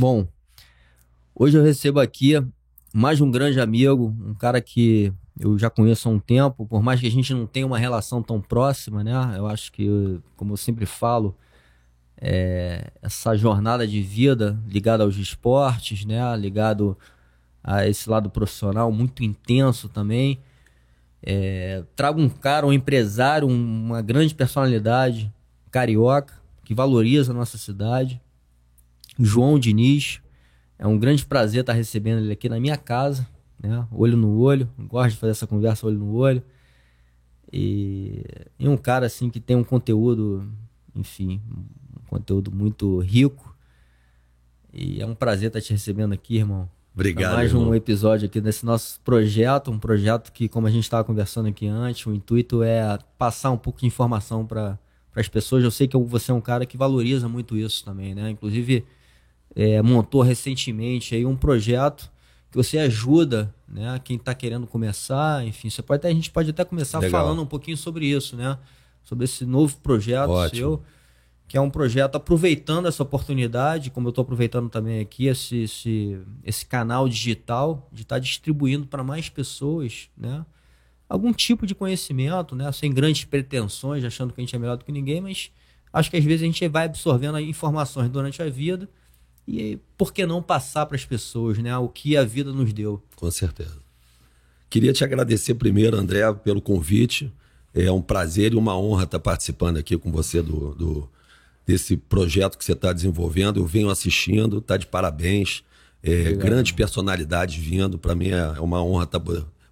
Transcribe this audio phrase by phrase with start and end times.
[0.00, 0.26] Bom,
[1.34, 2.32] hoje eu recebo aqui
[2.90, 6.98] mais um grande amigo, um cara que eu já conheço há um tempo, por mais
[6.98, 9.12] que a gente não tenha uma relação tão próxima, né?
[9.36, 11.36] Eu acho que, como eu sempre falo,
[12.16, 16.34] é, essa jornada de vida ligada aos esportes, né?
[16.34, 16.96] Ligado
[17.62, 20.40] a esse lado profissional muito intenso também.
[21.22, 25.30] É, trago um cara, um empresário, uma grande personalidade
[25.70, 28.18] carioca que valoriza a nossa cidade.
[29.24, 30.20] João Diniz.
[30.78, 33.26] É um grande prazer estar recebendo ele aqui na minha casa,
[33.62, 33.86] né?
[33.92, 34.68] Olho no olho.
[34.78, 36.42] Gosto de fazer essa conversa olho no olho.
[37.52, 38.24] E,
[38.58, 40.48] e um cara assim que tem um conteúdo,
[40.94, 43.54] enfim, um conteúdo muito rico.
[44.72, 46.68] E é um prazer estar te recebendo aqui, irmão.
[46.94, 47.34] Obrigado.
[47.34, 47.70] mais irmão.
[47.70, 51.66] um episódio aqui desse nosso projeto, um projeto que, como a gente estava conversando aqui
[51.66, 54.78] antes, o intuito é passar um pouco de informação para
[55.14, 55.64] as pessoas.
[55.64, 58.30] Eu sei que você é um cara que valoriza muito isso também, né?
[58.30, 58.84] Inclusive,
[59.54, 62.10] é, montou recentemente aí um projeto
[62.50, 64.00] que você ajuda, né?
[64.02, 67.22] Quem está querendo começar, enfim, você pode até, a gente pode até começar Legal.
[67.22, 68.58] falando um pouquinho sobre isso, né?
[69.02, 70.58] Sobre esse novo projeto Ótimo.
[70.58, 70.82] seu
[71.50, 76.20] que é um projeto aproveitando essa oportunidade, como eu estou aproveitando também aqui, esse, esse,
[76.44, 80.46] esse canal digital, de estar distribuindo para mais pessoas, né?
[81.08, 82.70] Algum tipo de conhecimento, né?
[82.70, 85.50] Sem grandes pretensões, achando que a gente é melhor do que ninguém, mas
[85.92, 88.88] acho que às vezes a gente vai absorvendo informações durante a vida
[89.46, 91.76] e por que não passar para as pessoas, né?
[91.76, 93.02] O que a vida nos deu.
[93.16, 93.78] Com certeza.
[94.68, 97.32] Queria te agradecer primeiro, André, pelo convite.
[97.74, 101.08] É um prazer e uma honra estar participando aqui com você do, do
[101.66, 103.60] desse projeto que você está desenvolvendo.
[103.60, 105.64] Eu venho assistindo, está de parabéns.
[106.02, 107.98] É, grandes personalidades vindo.
[107.98, 109.20] Para mim é uma honra tá,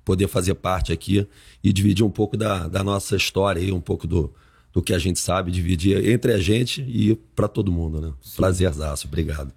[0.04, 1.26] poder fazer parte aqui
[1.62, 4.32] e dividir um pouco da, da nossa história aí, um pouco do,
[4.72, 8.12] do que a gente sabe, dividir entre a gente e para todo mundo, né?
[8.36, 9.52] Prazerzaço, obrigado.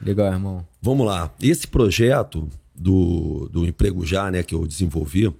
[0.00, 0.66] Legal, irmão.
[0.80, 1.32] Vamos lá.
[1.40, 5.32] Esse projeto do, do Emprego Já, né, que eu desenvolvi,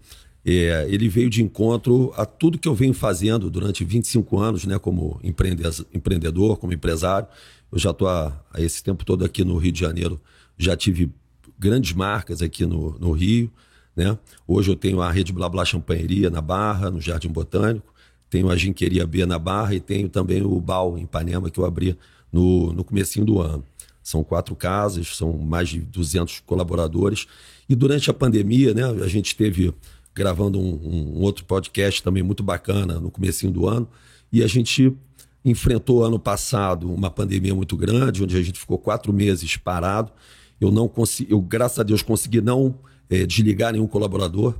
[0.44, 4.78] é, ele veio de encontro a tudo que eu venho fazendo durante 25 anos, né,
[4.78, 7.26] como empreende- empreendedor, como empresário.
[7.72, 10.20] Eu já estou há, há esse tempo todo aqui no Rio de Janeiro,
[10.56, 11.10] já tive
[11.58, 13.50] grandes marcas aqui no, no Rio.
[13.96, 14.16] Né?
[14.46, 17.93] Hoje eu tenho a Rede Blá Blá Champanheria na Barra, no Jardim Botânico,
[18.34, 21.64] tenho a Ginqueria B na Barra e tenho também o Bal em Ipanema, que eu
[21.64, 21.96] abri
[22.32, 23.62] no, no comecinho do ano.
[24.02, 27.28] São quatro casas, são mais de 200 colaboradores.
[27.68, 29.72] E durante a pandemia, né, a gente teve
[30.12, 33.88] gravando um, um outro podcast também muito bacana no comecinho do ano,
[34.32, 34.92] e a gente
[35.44, 40.10] enfrentou ano passado uma pandemia muito grande, onde a gente ficou quatro meses parado.
[40.60, 42.74] Eu não consegui, eu graças a Deus consegui não
[43.08, 44.56] eh, desligar nenhum colaborador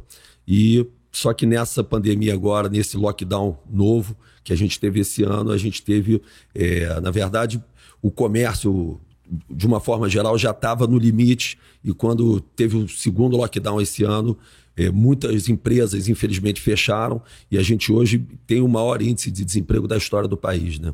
[0.46, 5.52] e só que nessa pandemia agora, nesse lockdown novo que a gente teve esse ano,
[5.52, 6.20] a gente teve,
[6.52, 7.62] eh, na verdade,
[8.02, 9.00] o comércio
[9.48, 14.02] de uma forma geral já estava no limite e quando teve o segundo lockdown esse
[14.02, 14.36] ano,
[14.76, 19.86] eh, muitas empresas infelizmente fecharam e a gente hoje tem o maior índice de desemprego
[19.86, 20.92] da história do país, né?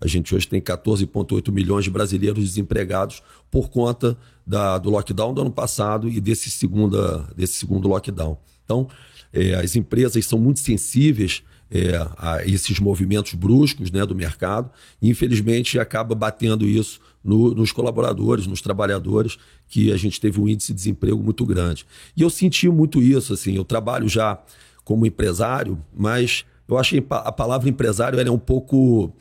[0.00, 5.42] A gente hoje tem 14,8 milhões de brasileiros desempregados por conta da, do lockdown do
[5.42, 8.36] ano passado e desse, segunda, desse segundo lockdown.
[8.64, 8.88] Então,
[9.32, 14.70] eh, as empresas são muito sensíveis eh, a esses movimentos bruscos né, do mercado
[15.00, 19.36] e, infelizmente, acaba batendo isso no- nos colaboradores, nos trabalhadores,
[19.68, 21.86] que a gente teve um índice de desemprego muito grande.
[22.16, 23.32] E eu senti muito isso.
[23.32, 24.40] Assim, eu trabalho já
[24.84, 29.12] como empresário, mas eu achei pa- a palavra empresário é um pouco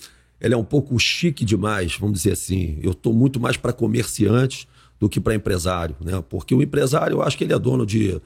[0.42, 2.80] ela é um pouco chique demais, vamos dizer assim.
[2.81, 4.68] Eu estou muito mais para comerciante
[4.98, 6.24] do que para empresário, né?
[6.30, 8.19] Porque o empresário, eu acho que ele é dono de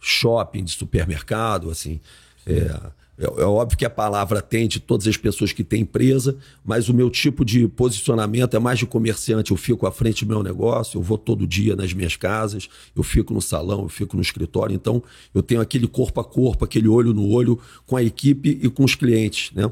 [0.00, 2.00] shopping, de supermercado, assim.
[2.46, 2.70] É,
[3.18, 6.94] é, é óbvio que a palavra atende todas as pessoas que têm empresa, mas o
[6.94, 9.50] meu tipo de posicionamento é mais de comerciante.
[9.50, 13.02] Eu fico à frente do meu negócio, eu vou todo dia nas minhas casas, eu
[13.02, 14.74] fico no salão, eu fico no escritório.
[14.74, 15.02] Então,
[15.34, 18.84] eu tenho aquele corpo a corpo, aquele olho no olho com a equipe e com
[18.84, 19.70] os clientes, né?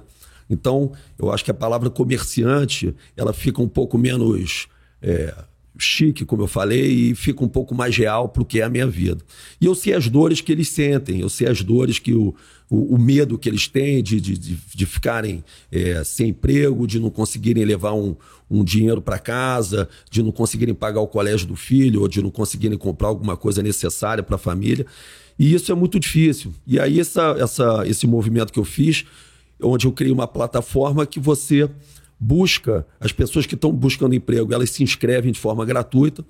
[0.50, 4.68] Então, eu acho que a palavra comerciante, ela fica um pouco menos
[5.02, 5.34] é,
[5.78, 8.68] chique, como eu falei, e fica um pouco mais real para o que é a
[8.68, 9.22] minha vida.
[9.60, 12.34] E eu sei as dores que eles sentem, eu sei as dores que o,
[12.70, 16.98] o, o medo que eles têm de, de, de, de ficarem é, sem emprego, de
[16.98, 18.16] não conseguirem levar um,
[18.50, 22.30] um dinheiro para casa, de não conseguirem pagar o colégio do filho, ou de não
[22.30, 24.86] conseguirem comprar alguma coisa necessária para a família.
[25.38, 26.52] E isso é muito difícil.
[26.66, 29.04] E aí, essa, essa, esse movimento que eu fiz,
[29.62, 31.68] onde eu criei uma plataforma que você
[32.18, 36.24] busca, as pessoas que estão buscando emprego, elas se inscrevem de forma gratuita.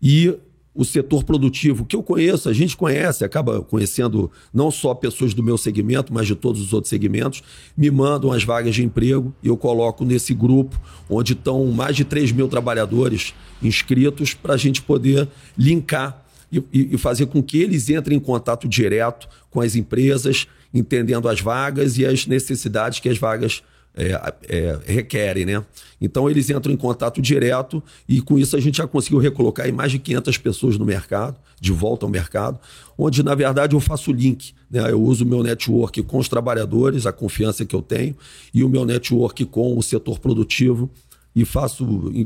[0.00, 0.36] E
[0.74, 5.42] o setor produtivo, que eu conheço, a gente conhece, acaba conhecendo não só pessoas do
[5.42, 7.42] meu segmento, mas de todos os outros segmentos,
[7.76, 10.80] me mandam as vagas de emprego e eu coloco nesse grupo,
[11.10, 16.98] onde estão mais de 3 mil trabalhadores inscritos, para a gente poder linkar e, e
[16.98, 22.06] fazer com que eles entrem em contato direto com as empresas, entendendo as vagas e
[22.06, 23.62] as necessidades que as vagas
[23.94, 25.64] é, é, requerem, né?
[26.00, 29.92] Então eles entram em contato direto e com isso a gente já conseguiu recolocar mais
[29.92, 32.58] de 500 pessoas no mercado, de volta ao mercado,
[32.96, 34.90] onde na verdade eu faço link, né?
[34.90, 38.16] Eu uso o meu network com os trabalhadores, a confiança que eu tenho,
[38.52, 40.90] e o meu network com o setor produtivo
[41.34, 41.84] e faço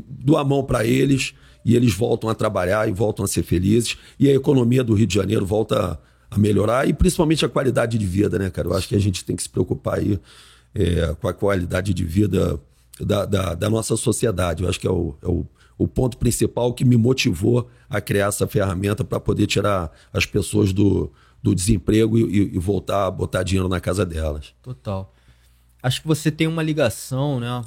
[0.09, 3.97] do a mão para eles e eles voltam a trabalhar e voltam a ser felizes
[4.17, 5.99] e a economia do Rio de Janeiro volta
[6.29, 8.67] a melhorar e principalmente a qualidade de vida, né, cara?
[8.67, 10.19] Eu acho que a gente tem que se preocupar aí
[10.77, 12.59] é, com a qualidade de vida
[12.99, 14.63] da, da, da, nossa sociedade.
[14.63, 15.45] Eu acho que é o, é o,
[15.75, 20.71] o ponto principal que me motivou a criar essa ferramenta para poder tirar as pessoas
[20.71, 24.53] do, do desemprego e, e, voltar a botar dinheiro na casa delas.
[24.61, 25.11] Total.
[25.81, 27.63] Acho que você tem uma ligação, né?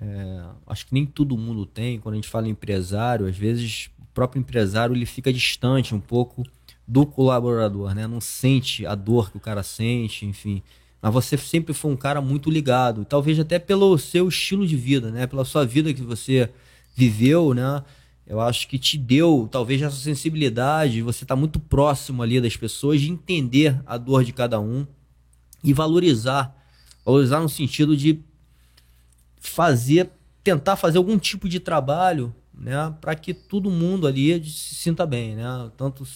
[0.00, 1.98] É, acho que nem todo mundo tem.
[1.98, 6.00] Quando a gente fala em empresário, às vezes o próprio empresário ele fica distante um
[6.00, 6.44] pouco
[6.86, 8.06] do colaborador, né?
[8.06, 10.62] Não sente a dor que o cara sente, enfim.
[11.04, 15.10] Mas você sempre foi um cara muito ligado, talvez até pelo seu estilo de vida,
[15.10, 15.26] né?
[15.26, 16.48] Pela sua vida que você
[16.96, 17.84] viveu, né?
[18.26, 23.02] Eu acho que te deu talvez essa sensibilidade, você está muito próximo ali das pessoas,
[23.02, 24.86] de entender a dor de cada um
[25.62, 26.56] e valorizar.
[27.04, 28.20] Valorizar no sentido de
[29.38, 30.08] fazer,
[30.42, 35.34] tentar fazer algum tipo de trabalho né, para que todo mundo ali se sinta bem,
[35.34, 35.70] né?
[35.76, 36.06] Tanto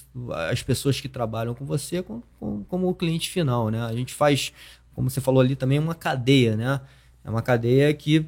[0.50, 2.23] as pessoas que trabalham com você como,
[2.69, 3.82] como o cliente final, né?
[3.82, 4.52] A gente faz
[4.98, 6.80] como você falou ali também, é uma cadeia, né?
[7.24, 8.26] É uma cadeia que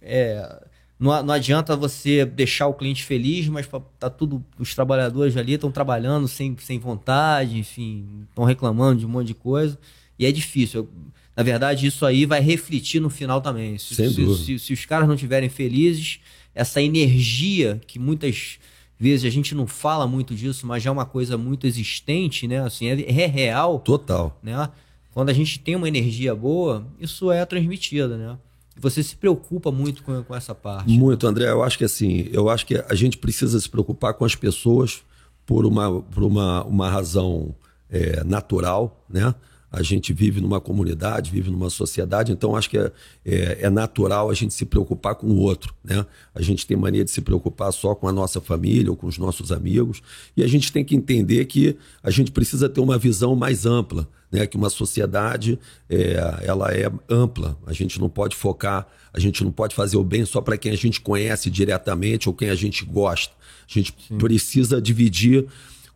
[0.00, 0.62] é,
[0.96, 5.72] não, não adianta você deixar o cliente feliz, mas tá tudo os trabalhadores ali estão
[5.72, 9.76] trabalhando sem, sem vontade, enfim, estão reclamando de um monte de coisa
[10.16, 10.88] e é difícil.
[11.36, 13.76] na verdade, isso aí vai refletir no final também.
[13.76, 16.20] Se, se, se, se os caras não estiverem felizes,
[16.54, 18.60] essa energia que muitas
[18.96, 22.60] vezes a gente não fala muito disso, mas já é uma coisa muito existente, né?
[22.60, 23.80] Assim, é, é real.
[23.80, 24.38] Total.
[24.40, 24.70] Né?
[25.12, 28.36] Quando a gente tem uma energia boa, isso é transmitido, né?
[28.76, 30.90] Você se preocupa muito com, com essa parte.
[30.90, 31.50] Muito, André.
[31.50, 35.02] Eu acho que assim, eu acho que a gente precisa se preocupar com as pessoas
[35.44, 37.54] por uma, por uma, uma razão
[37.90, 39.34] é, natural, né?
[39.72, 42.92] A gente vive numa comunidade, vive numa sociedade, então acho que é,
[43.24, 45.74] é, é, natural a gente se preocupar com o outro.
[45.82, 46.04] Né?
[46.34, 49.16] A gente tem mania de se preocupar só com a nossa família ou com os
[49.16, 50.02] nossos amigos,
[50.36, 54.06] e a gente tem que entender que a gente precisa ter uma visão mais ampla,
[54.30, 54.46] né?
[54.46, 55.58] que uma sociedade
[55.88, 60.04] é, ela é ampla, a gente não pode focar, a gente não pode fazer o
[60.04, 63.32] bem só para quem a gente conhece diretamente ou quem a gente gosta.
[63.68, 64.18] A gente Sim.
[64.18, 65.46] precisa dividir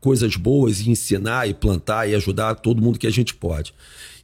[0.00, 3.74] coisas boas e ensinar e plantar e ajudar todo mundo que a gente pode.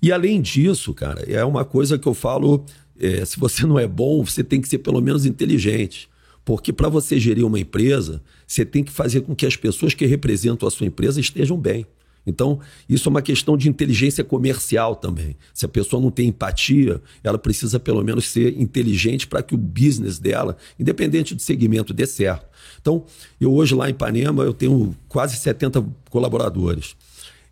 [0.01, 2.65] E além disso, cara, é uma coisa que eu falo:
[2.99, 6.09] é, se você não é bom, você tem que ser pelo menos inteligente.
[6.45, 10.05] Porque para você gerir uma empresa, você tem que fazer com que as pessoas que
[10.07, 11.87] representam a sua empresa estejam bem.
[12.27, 15.37] Então, isso é uma questão de inteligência comercial também.
[15.53, 19.59] Se a pessoa não tem empatia, ela precisa pelo menos ser inteligente para que o
[19.59, 22.47] business dela, independente do segmento, dê certo.
[22.81, 23.05] Então,
[23.41, 26.97] eu hoje lá em Ipanema, eu tenho quase 70 colaboradores.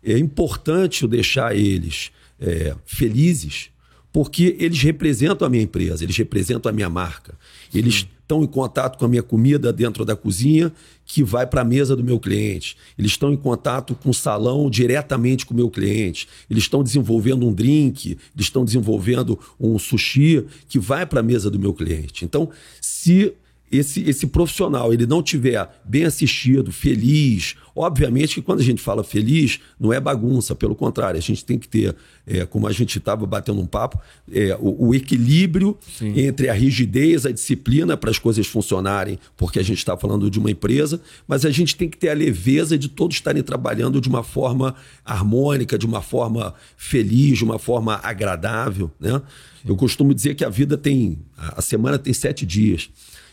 [0.03, 3.69] É importante eu deixar eles é, felizes,
[4.11, 7.37] porque eles representam a minha empresa, eles representam a minha marca.
[7.71, 8.07] Sim.
[8.31, 10.71] Estão em contato com a minha comida dentro da cozinha
[11.05, 12.77] que vai para a mesa do meu cliente.
[12.97, 16.29] Eles estão em contato com o salão diretamente com o meu cliente.
[16.49, 21.51] Eles estão desenvolvendo um drink, eles estão desenvolvendo um sushi que vai para a mesa
[21.51, 22.23] do meu cliente.
[22.23, 23.33] Então, se
[23.71, 29.03] esse, esse profissional ele não tiver bem assistido, feliz, obviamente que quando a gente fala
[29.03, 31.95] feliz, não é bagunça, pelo contrário, a gente tem que ter,
[32.27, 33.99] é, como a gente estava batendo um papo,
[34.31, 36.19] é, o, o, equilíbrio Sim.
[36.19, 40.37] entre a rigidez, a disciplina para as coisas funcionarem, porque a gente está falando de
[40.37, 44.09] uma empresa, mas a gente tem que ter a leveza de todos estarem trabalhando de
[44.09, 44.75] uma forma
[45.05, 48.91] harmônica, de uma forma feliz, de uma forma agradável.
[48.99, 49.21] Né?
[49.65, 52.89] Eu costumo dizer que a vida tem, a semana tem sete dias.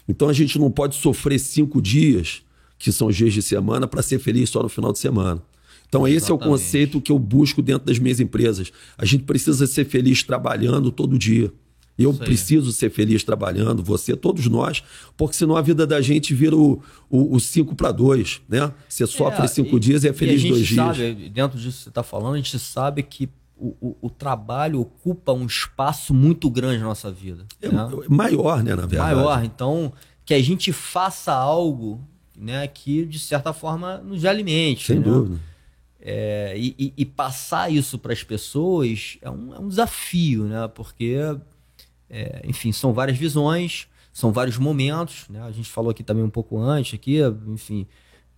[0.08, 2.42] Então a gente não pode sofrer cinco dias,
[2.78, 5.42] que são os dias de semana, para ser feliz só no final de semana.
[5.88, 6.42] Então, esse Exatamente.
[6.42, 8.70] é o conceito que eu busco dentro das minhas empresas.
[8.96, 11.50] A gente precisa ser feliz trabalhando todo dia.
[11.98, 14.84] Eu preciso ser feliz trabalhando, você, todos nós,
[15.16, 18.72] porque senão a vida da gente vira o 5 para 2, né?
[18.88, 20.96] Você sofre é, cinco e, dias e é feliz e dois dias.
[20.96, 24.80] Sabe, dentro disso que você está falando, a gente sabe que o, o, o, trabalho
[24.80, 27.44] ocupa um espaço muito grande na nossa vida.
[27.60, 27.88] É né?
[28.08, 29.14] maior, né, na verdade.
[29.14, 29.44] Maior.
[29.44, 29.92] Então,
[30.24, 32.00] que a gente faça algo
[32.36, 34.86] né, que de certa forma nos alimente.
[34.86, 35.04] Sem né?
[35.04, 35.40] dúvida.
[36.00, 40.68] É, e, e, passar isso para as pessoas é um, é um, desafio, né?
[40.68, 41.16] Porque,
[42.08, 45.42] é, enfim, são várias visões, são vários momentos, né?
[45.42, 47.84] A gente falou aqui também um pouco antes, aqui, enfim,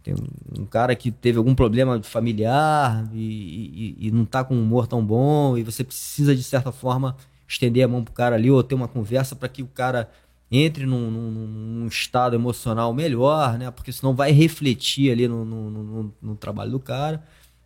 [0.03, 0.15] tem
[0.59, 4.87] um, cara que teve algum problema familiar e, e, e não está com um humor
[4.87, 7.17] tão bom e você precisa, de certa forma,
[7.47, 10.11] estender a mão pro cara ali ou ter uma conversa para que o cara
[10.51, 13.71] entre num, num, num, estado emocional melhor, né?
[13.71, 17.23] Porque senão vai refletir ali no, no, no trabalho do cara.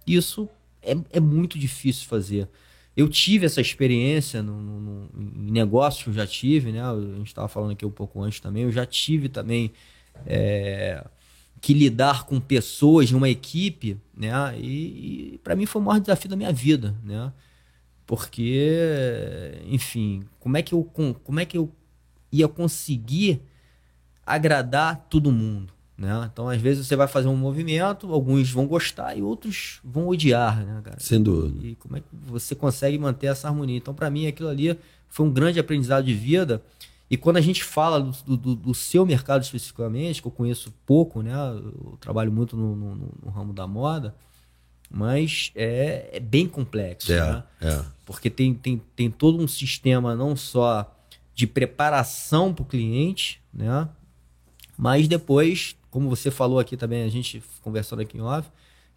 [0.06, 0.48] Isso
[0.82, 2.48] é, é muito difícil fazer.
[2.96, 6.82] Eu tive essa experiência no, no, em negócios que eu já tive, né?
[6.82, 8.64] A gente estava falando aqui um pouco antes também.
[8.64, 9.72] Eu já tive também
[10.26, 11.04] é,
[11.64, 14.30] que lidar com pessoas uma equipe, né?
[14.58, 17.32] E, e para mim foi o maior desafio da minha vida, né?
[18.06, 21.72] Porque, enfim, como é que eu, como é que eu
[22.30, 23.40] ia conseguir
[24.26, 25.72] agradar todo mundo?
[25.96, 26.28] Né?
[26.30, 30.62] Então, às vezes, você vai fazer um movimento, alguns vão gostar e outros vão odiar,
[30.66, 31.00] né, cara?
[31.00, 31.66] Sem dúvida.
[31.66, 33.78] E como é que você consegue manter essa harmonia?
[33.78, 34.78] Então, para mim, aquilo ali
[35.08, 36.62] foi um grande aprendizado de vida.
[37.10, 41.22] E quando a gente fala do, do, do, seu mercado especificamente, que eu conheço pouco,
[41.22, 41.32] né?
[41.34, 44.14] Eu trabalho muito no, no, no ramo da moda,
[44.90, 47.44] mas é, é bem complexo, é, né?
[47.60, 47.84] É.
[48.06, 50.90] Porque tem, tem, tem todo um sistema não só
[51.34, 53.88] de preparação para o cliente, né?
[54.76, 58.48] Mas depois como você falou aqui também, a gente conversando aqui em off,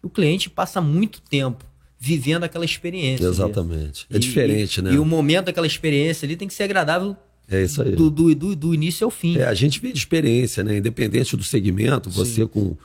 [0.02, 1.64] o cliente passa muito tempo
[1.96, 3.24] vivendo aquela experiência.
[3.24, 4.04] Exatamente.
[4.10, 4.14] Ali.
[4.14, 4.92] É e, diferente, e, né?
[4.94, 7.16] E o momento daquela experiência ali tem que ser agradável
[7.50, 7.92] é isso aí.
[7.92, 9.38] Do, do, do, do início ao fim.
[9.38, 10.78] É, a gente vê de experiência, né?
[10.78, 12.76] Independente do segmento, você com,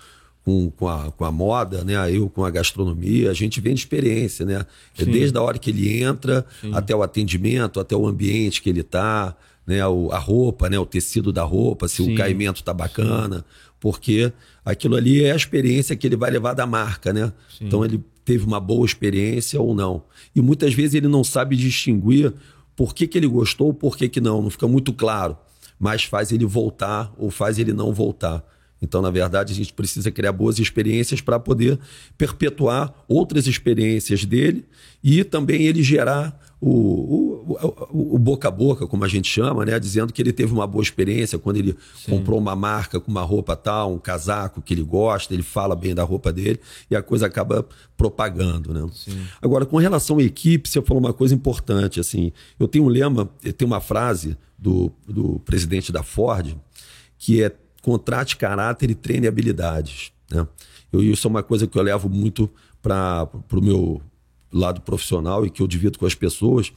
[0.43, 1.95] com, com, a, com a moda, né?
[2.11, 4.65] Eu com a gastronomia, a gente vem de experiência, né?
[4.97, 6.71] É desde a hora que ele entra Sim.
[6.73, 9.35] até o atendimento, até o ambiente que ele está,
[9.67, 9.85] né?
[9.85, 10.79] O, a roupa, né?
[10.79, 12.13] O tecido da roupa, se Sim.
[12.13, 13.37] o caimento está bacana.
[13.37, 14.31] Sim porque
[14.63, 17.33] aquilo ali é a experiência que ele vai levar da marca, né?
[17.49, 17.65] Sim.
[17.65, 20.03] Então ele teve uma boa experiência ou não.
[20.33, 22.33] E muitas vezes ele não sabe distinguir
[22.75, 25.37] por que, que ele gostou ou por que, que não, não fica muito claro.
[25.79, 28.43] Mas faz ele voltar ou faz ele não voltar.
[28.81, 31.79] Então, na verdade, a gente precisa criar boas experiências para poder
[32.17, 34.65] perpetuar outras experiências dele
[35.01, 37.57] e também ele gerar o,
[37.91, 39.77] o, o, boca a boca, como a gente chama, né?
[39.77, 42.11] dizendo que ele teve uma boa experiência quando ele Sim.
[42.11, 45.93] comprou uma marca com uma roupa tal, um casaco que ele gosta, ele fala bem
[45.93, 47.67] da roupa dele e a coisa acaba
[47.97, 48.73] propagando.
[48.73, 48.89] Né?
[49.41, 51.99] Agora, com relação à equipe, você falou uma coisa importante.
[51.99, 56.55] assim Eu tenho um lema, eu tenho uma frase do, do presidente da Ford
[57.17, 57.51] que é
[57.81, 60.13] contrate caráter e treine habilidades.
[60.31, 60.47] Né?
[60.93, 62.49] Eu, isso é uma coisa que eu levo muito
[62.81, 64.01] para o meu
[64.53, 66.71] lado profissional e que eu divido com as pessoas,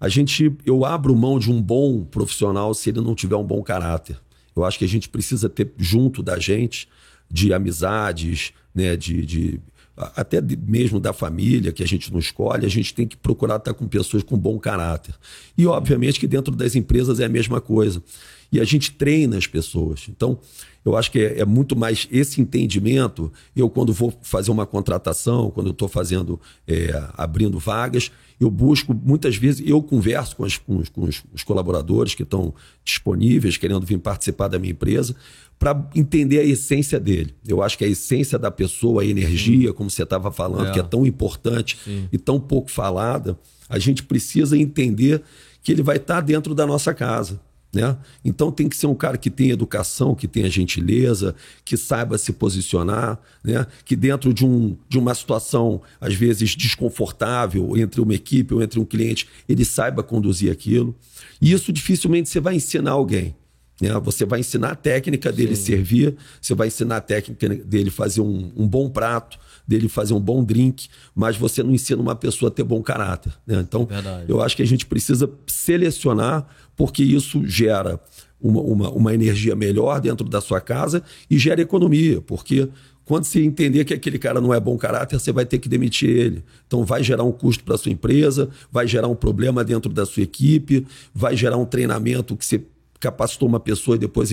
[0.00, 3.62] a gente, eu abro mão de um bom profissional se ele não tiver um bom
[3.62, 4.18] caráter.
[4.54, 6.88] Eu acho que a gente precisa ter junto da gente
[7.30, 9.60] de amizades, né, de, de
[9.96, 13.74] até mesmo da família que a gente não escolhe, a gente tem que procurar estar
[13.74, 15.14] com pessoas com bom caráter.
[15.56, 18.02] E obviamente que dentro das empresas é a mesma coisa.
[18.50, 20.06] E a gente treina as pessoas.
[20.08, 20.38] Então,
[20.84, 23.32] eu acho que é, é muito mais esse entendimento.
[23.54, 28.10] Eu, quando vou fazer uma contratação, quando eu estou fazendo, é, abrindo vagas,
[28.40, 32.52] eu busco, muitas vezes, eu converso com, as, com, os, com os colaboradores que estão
[32.84, 35.14] disponíveis, querendo vir participar da minha empresa,
[35.58, 37.36] para entender a essência dele.
[37.46, 39.74] Eu acho que a essência da pessoa, a energia, Sim.
[39.74, 40.72] como você estava falando, é.
[40.72, 42.08] que é tão importante Sim.
[42.12, 45.22] e tão pouco falada, a gente precisa entender
[45.62, 47.40] que ele vai estar tá dentro da nossa casa.
[47.72, 47.96] Né?
[48.22, 52.32] Então tem que ser um cara que tenha educação, que tenha gentileza, que saiba se
[52.32, 53.66] posicionar, né?
[53.84, 58.78] que dentro de, um, de uma situação, às vezes, desconfortável entre uma equipe ou entre
[58.78, 60.94] um cliente, ele saiba conduzir aquilo.
[61.40, 63.34] E isso dificilmente você vai ensinar alguém.
[63.82, 63.92] Né?
[64.00, 65.64] Você vai ensinar a técnica dele Sim.
[65.64, 70.20] servir, você vai ensinar a técnica dele fazer um, um bom prato, dele fazer um
[70.20, 73.32] bom drink, mas você não ensina uma pessoa a ter bom caráter.
[73.44, 73.58] Né?
[73.60, 74.26] Então, Verdade.
[74.28, 78.00] eu acho que a gente precisa selecionar, porque isso gera
[78.40, 82.68] uma, uma, uma energia melhor dentro da sua casa e gera economia, porque
[83.04, 86.08] quando você entender que aquele cara não é bom caráter, você vai ter que demitir
[86.08, 86.44] ele.
[86.66, 90.22] Então vai gerar um custo para sua empresa, vai gerar um problema dentro da sua
[90.22, 92.62] equipe, vai gerar um treinamento que você
[93.00, 94.32] capacitou uma pessoa e depois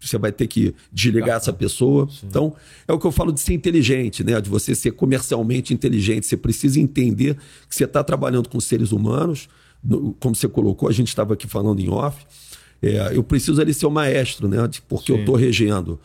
[0.00, 2.08] você vai ter que desligar essa pessoa.
[2.08, 2.26] Sim.
[2.26, 2.54] Então,
[2.88, 4.40] é o que eu falo de ser inteligente, né?
[4.40, 6.26] De você ser comercialmente inteligente.
[6.26, 7.36] Você precisa entender
[7.68, 9.48] que você está trabalhando com seres humanos,
[10.20, 12.24] como você colocou, a gente estava aqui falando em off.
[12.82, 14.58] É, eu preciso ali ser o maestro, né?
[14.88, 15.14] Porque Sim.
[15.14, 15.98] eu estou regendo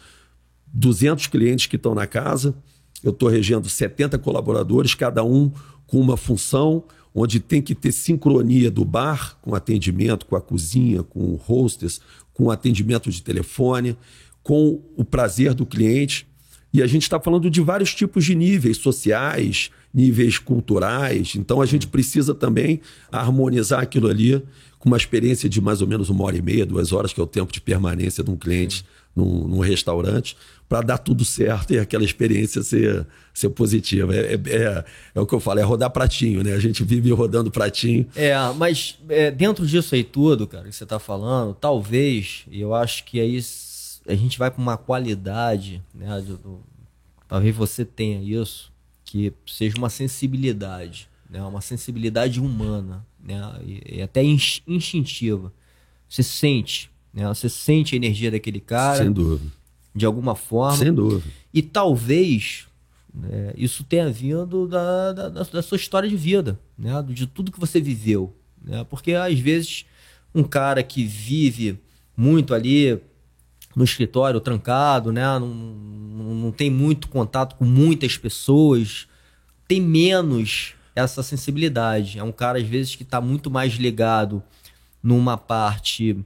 [0.73, 2.55] 200 clientes que estão na casa,
[3.03, 5.51] eu estou regendo 70 colaboradores, cada um
[5.85, 6.83] com uma função,
[7.13, 11.99] onde tem que ter sincronia do bar com atendimento, com a cozinha, com o hostess,
[12.33, 13.97] com atendimento de telefone,
[14.41, 16.27] com o prazer do cliente.
[16.73, 21.35] E a gente está falando de vários tipos de níveis sociais, níveis culturais.
[21.35, 24.41] Então a gente precisa também harmonizar aquilo ali
[24.79, 27.23] com uma experiência de mais ou menos uma hora e meia, duas horas, que é
[27.23, 28.83] o tempo de permanência de um cliente
[29.15, 30.35] num, num restaurante,
[30.67, 34.15] para dar tudo certo e aquela experiência ser, ser positiva.
[34.15, 36.53] É, é, é, é, o que eu falo, é rodar pratinho, né?
[36.53, 38.07] A gente vive rodando pratinho.
[38.15, 42.73] É, mas é, dentro disso aí tudo, cara, que você está falando, talvez, e eu
[42.73, 43.41] acho que aí
[44.07, 46.21] a gente vai para uma qualidade, né?
[46.21, 46.59] Do, do,
[47.27, 48.71] talvez você tenha isso,
[49.03, 51.41] que seja uma sensibilidade, né?
[51.43, 53.41] Uma sensibilidade humana, né?
[53.65, 55.53] E, e até instintiva.
[56.09, 57.27] Você sente, né?
[57.27, 59.03] Você sente a energia daquele cara.
[59.03, 59.51] Sem dúvida.
[59.93, 60.77] De alguma forma.
[60.77, 61.23] Sem dúvida.
[61.53, 62.67] E talvez
[63.13, 66.91] né, isso tenha vindo da, da, da, sua história de vida, né?
[67.07, 68.33] De tudo que você viveu.
[68.63, 68.83] Né?
[68.85, 69.85] Porque às vezes
[70.33, 71.79] um cara que vive
[72.15, 73.01] muito ali
[73.75, 75.23] no escritório trancado, né?
[75.39, 79.07] Não, não tem muito contato com muitas pessoas,
[79.67, 82.19] tem menos essa sensibilidade.
[82.19, 84.43] É um cara, às vezes, que está muito mais ligado
[85.01, 86.17] numa parte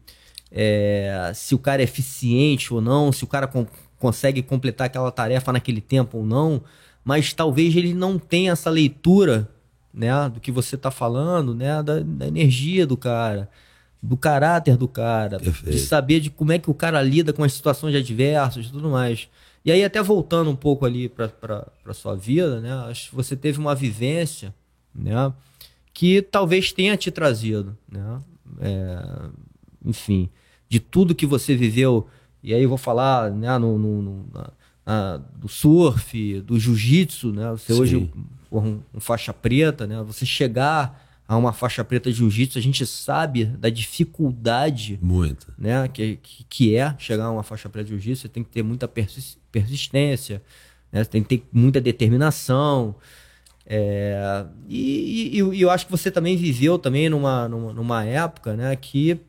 [0.51, 3.67] é, se o cara é eficiente ou não, se o cara com,
[3.99, 6.61] consegue completar aquela tarefa naquele tempo ou não,
[7.03, 9.49] mas talvez ele não tenha essa leitura
[9.93, 13.49] né, do que você está falando, né, da, da, energia do cara,
[14.01, 15.75] do caráter do cara, Perfeito.
[15.75, 18.89] de saber de como é que o cara lida com as situações adversas e tudo
[18.89, 19.27] mais.
[19.63, 21.31] E aí, até voltando um pouco ali para
[21.85, 24.53] a sua vida, né, acho que você teve uma vivência
[24.93, 25.33] né,
[25.91, 27.75] que talvez tenha te trazido.
[27.91, 28.21] Né,
[28.59, 29.29] é,
[29.83, 30.29] enfim,
[30.69, 32.07] de tudo que você viveu.
[32.43, 34.49] E aí eu vou falar né, no, no, no na,
[34.85, 37.49] na, do surf, do jiu-jitsu, né?
[37.51, 37.81] Você Sim.
[37.81, 38.13] hoje
[38.51, 40.01] um, um, faixa preta, né?
[40.03, 45.53] Você chegar a uma faixa preta de jiu-jitsu, a gente sabe da dificuldade Muito.
[45.57, 48.23] Né, que, que, é chegar a uma faixa preta de jiu-jitsu.
[48.23, 48.87] Você tem que ter muita
[49.51, 50.41] persistência,
[50.91, 51.03] né?
[51.03, 52.95] Você tem que ter muita determinação.
[53.65, 58.55] É, e, e, e, eu acho que você também viveu também numa, numa, numa época
[58.55, 59.19] né, que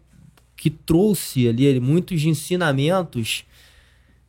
[0.57, 3.45] que trouxe ali muitos ensinamentos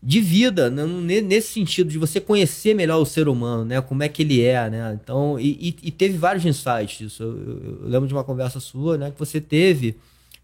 [0.07, 0.85] de vida, né?
[1.19, 3.81] nesse sentido de você conhecer melhor o ser humano, né?
[3.81, 4.97] Como é que ele é, né?
[5.03, 7.23] Então, e, e teve vários insights disso.
[7.23, 9.11] Eu, eu, lembro de uma conversa sua, né?
[9.11, 9.97] Que você teve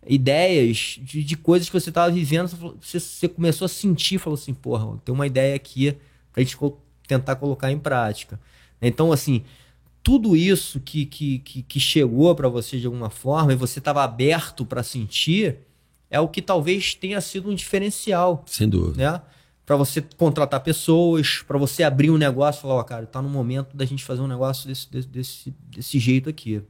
[0.05, 2.49] ideias de, de coisas que você estava vivendo,
[2.81, 5.95] você, você, começou a sentir, falou assim, porra, tem uma ideia aqui
[6.33, 6.57] pra gente
[7.07, 8.37] tentar colocar em prática.
[8.81, 9.45] Então, assim,
[10.03, 14.03] tudo isso que, que, que, que chegou para você de alguma forma e você estava
[14.03, 15.59] aberto para sentir,
[16.11, 18.43] é o que talvez tenha sido um diferencial.
[18.45, 19.13] Sem dúvida.
[19.13, 19.21] Né?
[19.65, 23.21] Para você contratar pessoas, para você abrir um negócio e falar, ó, oh, cara, tá
[23.21, 26.61] no momento da gente fazer um negócio desse, desse, desse, desse jeito aqui.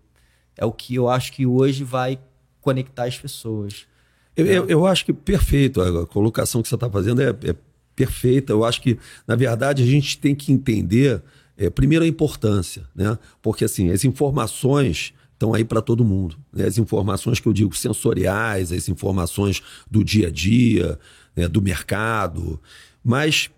[0.56, 2.20] É o que eu acho que hoje vai
[2.62, 3.88] conectar as pessoas.
[4.36, 5.82] Eu, eu, eu acho que perfeito.
[5.82, 7.56] A colocação que você está fazendo é, é,
[7.96, 8.54] perfeita.
[8.54, 11.22] Eu acho que, na verdade, a gente tem que entender,
[11.58, 13.18] é, primeiro, a importância, né?
[13.42, 16.38] Porque, assim, as informações estão aí para todo mundo.
[16.52, 16.66] Né?
[16.66, 20.98] As informações que eu digo sensoriais, as informações do dia a dia,
[21.36, 21.48] né?
[21.48, 22.60] do mercado.
[23.04, 23.50] Mas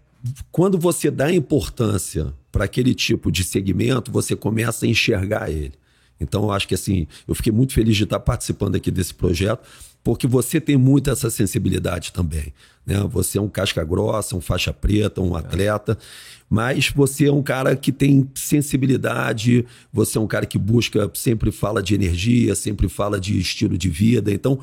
[0.52, 5.74] quando você dá importância para aquele tipo de segmento, você começa a enxergar ele.
[6.20, 9.68] Então, eu acho que assim, eu fiquei muito feliz de estar participando aqui desse projeto,
[10.04, 12.54] porque você tem muito essa sensibilidade também.
[12.86, 13.00] Né?
[13.12, 15.98] Você é um casca grossa, um faixa preta, um atleta,
[16.50, 21.52] mas você é um cara que tem sensibilidade, você é um cara que busca, sempre
[21.52, 24.32] fala de energia, sempre fala de estilo de vida.
[24.32, 24.60] Então,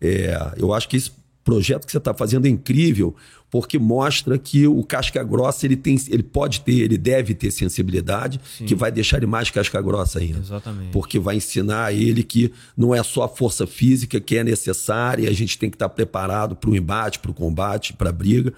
[0.00, 1.12] é, eu acho que esse
[1.48, 3.16] projeto que você está fazendo é incrível,
[3.50, 8.38] porque mostra que o casca grossa ele tem, ele pode ter, ele deve ter sensibilidade,
[8.58, 8.66] Sim.
[8.66, 10.40] que vai deixar ele mais casca grossa ainda.
[10.40, 10.90] Exatamente.
[10.92, 15.26] Porque vai ensinar a ele que não é só a força física que é necessária,
[15.26, 18.52] a gente tem que estar preparado para o embate, para o combate, para a briga,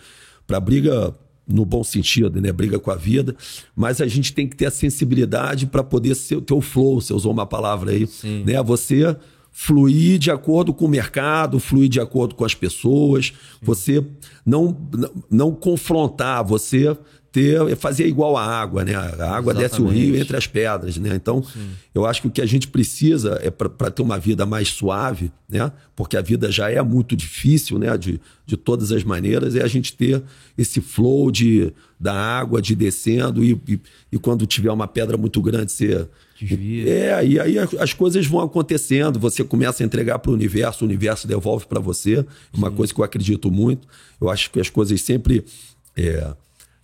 [0.45, 1.15] para a briga
[1.47, 2.51] no bom sentido, né?
[2.51, 3.37] Briga com a vida,
[3.77, 7.15] mas a gente tem que ter a sensibilidade para poder ser, ter o flow, você
[7.15, 8.43] usou uma palavra aí, Sim.
[8.45, 8.61] né?
[8.65, 9.17] Você
[9.53, 14.05] fluir de acordo com o mercado, fluir de acordo com as pessoas, você
[14.45, 14.77] não,
[15.31, 16.97] não confrontar, você
[17.33, 18.95] ter fazer igual a água, né?
[18.95, 19.59] A água Exatamente.
[19.61, 21.15] desce o rio entre as pedras, né?
[21.15, 21.71] Então, Sim.
[21.95, 25.31] eu acho que o que a gente precisa é para ter uma vida mais suave,
[25.49, 25.71] né?
[25.95, 27.97] Porque a vida já é muito difícil, né?
[27.97, 30.23] De, de todas as maneiras, é a gente ter
[30.59, 33.81] esse flow de, da água de descendo e, e,
[34.13, 36.09] e quando tiver uma pedra muito grande, você
[36.41, 36.89] Desvia.
[36.91, 40.89] É, e aí as coisas vão acontecendo, você começa a entregar para o universo, o
[40.89, 42.25] universo devolve para você.
[42.53, 42.77] Uma Sim.
[42.77, 43.87] coisa que eu acredito muito.
[44.21, 45.45] Eu acho que as coisas sempre
[45.97, 46.33] é,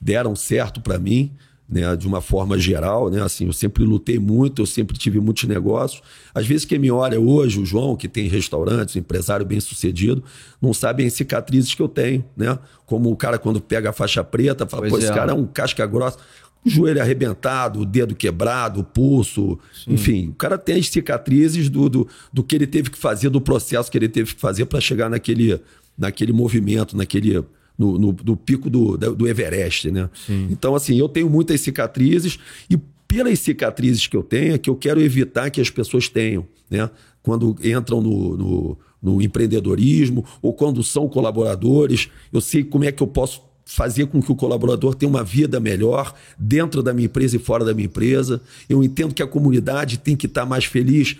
[0.00, 1.32] deram certo para mim.
[1.68, 5.44] né, de uma forma geral, né, assim, eu sempre lutei muito, eu sempre tive muitos
[5.44, 6.00] negócios.
[6.32, 10.22] Às vezes quem me olha hoje, o João, que tem restaurantes, um empresário bem sucedido,
[10.62, 12.56] não sabe as cicatrizes que eu tenho, né?
[12.86, 15.02] Como o cara quando pega a faixa preta, fala, pois pô, é.
[15.02, 16.18] esse cara é um casca grossa
[16.68, 19.94] joelho arrebentado, o dedo quebrado, o pulso, Sim.
[19.94, 23.40] enfim, o cara tem as cicatrizes do, do, do, que ele teve que fazer, do
[23.40, 25.60] processo que ele teve que fazer para chegar naquele,
[25.96, 27.44] naquele movimento, naquele
[27.78, 30.08] no, no, no pico do, do Everest, né?
[30.26, 30.48] Sim.
[30.50, 32.38] Então, assim, eu tenho muitas cicatrizes
[32.70, 36.46] e pelas cicatrizes que eu tenho é que eu quero evitar que as pessoas tenham,
[36.70, 36.90] né?
[37.22, 43.02] Quando entram no, no, no empreendedorismo ou quando são colaboradores, eu sei como é que
[43.02, 47.36] eu posso fazer com que o colaborador tenha uma vida melhor dentro da minha empresa
[47.36, 48.40] e fora da minha empresa.
[48.68, 51.16] Eu entendo que a comunidade tem que estar mais feliz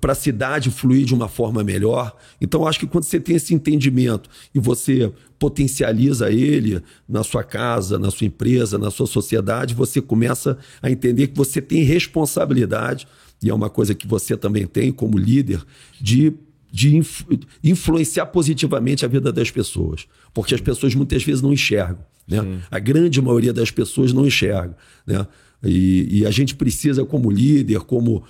[0.00, 2.16] para a cidade fluir de uma forma melhor.
[2.40, 7.98] Então, acho que quando você tem esse entendimento e você potencializa ele na sua casa,
[7.98, 13.08] na sua empresa, na sua sociedade, você começa a entender que você tem responsabilidade,
[13.42, 15.64] e é uma coisa que você também tem como líder,
[15.98, 16.34] de
[16.72, 20.06] de influ influenciar positivamente a vida das pessoas.
[20.32, 22.04] Porque as pessoas muitas vezes não enxergam.
[22.26, 22.62] Né?
[22.70, 24.76] A grande maioria das pessoas não enxerga.
[25.06, 25.26] Né?
[25.64, 28.22] E, e, a gente precisa, como líder, como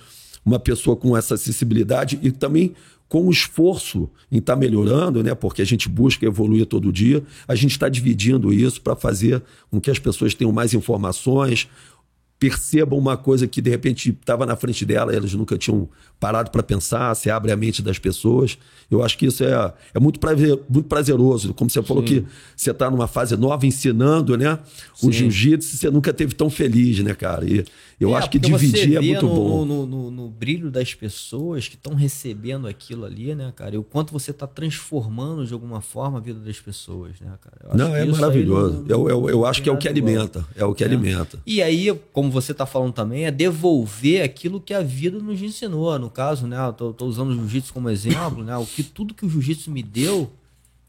[0.43, 2.73] uma pessoa com essa acessibilidade e também
[3.07, 5.35] com o esforço em estar tá melhorando, né?
[5.35, 9.79] porque a gente busca evoluir todo dia, a gente está dividindo isso para fazer com
[9.79, 11.67] que as pessoas tenham mais informações,
[12.41, 15.87] percebam uma coisa que de repente estava na frente dela, elas nunca tinham
[16.19, 18.57] parado para pensar, se abre a mente das pessoas.
[18.89, 21.53] Eu acho que isso é, é muito, prazer, muito prazeroso.
[21.53, 22.21] Como você falou Sim.
[22.21, 24.57] que você está numa fase nova ensinando, né?
[25.03, 27.45] O jiu-jitsu, você nunca teve tão feliz, né, cara?
[27.45, 27.63] E
[27.99, 29.65] eu é, acho que dividir é muito no, bom.
[29.65, 33.75] No, no, no, brilho das pessoas que estão recebendo aquilo ali, né, cara?
[33.75, 37.75] E o quanto você está transformando de alguma forma a vida das pessoas, né, cara?
[37.77, 38.83] Não, é maravilhoso.
[38.89, 40.43] eu, eu, eu acho que é o que alimenta.
[40.55, 40.87] É o que é.
[40.87, 41.39] alimenta.
[41.45, 45.97] E aí, como você está falando também, é devolver aquilo que a vida nos ensinou.
[45.99, 46.57] No caso, né?
[46.65, 48.57] Eu tô, tô usando o jiu-jitsu como exemplo, né?
[48.57, 50.31] O que tudo que o jiu-jitsu me deu,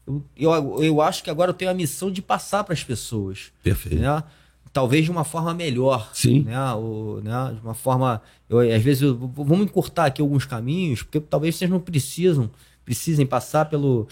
[0.07, 3.51] eu, eu, eu acho que agora eu tenho a missão de passar para as pessoas.
[3.61, 4.01] Perfeito.
[4.01, 4.23] Né?
[4.73, 6.09] talvez de uma forma melhor.
[6.13, 6.41] Sim.
[6.41, 6.73] Né?
[6.73, 7.53] O, né?
[7.53, 8.21] De uma forma.
[8.49, 12.49] Eu, às vezes, eu, vamos encurtar aqui alguns caminhos, porque talvez vocês não precisam,
[12.83, 14.07] precisem passar pelo,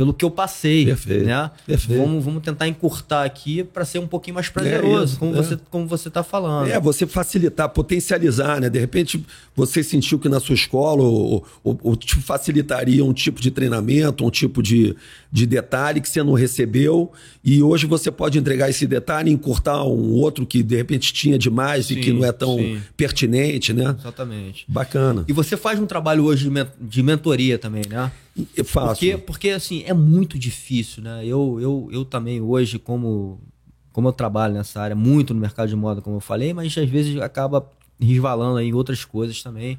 [0.00, 0.86] pelo que eu passei.
[0.86, 1.26] Perfeito.
[1.26, 1.50] Né?
[1.66, 2.00] Perfeito.
[2.00, 5.36] Vamos, vamos tentar encurtar aqui para ser um pouquinho mais prazeroso, é como, é.
[5.36, 6.70] você, como você está falando.
[6.70, 8.70] É, você facilitar, potencializar, né?
[8.70, 9.22] De repente,
[9.54, 14.24] você sentiu que na sua escola ou, ou, ou te facilitaria um tipo de treinamento,
[14.24, 14.96] um tipo de,
[15.30, 17.12] de detalhe que você não recebeu,
[17.44, 21.38] e hoje você pode entregar esse detalhe e encurtar um outro que de repente tinha
[21.38, 22.80] demais sim, e que não é tão sim.
[22.96, 23.94] pertinente, né?
[23.98, 24.64] Exatamente.
[24.66, 25.26] Bacana.
[25.28, 28.10] E você faz um trabalho hoje de mentoria também, né?
[28.56, 29.00] Eu faço.
[29.00, 31.24] Porque, porque assim, é muito difícil, né?
[31.24, 33.40] Eu, eu, eu também hoje, como,
[33.92, 36.88] como eu trabalho nessa área, muito no mercado de moda, como eu falei, mas às
[36.88, 39.78] vezes acaba resvalando em outras coisas também.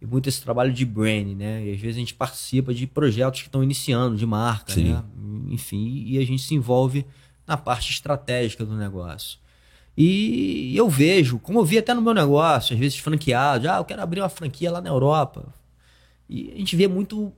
[0.00, 1.66] E muito esse trabalho de branding, né?
[1.66, 4.92] E às vezes a gente participa de projetos que estão iniciando, de marca, Sim.
[4.92, 5.04] né?
[5.50, 7.04] Enfim, e a gente se envolve
[7.46, 9.38] na parte estratégica do negócio.
[9.96, 13.84] E eu vejo, como eu vi até no meu negócio, às vezes franqueado, ah, eu
[13.84, 15.52] quero abrir uma franquia lá na Europa.
[16.26, 17.30] E a gente vê muito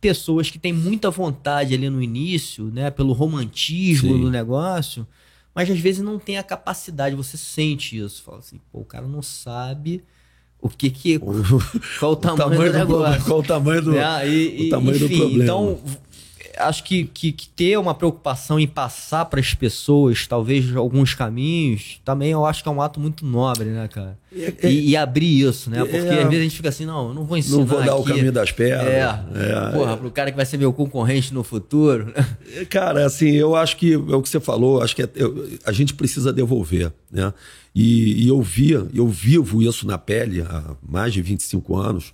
[0.00, 4.20] pessoas que têm muita vontade ali no início, né, pelo romantismo Sim.
[4.20, 5.06] do negócio,
[5.54, 9.06] mas às vezes não tem a capacidade, você sente isso, fala assim, pô, o cara
[9.06, 10.04] não sabe
[10.60, 11.18] o que que
[11.98, 14.96] qual o tamanho, o tamanho do, negócio, qual o tamanho do, é, e, o tamanho
[14.96, 15.44] enfim, do problema.
[15.44, 15.80] Então
[16.58, 22.00] acho que, que, que, ter uma preocupação em passar para as pessoas, talvez alguns caminhos,
[22.04, 24.18] também eu acho que é um ato muito nobre, né, cara?
[24.32, 25.78] É, é, e, e, abrir isso, né?
[25.78, 27.58] Porque é, às vezes a gente fica assim, não, eu não vou ensinar.
[27.58, 28.00] Não vou dar aqui.
[28.00, 28.86] o caminho das pernas.
[28.86, 32.12] É, é porra, pro cara que vai ser meu concorrente no futuro.
[32.54, 35.48] É, cara, assim, eu acho que é o que você falou, acho que é, eu,
[35.64, 37.32] a gente precisa devolver, né?
[37.74, 42.12] E, e eu via, eu vivo isso na pele há mais de 25 anos.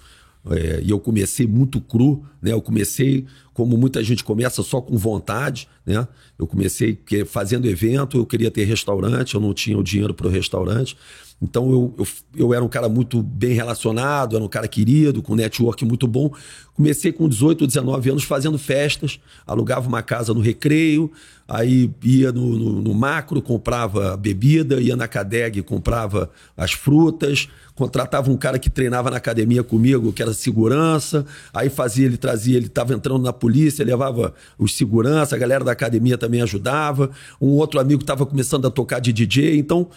[0.50, 2.52] É, e eu comecei muito cru, né?
[2.52, 6.06] Eu comecei como muita gente começa só com vontade, né?
[6.38, 10.30] Eu comecei fazendo evento, eu queria ter restaurante, eu não tinha o dinheiro para o
[10.30, 10.96] restaurante.
[11.44, 15.34] Então eu, eu, eu, era um cara muito bem relacionado, era um cara querido, com
[15.34, 16.32] network muito bom.
[16.74, 21.12] Comecei com 18, 19 anos fazendo festas, alugava uma casa no recreio,
[21.46, 28.30] aí ia no, no, no macro, comprava bebida, ia na Cadeg, comprava as frutas, contratava
[28.30, 32.66] um cara que treinava na academia comigo, que era segurança, aí fazia, ele trazia, ele
[32.66, 37.78] estava entrando na polícia, levava os segurança, a galera da academia também ajudava, um outro
[37.78, 39.88] amigo estava começando a tocar de DJ, então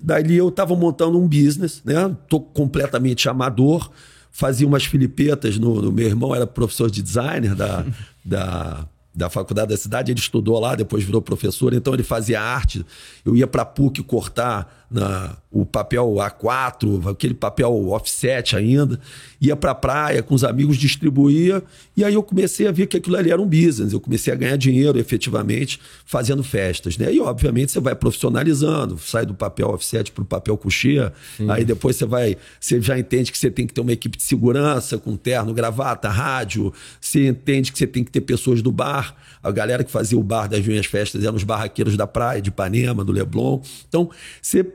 [0.00, 2.14] Daí eu estava montando um business, né?
[2.28, 3.90] Tô completamente amador,
[4.30, 7.84] fazia umas filipetas no, no, meu irmão era professor de designer da,
[8.24, 12.84] da da faculdade da cidade, ele estudou lá, depois virou professor, então ele fazia arte.
[13.24, 19.00] Eu ia para a PUC cortar na, o papel A4, aquele papel offset ainda,
[19.40, 21.62] ia para a praia com os amigos, distribuía,
[21.96, 24.36] e aí eu comecei a ver que aquilo ali era um business, eu comecei a
[24.36, 27.12] ganhar dinheiro efetivamente fazendo festas, né?
[27.12, 31.10] E obviamente você vai profissionalizando, sai do papel offset para o papel coucher,
[31.48, 34.22] aí depois você vai, você já entende que você tem que ter uma equipe de
[34.22, 39.16] segurança com terno, gravata, rádio, você entende que você tem que ter pessoas do bar,
[39.42, 42.50] a galera que fazia o bar das minhas festas eram os barraqueiros da praia, de
[42.50, 44.10] Ipanema, do Leblon, então
[44.42, 44.66] você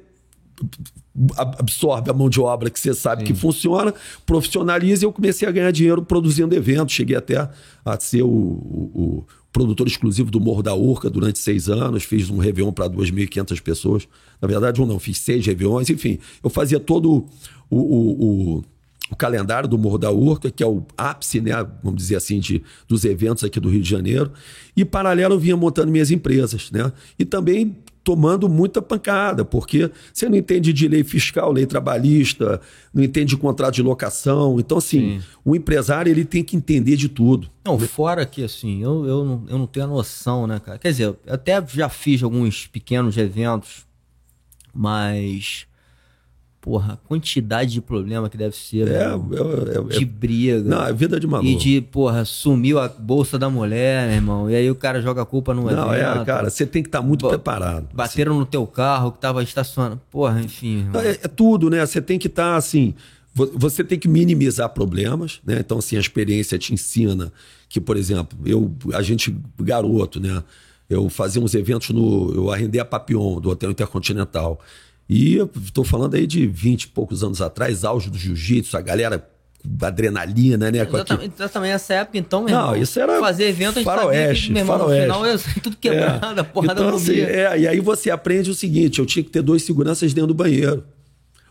[1.37, 3.33] absorve a mão de obra que você sabe Sim.
[3.33, 3.93] que funciona,
[4.25, 6.93] profissionaliza e eu comecei a ganhar dinheiro produzindo eventos.
[6.93, 7.49] Cheguei até
[7.85, 9.25] a ser o, o, o
[9.55, 14.07] produtor exclusivo do Morro da Urca durante seis anos, fiz um Réveillon para 2.500 pessoas.
[14.41, 17.25] Na verdade, um não, fiz seis Réveillons, enfim, eu fazia todo
[17.69, 18.63] o, o,
[19.09, 22.61] o, calendário do Morro da Urca, que é o ápice, né, vamos dizer assim, de,
[22.85, 24.29] dos eventos aqui do Rio de Janeiro.
[24.75, 26.69] E, paralelo, eu vinha montando minhas empresas.
[26.69, 26.91] Né?
[27.17, 32.61] E também tomando muita pancada, porque você não entende de lei fiscal, lei trabalhista,
[32.93, 34.59] não entende de contrato de locação.
[34.59, 35.27] Então, assim, Sim.
[35.43, 37.49] o empresário ele tem que entender de tudo.
[37.65, 40.77] Não, fora que, assim, eu, eu, não, eu não tenho a noção, né, cara?
[40.77, 43.87] Quer dizer, eu até já fiz alguns pequenos eventos,
[44.71, 45.65] mas
[46.65, 50.63] porra, a quantidade de problema que deve ser, é, é, é, de briga.
[50.63, 51.47] Não, é vida de maluco.
[51.47, 54.49] E de, porra, sumiu a bolsa da mulher, meu irmão.
[54.49, 56.21] E aí o cara joga a culpa no Não, evento.
[56.21, 57.89] é, cara, você tem que estar tá muito preparado.
[57.93, 58.39] Bateram assim.
[58.39, 60.01] no teu carro que tava estacionando.
[60.09, 60.87] Porra, enfim.
[60.95, 61.85] É, é, tudo, né?
[61.85, 62.95] Você tem que estar tá, assim.
[63.35, 65.57] Você tem que minimizar problemas, né?
[65.59, 67.31] Então, assim, a experiência te ensina
[67.69, 70.41] que, por exemplo, eu, a gente, garoto, né?
[70.89, 72.33] Eu fazia uns eventos no.
[72.33, 74.59] Eu arrendei a Papillon, do Hotel Intercontinental.
[75.07, 79.29] E estou falando aí de 20 e poucos anos atrás, auge do jiu-jitsu, a galera
[79.81, 80.81] adrenalina, né?
[80.81, 84.47] Exatamente, exatamente essa época, então, meu Não, isso era fazer evento, a gente faroeste, sabia
[84.47, 86.43] que, meu irmão, no final eu tudo quebrado, é.
[86.43, 89.63] porrada então, assim, é, E aí você aprende o seguinte, eu tinha que ter dois
[89.63, 90.83] seguranças dentro do banheiro,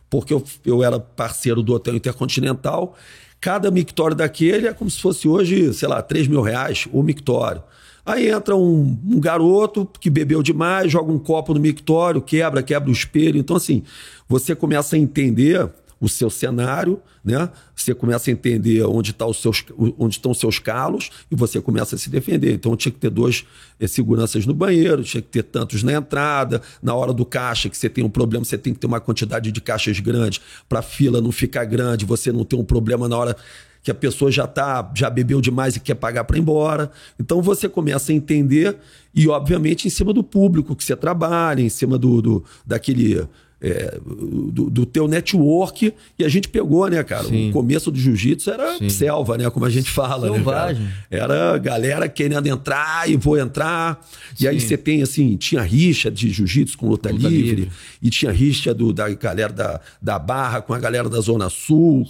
[0.09, 2.97] porque eu, eu era parceiro do Hotel Intercontinental,
[3.40, 7.62] cada mictório daquele é como se fosse hoje, sei lá, 3 mil reais o mictório.
[8.05, 12.90] Aí entra um, um, garoto que bebeu demais, joga um copo no mictório, quebra, quebra
[12.90, 13.38] o espelho.
[13.38, 13.83] Então, assim,
[14.29, 15.71] você começa a entender
[16.05, 17.49] o seu cenário, né?
[17.75, 19.64] Você começa a entender onde, tá os seus,
[19.99, 22.53] onde estão os seus calos e você começa a se defender.
[22.53, 23.47] Então tinha que ter dois
[23.81, 27.77] é, seguranças no banheiro, tinha que ter tantos na entrada, na hora do caixa, que
[27.77, 30.83] você tem um problema, você tem que ter uma quantidade de caixas grandes para a
[30.83, 33.37] fila não ficar grande, você não ter um problema na hora
[33.85, 36.90] que a pessoa já tá, já bebeu demais e quer pagar para ir embora.
[37.20, 38.79] Então você começa a entender
[39.14, 43.29] e obviamente em cima do público que você trabalha, em cima do, do daquele
[43.61, 47.25] é, do, do, teu network e a gente pegou, né, cara?
[47.25, 47.49] Sim.
[47.49, 48.90] O começo do jiu-jitsu era Sim.
[48.90, 49.49] selva, né?
[49.49, 50.83] Como a gente fala, né, Selvagem.
[50.83, 54.05] né, Era galera querendo entrar e vou entrar.
[54.35, 54.45] Sim.
[54.45, 58.11] E aí você tem, assim, tinha rixa de jiu-jitsu com luta, luta livre, livre, e
[58.11, 62.07] tinha rixa do, da galera da, da Barra com a galera da Zona Sul.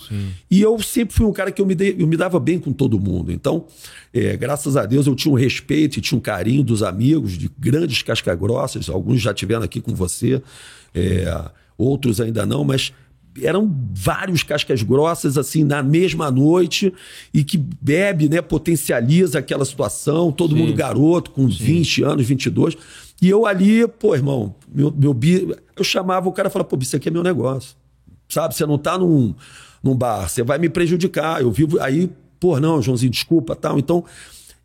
[0.50, 2.72] E eu sempre fui um cara que eu me, dei, eu me dava bem com
[2.72, 3.30] todo mundo.
[3.30, 3.66] Então,
[4.12, 7.48] é, graças a Deus, eu tinha um respeito e tinha um carinho dos amigos, de
[7.58, 10.42] grandes casca-grossas, alguns já tiveram aqui com você
[10.94, 12.92] é, outros ainda não, mas
[13.42, 16.92] eram vários cascas grossas assim na mesma noite
[17.32, 20.62] e que bebe, né, potencializa aquela situação, todo Sim.
[20.62, 21.64] mundo garoto com Sim.
[21.64, 22.76] 20 anos, 22.
[23.20, 26.76] E eu ali, pô, irmão, meu, meu bi, eu chamava o cara e falava, pô,
[26.80, 27.76] isso aqui é meu negócio.
[28.28, 29.34] Sabe, você não tá num,
[29.82, 31.40] num bar, você vai me prejudicar.
[31.40, 33.78] Eu vivo aí, pô, não, Joãozinho, desculpa, tal.
[33.78, 34.04] Então,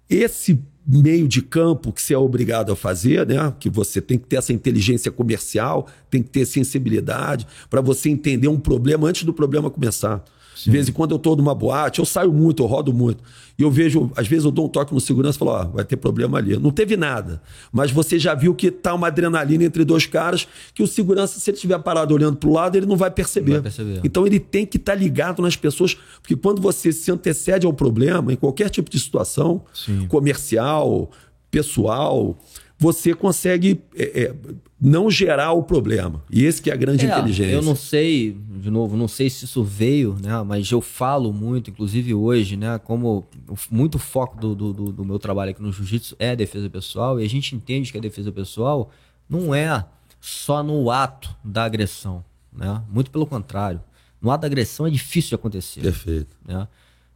[0.10, 3.54] esse meio de campo que você é obrigado a fazer, né?
[3.60, 8.48] Que você tem que ter essa inteligência comercial, tem que ter sensibilidade para você entender
[8.48, 10.24] um problema antes do problema começar.
[10.60, 10.72] Sim.
[10.72, 13.24] De vez em quando eu estou numa boate, eu saio muito, eu rodo muito.
[13.58, 15.86] E eu vejo, às vezes eu dou um toque no segurança e falo, ó, vai
[15.86, 16.58] ter problema ali.
[16.58, 17.42] Não teve nada.
[17.72, 21.50] Mas você já viu que tá uma adrenalina entre dois caras, que o segurança, se
[21.50, 23.54] ele estiver parado olhando para o lado, ele não vai perceber.
[23.54, 24.02] Não vai perceber.
[24.04, 27.72] Então ele tem que estar tá ligado nas pessoas, porque quando você se antecede ao
[27.72, 30.08] problema, em qualquer tipo de situação, Sim.
[30.08, 31.10] comercial,
[31.50, 32.38] pessoal,
[32.80, 34.36] você consegue é, é,
[34.80, 36.24] não gerar o problema.
[36.32, 37.52] E esse que é a grande é, inteligência.
[37.52, 40.42] Eu não sei, de novo, não sei se isso veio, né?
[40.44, 42.80] Mas eu falo muito, inclusive hoje, né?
[42.80, 43.28] Como
[43.70, 47.26] muito foco do, do, do meu trabalho aqui no Jiu-Jitsu é a defesa pessoal, e
[47.26, 48.90] a gente entende que a defesa pessoal
[49.30, 49.86] não é
[50.22, 52.82] só no ato da agressão, né?
[52.90, 53.82] Muito pelo contrário.
[54.22, 55.82] No ato da agressão é difícil de acontecer.
[55.82, 56.38] Perfeito.
[56.48, 56.66] Né?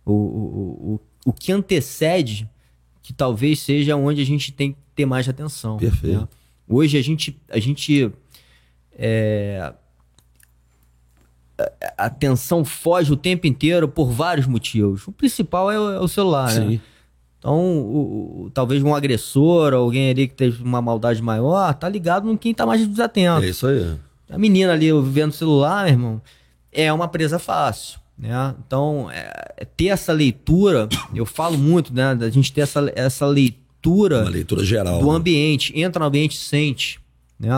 [0.06, 2.50] O, o, o, o que antecede
[3.04, 5.78] que talvez seja onde a gente tem que ter mais atenção.
[5.78, 6.22] Perfeito.
[6.22, 6.28] Né?
[6.68, 8.12] Hoje a gente, a gente
[8.98, 9.74] é,
[11.98, 15.08] a atenção foge o tempo inteiro por vários motivos.
[15.08, 16.62] O principal é o, é o celular, né?
[16.62, 16.68] Sim.
[16.68, 16.82] né?
[17.38, 22.32] Então, o, o, talvez um agressor, alguém ali que teve uma maldade maior, tá ligado
[22.32, 23.44] em quem tá mais desatento.
[23.44, 24.00] É isso aí.
[24.30, 26.22] A menina ali vendo o celular, meu irmão,
[26.72, 28.00] é uma presa fácil.
[28.18, 28.56] Né?
[28.66, 32.16] Então, é, é, ter essa leitura, eu falo muito, né?
[32.16, 35.18] Da gente ter essa, essa leitura, uma leitura geral do né?
[35.18, 37.00] ambiente, entra no ambiente, sente.
[37.40, 37.50] Né?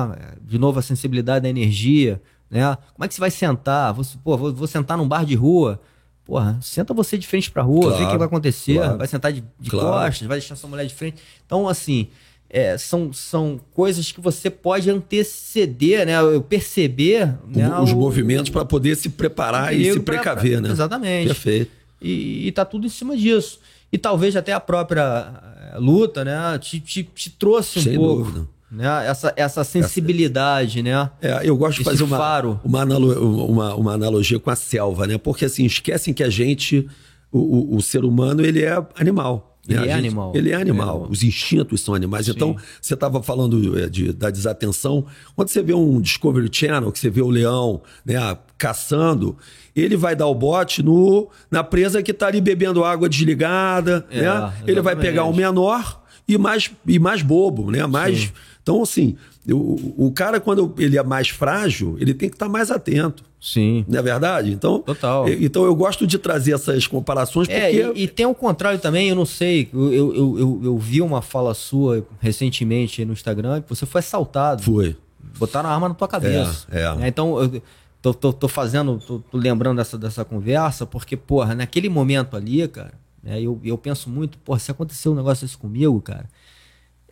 [0.42, 2.22] De novo, a sensibilidade da energia.
[2.50, 2.64] Né?
[2.94, 3.94] Como é que você vai sentar?
[3.94, 5.80] Você, pô, vou, vou sentar num bar de rua.
[6.24, 8.76] Porra, senta você de frente pra rua, claro, vê o que vai acontecer.
[8.78, 9.88] Claro, vai sentar de, de claro.
[9.88, 11.22] costas, vai deixar sua mulher de frente.
[11.46, 12.08] Então, assim,
[12.50, 16.14] é, são, são coisas que você pode anteceder, né?
[16.48, 17.70] Perceber né?
[17.80, 20.72] os o, movimentos para poder se preparar e se precaver, pra, né?
[20.72, 21.28] Exatamente.
[21.28, 21.72] Perfeito.
[22.02, 23.60] E, e tá tudo em cima disso.
[23.92, 25.34] E talvez até a própria
[25.74, 28.24] eh, luta, né, te, te, te trouxe um Sem pouco.
[28.24, 28.48] Dúvida.
[28.72, 29.08] Né?
[29.08, 31.12] Essa, essa sensibilidade, essa, né?
[31.22, 32.60] É, eu gosto de fazer uma, faro.
[32.64, 35.18] Uma, analo uma, uma, analogia com a selva, né?
[35.18, 36.88] Porque assim, esquecem que a gente,
[37.32, 39.55] o, o, o ser humano, ele é animal.
[39.68, 40.32] Ele é gente, animal.
[40.36, 41.06] Ele é animal.
[41.08, 41.12] É.
[41.12, 42.26] Os instintos são animais.
[42.28, 42.34] Sim.
[42.34, 45.06] Então, você estava falando é, de, da desatenção.
[45.36, 48.16] Quando você vê um Discovery Channel, que você vê o leão né,
[48.58, 49.36] caçando,
[49.76, 54.06] ele vai dar o bote no, na presa que está ali bebendo água desligada.
[54.10, 54.54] É, né?
[54.68, 57.86] Ele vai pegar o menor e mais, e mais bobo, né?
[57.86, 58.20] Mais.
[58.20, 58.32] Sim.
[58.62, 59.16] Então, assim,
[59.54, 63.24] o, o cara, quando ele é mais frágil, ele tem que estar tá mais atento.
[63.40, 63.86] Sim.
[63.88, 64.52] Não é verdade?
[64.52, 65.30] Então, Total.
[65.30, 67.82] então eu gosto de trazer essas comparações é, porque...
[67.82, 70.78] É, e, e, tem o um contrário também, eu não sei, eu, eu, eu, eu,
[70.80, 74.64] vi uma fala sua recentemente no Instagram que você foi assaltado.
[74.64, 74.96] Foi.
[75.38, 76.66] Botaram a arma na tua cabeça.
[76.72, 77.06] É, é.
[77.06, 77.62] é então, eu
[78.02, 82.68] tô, tô, tô fazendo, tô, tô, lembrando dessa, dessa conversa, porque, porra, naquele momento ali,
[82.68, 86.26] cara, né, eu, eu penso muito, porra, se aconteceu um negócio desse comigo, cara,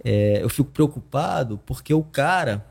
[0.03, 2.65] é, eu fico preocupado porque o cara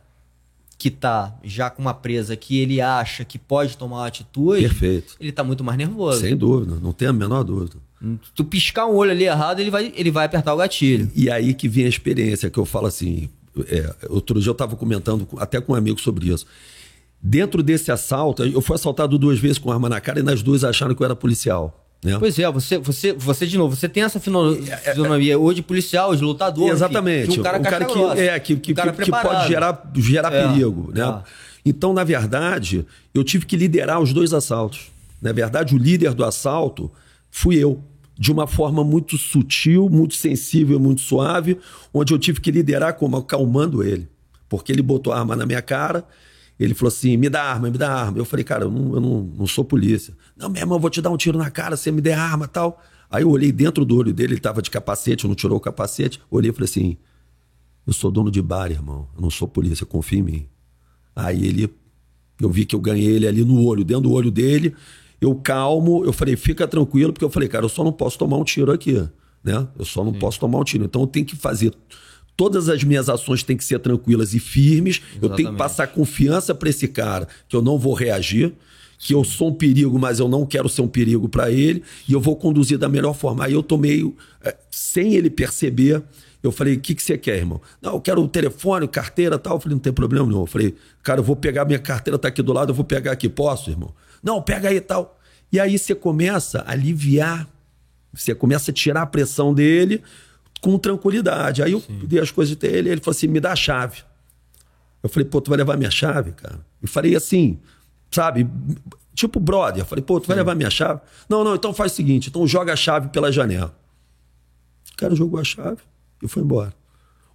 [0.78, 5.14] que tá já com uma presa que ele acha que pode tomar uma atitude, Perfeito.
[5.20, 6.20] ele tá muito mais nervoso.
[6.20, 7.76] Sem dúvida, não tem a menor dúvida.
[8.00, 11.08] Se tu piscar um olho ali errado, ele vai, ele vai apertar o gatilho.
[11.14, 13.28] E, e aí que vem a experiência, que eu falo assim.
[13.68, 16.46] É, outro dia eu estava comentando até com um amigo sobre isso.
[17.22, 20.64] Dentro desse assalto, eu fui assaltado duas vezes com arma na cara e nas duas
[20.64, 21.81] acharam que eu era policial.
[22.04, 22.16] Né?
[22.18, 26.22] Pois é, você, você, você de novo, você tem essa fisionomia hoje de policial, de
[26.22, 26.68] lutador.
[26.68, 27.30] Exatamente.
[27.30, 29.92] Enfim, um cara, um cara que, é, que, que, um cara que, que pode gerar,
[29.94, 30.90] gerar é, perigo.
[30.92, 31.04] Né?
[31.04, 31.22] Ah.
[31.64, 32.84] Então, na verdade,
[33.14, 34.90] eu tive que liderar os dois assaltos.
[35.20, 36.90] Na verdade, o líder do assalto
[37.30, 37.80] fui eu.
[38.18, 41.58] De uma forma muito sutil, muito sensível, muito suave,
[41.94, 44.06] onde eu tive que liderar como acalmando ele.
[44.48, 46.04] Porque ele botou a arma na minha cara
[46.64, 48.18] ele falou assim: me dá arma, me dá arma.
[48.18, 50.14] Eu falei, cara, eu não, eu não, não sou polícia.
[50.36, 52.46] Não, meu irmão, eu vou te dar um tiro na cara, você me der arma
[52.46, 52.82] tal.
[53.10, 56.20] Aí eu olhei dentro do olho dele, ele tava de capacete, não tirou o capacete.
[56.30, 56.96] Olhei e falei assim:
[57.86, 59.08] eu sou dono de bar, irmão.
[59.14, 60.46] Eu não sou polícia, confia em mim.
[61.14, 61.72] Aí ele,
[62.40, 64.74] eu vi que eu ganhei ele ali no olho, dentro do olho dele.
[65.20, 68.36] Eu calmo, eu falei, fica tranquilo, porque eu falei, cara, eu só não posso tomar
[68.36, 68.94] um tiro aqui,
[69.42, 69.68] né?
[69.78, 70.18] Eu só não Sim.
[70.18, 70.84] posso tomar um tiro.
[70.84, 71.72] Então eu tenho que fazer
[72.36, 74.96] todas as minhas ações têm que ser tranquilas e firmes.
[74.96, 75.22] Exatamente.
[75.22, 78.52] Eu tenho que passar confiança para esse cara que eu não vou reagir,
[78.98, 82.12] que eu sou um perigo, mas eu não quero ser um perigo para ele e
[82.12, 83.44] eu vou conduzir da melhor forma.
[83.44, 86.02] Aí eu tomei, é, sem ele perceber,
[86.42, 87.60] eu falei: o que, que você quer, irmão?
[87.80, 89.56] Não, eu quero o telefone, carteira tal.
[89.56, 90.40] Eu falei: não tem problema, não.
[90.40, 93.12] Eu falei: cara, eu vou pegar minha carteira, tá aqui do lado, eu vou pegar
[93.12, 93.28] aqui.
[93.28, 93.94] Posso, irmão?
[94.22, 95.18] Não, pega aí tal.
[95.52, 97.48] E aí você começa a aliviar,
[98.12, 100.02] você começa a tirar a pressão dele
[100.62, 101.62] com tranquilidade.
[101.62, 101.98] Aí eu Sim.
[102.06, 104.02] dei as coisas dele, ele falou assim: me dá a chave.
[105.02, 106.64] Eu falei, pô, tu vai levar minha chave, cara?
[106.80, 107.58] Eu falei assim,
[108.10, 108.48] sabe?
[109.14, 109.82] Tipo brother.
[109.82, 110.40] Eu falei, pô, tu vai Sim.
[110.40, 111.00] levar minha chave?
[111.28, 113.76] Não, não, então faz o seguinte: então joga a chave pela janela.
[114.92, 115.78] O cara jogou a chave
[116.22, 116.72] e foi embora.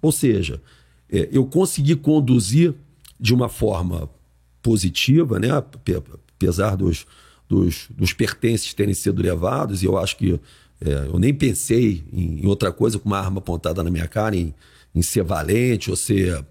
[0.02, 0.62] Ou seja,
[1.12, 2.74] é, eu consegui conduzir
[3.20, 4.10] de uma forma
[4.64, 5.50] positiva, né?
[5.52, 7.06] Apesar dos,
[7.50, 10.40] dos, dos pertences terem sido levados, e eu acho que
[10.80, 14.36] é, eu nem pensei em, em, outra coisa com uma arma apontada na minha cara,
[14.36, 14.54] em,
[14.94, 16.44] em ser valente ou ser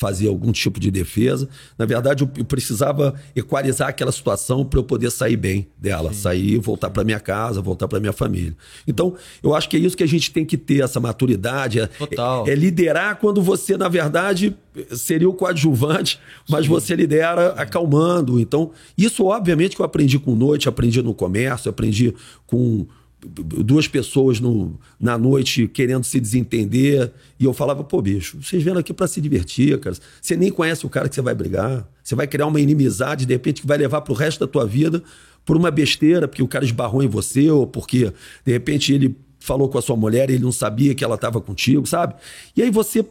[0.00, 1.46] fazer algum tipo de defesa.
[1.76, 6.20] Na verdade, eu, precisava equalizar aquela situação para eu poder sair bem dela, Sim.
[6.20, 8.56] sair, voltar para minha casa, voltar para minha família.
[8.88, 11.82] Então, eu acho que é isso que a gente tem que ter essa maturidade, é,
[11.82, 14.56] é, é liderar quando você, na verdade,
[14.92, 16.70] seria o coadjuvante, mas Sim.
[16.70, 18.40] você lidera acalmando.
[18.40, 22.14] Então, isso obviamente que eu aprendi com noite, aprendi no comércio, aprendi
[22.46, 22.86] com
[23.22, 27.12] duas pessoas no, na noite querendo se desentender.
[27.38, 29.96] E eu falava, pô, bicho, vocês vêm aqui para se divertir, cara.
[30.20, 31.86] Você nem conhece o cara que você vai brigar.
[32.02, 35.02] Você vai criar uma inimizade, de repente, que vai levar pro resto da tua vida
[35.44, 38.12] por uma besteira, porque o cara esbarrou em você, ou porque,
[38.44, 41.40] de repente, ele falou com a sua mulher e ele não sabia que ela estava
[41.40, 42.14] contigo, sabe?
[42.56, 43.04] E aí você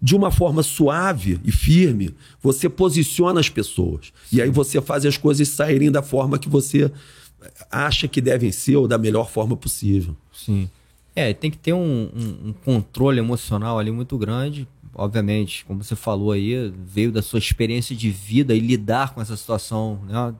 [0.00, 4.12] de uma forma suave e firme, você posiciona as pessoas.
[4.30, 6.92] E aí você faz as coisas saírem da forma que você
[7.70, 10.16] acha que devem ser ou da melhor forma possível.
[10.32, 10.68] Sim.
[11.16, 14.66] É, tem que ter um, um, um, controle emocional ali muito grande.
[14.94, 19.36] Obviamente, como você falou aí, veio da sua experiência de vida e lidar com essa
[19.36, 20.34] situação, né?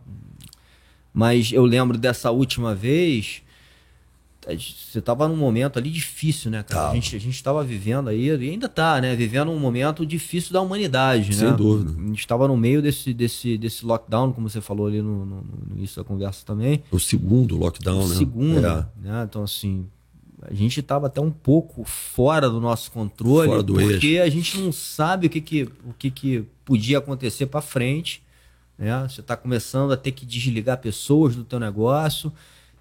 [1.13, 3.44] Mas eu lembro dessa última vez,
[4.47, 6.91] você estava num momento ali difícil, né, cara?
[6.91, 9.17] A gente a estava vivendo aí, e ainda está, né?
[9.17, 11.49] Vivendo um momento difícil da humanidade, Sem né?
[11.49, 11.93] Sem dúvida.
[11.99, 15.37] A gente estava no meio desse, desse, desse lockdown, como você falou ali no, no,
[15.37, 16.83] no início da conversa também.
[16.91, 18.15] O segundo lockdown, o né?
[18.17, 18.87] Segundo, é.
[19.01, 19.25] né?
[19.27, 19.87] Então, assim,
[20.43, 24.23] a gente estava até um pouco fora do nosso controle, fora do porque eixo.
[24.23, 28.23] a gente não sabe o que, que, o que, que podia acontecer para frente.
[28.77, 29.07] Né?
[29.09, 32.33] Você está começando a ter que desligar pessoas do teu negócio.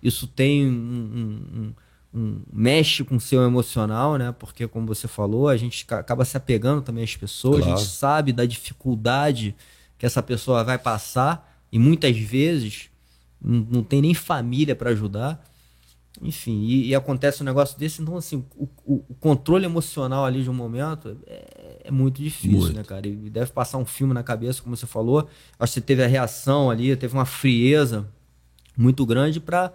[0.04, 1.74] Isso tem um, um,
[2.14, 4.36] um, mexe com o seu emocional, né?
[4.38, 7.64] Porque como você falou, a gente acaba se apegando também às pessoas.
[7.64, 7.74] Claro.
[7.74, 9.56] A gente sabe da dificuldade
[9.98, 12.90] que essa pessoa vai passar e muitas vezes
[13.42, 15.42] não, não tem nem família para ajudar.
[16.22, 20.44] Enfim, e, e, acontece um negócio desse, então assim, o, o, o controle emocional ali
[20.44, 22.76] de um momento é, é muito difícil, muito.
[22.76, 23.08] né, cara?
[23.08, 25.28] E deve passar um filme na cabeça, como você falou.
[25.58, 28.08] Acho que você teve a reação ali, teve uma frieza
[28.78, 29.74] muito grande para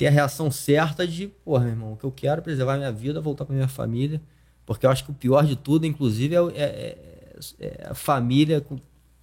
[0.00, 2.90] ter a reação certa de, porra, meu irmão, o que eu quero é preservar minha
[2.90, 4.18] vida, voltar para minha família.
[4.64, 8.64] Porque eu acho que o pior de tudo, inclusive, é, é, é a família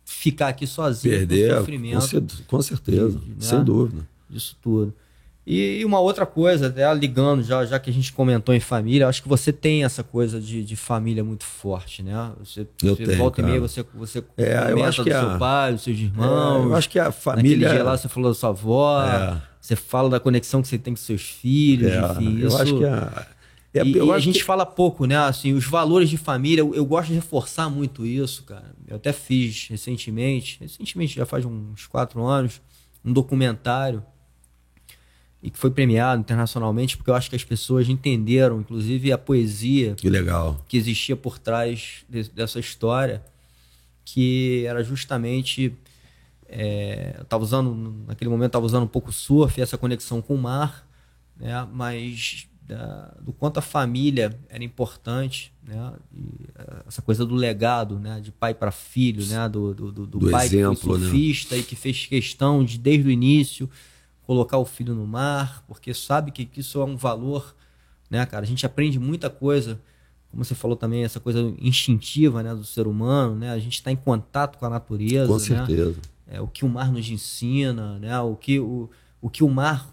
[0.05, 1.17] ficar aqui sozinha.
[1.17, 3.35] Perder, com, sofrimento, com certeza, de, né?
[3.39, 4.07] sem dúvida.
[4.29, 4.93] Disso tudo.
[5.47, 9.23] E, uma outra coisa, até ligando, já, já que a gente comentou em família, acho
[9.23, 12.33] que você tem essa coisa de, de família muito forte, né?
[12.37, 13.47] Você, eu você tenho, volta cara.
[13.47, 15.37] e meia, você, você é, eu acho do que seu a...
[15.39, 16.65] pai, dos seus irmãos.
[16.65, 17.57] É, eu acho que a família.
[17.57, 19.41] Naquele dia lá você falou da sua avó, é.
[19.67, 22.39] Você fala da conexão que você tem com seus filhos, é, enfim.
[22.39, 22.61] Eu isso...
[22.61, 23.27] acho que a.
[23.73, 24.45] É, e, e a gente que...
[24.45, 25.17] fala pouco, né?
[25.17, 28.73] Assim, os valores de família, eu, eu, gosto de reforçar muito isso, cara.
[28.87, 32.61] Eu até fiz recentemente, recentemente já faz uns quatro anos,
[33.03, 34.01] um documentário
[35.43, 39.93] e que foi premiado internacionalmente porque eu acho que as pessoas entenderam, inclusive a poesia
[39.93, 43.23] que legal que existia por trás de, dessa história,
[44.03, 45.73] que era justamente
[46.49, 50.37] é, eu estava usando naquele momento estava usando um pouco surf, essa conexão com o
[50.37, 50.87] mar,
[51.37, 51.67] né?
[51.71, 55.93] Mas da, do quanto a família era importante, né?
[56.13, 56.47] E
[56.87, 58.19] essa coisa do legado, né?
[58.19, 59.47] De pai para filho, né?
[59.49, 61.61] Do, do, do, do pai exemplo, que foi surfista né?
[61.61, 63.69] e que fez questão de desde o início
[64.23, 67.55] colocar o filho no mar, porque sabe que, que isso é um valor,
[68.09, 68.43] né, cara?
[68.43, 69.79] A gente aprende muita coisa,
[70.29, 73.51] como você falou também, essa coisa instintiva, né, do ser humano, né?
[73.51, 75.91] A gente está em contato com a natureza, com certeza.
[75.91, 76.16] Né?
[76.29, 78.19] É, o que o mar nos ensina, né?
[78.19, 78.89] O que o,
[79.21, 79.89] o que o mar,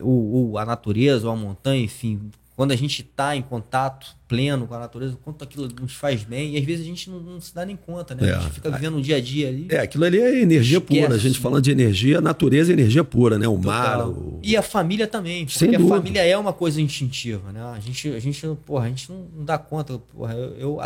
[0.00, 4.66] o, o a natureza, ou a montanha, enfim, quando a gente está em contato pleno
[4.66, 7.40] com a natureza, quanto aquilo nos faz bem, e às vezes a gente não, não
[7.40, 8.28] se dá nem conta, né?
[8.28, 8.34] É.
[8.34, 9.66] A gente fica vivendo um dia a dia ali.
[9.68, 11.14] É, aquilo ali é energia Esquece, pura.
[11.14, 13.48] A gente falando de energia, a natureza é energia pura, né?
[13.48, 13.72] O Total.
[13.72, 14.08] mar.
[14.08, 14.38] O...
[14.42, 15.96] E a família também, porque Sem a dúvida.
[15.96, 17.60] família é uma coisa instintiva, né?
[17.60, 19.98] A gente, a gente, porra, a gente não, não dá conta.
[19.98, 20.80] Porra, eu, eu,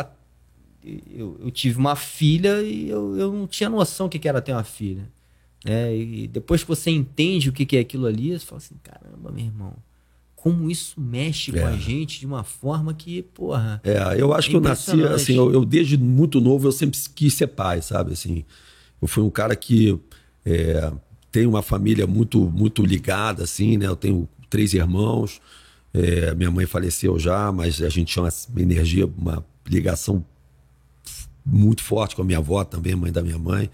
[0.83, 4.41] eu, eu tive uma filha e eu, eu não tinha noção o que que era
[4.41, 5.09] ter uma filha.
[5.65, 8.75] É, e depois que você entende o que que é aquilo ali, você fala assim,
[8.81, 9.73] caramba, meu irmão
[10.41, 11.61] como isso mexe É.
[11.61, 13.81] com a gente de uma forma que, porra.
[13.83, 17.33] É, eu acho que eu nasci, assim, eu, eu desde muito novo eu sempre quis
[17.33, 18.13] ser pai, sabe?
[18.13, 18.45] Assim,
[19.01, 19.99] eu fui um cara que
[20.45, 20.93] é,
[21.29, 23.87] tem uma família muito, muito ligada, assim, né?
[23.87, 25.41] Eu tenho três irmãos,
[25.93, 30.23] é, minha mãe faleceu já, mas a gente tinha uma energia, uma ligação
[31.51, 33.69] muito forte com a minha avó também, mãe da minha mãe.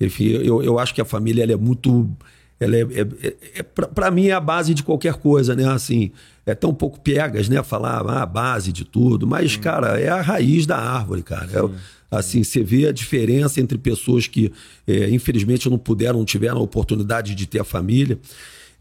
[0.00, 2.08] Enfim, eu, eu acho que a família ela é muito
[2.58, 5.66] ela é, é, é para mim é a base de qualquer coisa, né?
[5.66, 6.12] Assim,
[6.44, 7.62] é tão pouco piegas, né?
[7.62, 9.60] Falar ah, a base de tudo, mas Sim.
[9.60, 11.48] cara, é a raiz da árvore, cara.
[11.50, 11.70] É,
[12.10, 14.52] assim, você vê a diferença entre pessoas que
[14.86, 18.18] é, infelizmente não puderam, não tiveram a oportunidade de ter a família.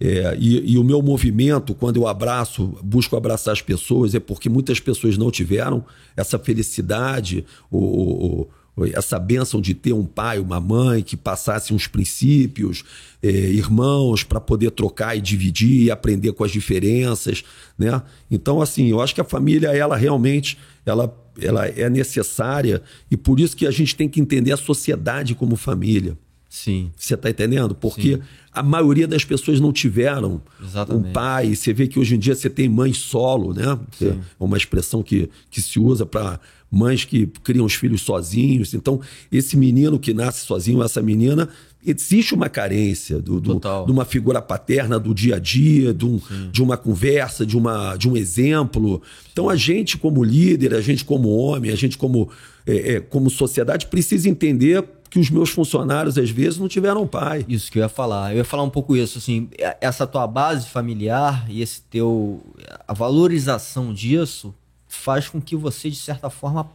[0.01, 4.47] É, e, e, o meu movimento, quando eu abraço, busco abraçar as pessoas, é porque
[4.47, 5.83] muitas pessoas não tiveram
[6.15, 8.47] essa felicidade, o,
[8.77, 12.85] o, essa bênção de ter um pai, uma mãe que passasse uns princípios,
[13.21, 17.43] é, irmãos para poder trocar e dividir e aprender com as diferenças,
[17.77, 18.01] né?
[18.31, 22.81] Então, assim, eu acho que a família, ela realmente, ela, ela é necessária
[23.11, 26.17] e por isso que a gente tem que entender a sociedade como família.
[26.49, 26.91] Sim.
[26.97, 27.75] Você está entendendo?
[27.75, 28.21] Porque Sim.
[28.51, 31.09] a maioria das pessoas não tiveram Exatamente.
[31.09, 31.55] um pai.
[31.55, 33.79] Você vê que hoje em dia você tem mãe solo, né?
[34.01, 36.39] É uma expressão que, que se usa para
[36.71, 38.73] mães que criam os filhos sozinhos.
[38.73, 38.99] Então,
[39.31, 41.49] esse menino que nasce sozinho, essa menina,
[41.85, 46.19] existe uma carência do, do, de uma figura paterna do dia a dia, de, um,
[46.51, 49.01] de uma conversa, de, uma, de um exemplo.
[49.31, 52.29] Então, a gente, como líder, a gente, como homem, a gente, como,
[52.65, 57.45] é, é, como sociedade, precisa entender que os meus funcionários, às vezes, não tiveram pai.
[57.47, 58.31] Isso que eu ia falar.
[58.31, 59.49] Eu ia falar um pouco isso, assim,
[59.81, 62.41] essa tua base familiar e esse teu.
[62.87, 64.53] a valorização disso
[64.87, 66.69] faz com que você, de certa forma,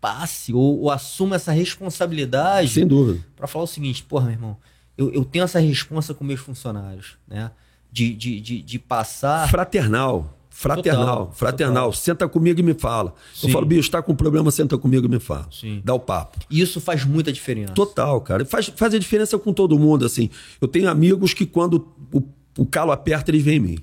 [0.00, 2.68] passe ou, ou assuma essa responsabilidade.
[2.68, 3.24] Sem dúvida.
[3.36, 4.56] Para falar o seguinte, porra, meu irmão,
[4.96, 7.50] eu, eu tenho essa responsa com meus funcionários, né?
[7.90, 9.48] De, de, de, de passar.
[9.48, 10.37] Fraternal.
[10.58, 11.84] Fraternal, total, fraternal.
[11.84, 11.92] Total.
[11.92, 13.14] Senta comigo e me fala.
[13.32, 13.46] Sim.
[13.46, 15.46] Eu falo, bicho, está com problema, senta comigo e me fala.
[15.52, 15.80] Sim.
[15.84, 16.36] Dá o papo.
[16.50, 17.74] Isso faz muita diferença.
[17.74, 18.44] Total, cara.
[18.44, 20.28] Faz, faz a diferença com todo mundo, assim.
[20.60, 22.24] Eu tenho amigos que quando o,
[22.58, 23.78] o calo aperta, eles vêm em mim.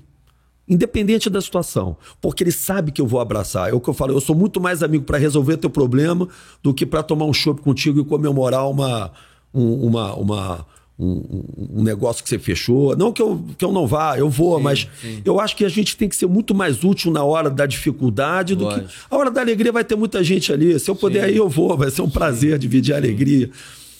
[0.68, 1.96] Independente da situação.
[2.20, 3.70] Porque ele sabe que eu vou abraçar.
[3.70, 6.28] É o que eu falo, eu sou muito mais amigo para resolver teu problema
[6.62, 9.12] do que para tomar um chopp contigo e comemorar uma,
[9.54, 10.66] um, uma, uma
[10.98, 11.44] um,
[11.74, 12.96] um, negócio que você fechou.
[12.96, 15.22] Não que eu, que eu não vá, eu vou, sim, mas sim.
[15.24, 18.54] eu acho que a gente tem que ser muito mais útil na hora da dificuldade
[18.54, 18.88] do Lógico.
[18.88, 18.94] que.
[19.10, 20.78] A hora da alegria vai ter muita gente ali.
[20.80, 21.34] Se eu puder sim.
[21.34, 23.50] ir, eu vou, vai ser um prazer dividir a alegria.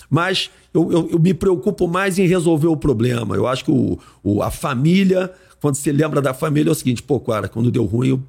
[0.08, 3.34] Mas eu, eu, eu, me preocupo mais em resolver o problema.
[3.34, 5.30] Eu acho que o, o, a família,
[5.60, 8.22] quando você lembra da família, é o seguinte: pô, cara, quando deu ruim, eu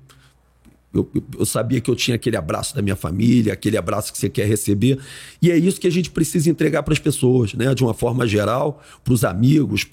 [0.93, 4.29] eu, eu, sabia que eu tinha aquele abraço da minha família, aquele abraço que você
[4.29, 4.97] quer receber.
[5.41, 7.75] E é isso que a gente precisa entregar para as pessoas, né?
[7.75, 9.83] de uma forma geral, para os amigos,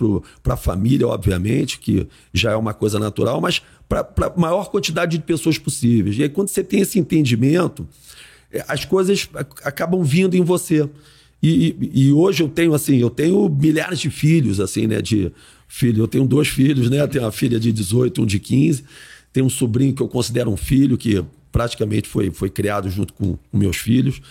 [0.43, 5.19] para a família, obviamente, que já é uma coisa natural, mas para a maior quantidade
[5.19, 6.17] de pessoas possíveis.
[6.17, 7.87] E aí, quando você tem esse entendimento,
[8.51, 9.29] é, as coisas
[9.63, 10.89] acabam vindo em você.
[11.43, 15.03] E, e, e, hoje eu tenho assim, eu tenho milhares de filhos, assim, né?
[15.03, 15.31] De
[15.69, 17.03] filho, eu tenho dois filhos, né?
[17.03, 18.85] Eu tenho uma filha de 18, um de 15.
[19.35, 23.37] Tenho um sobrinho que eu considero um filho, que praticamente foi, foi criado junto com,
[23.51, 24.23] com meus filhos.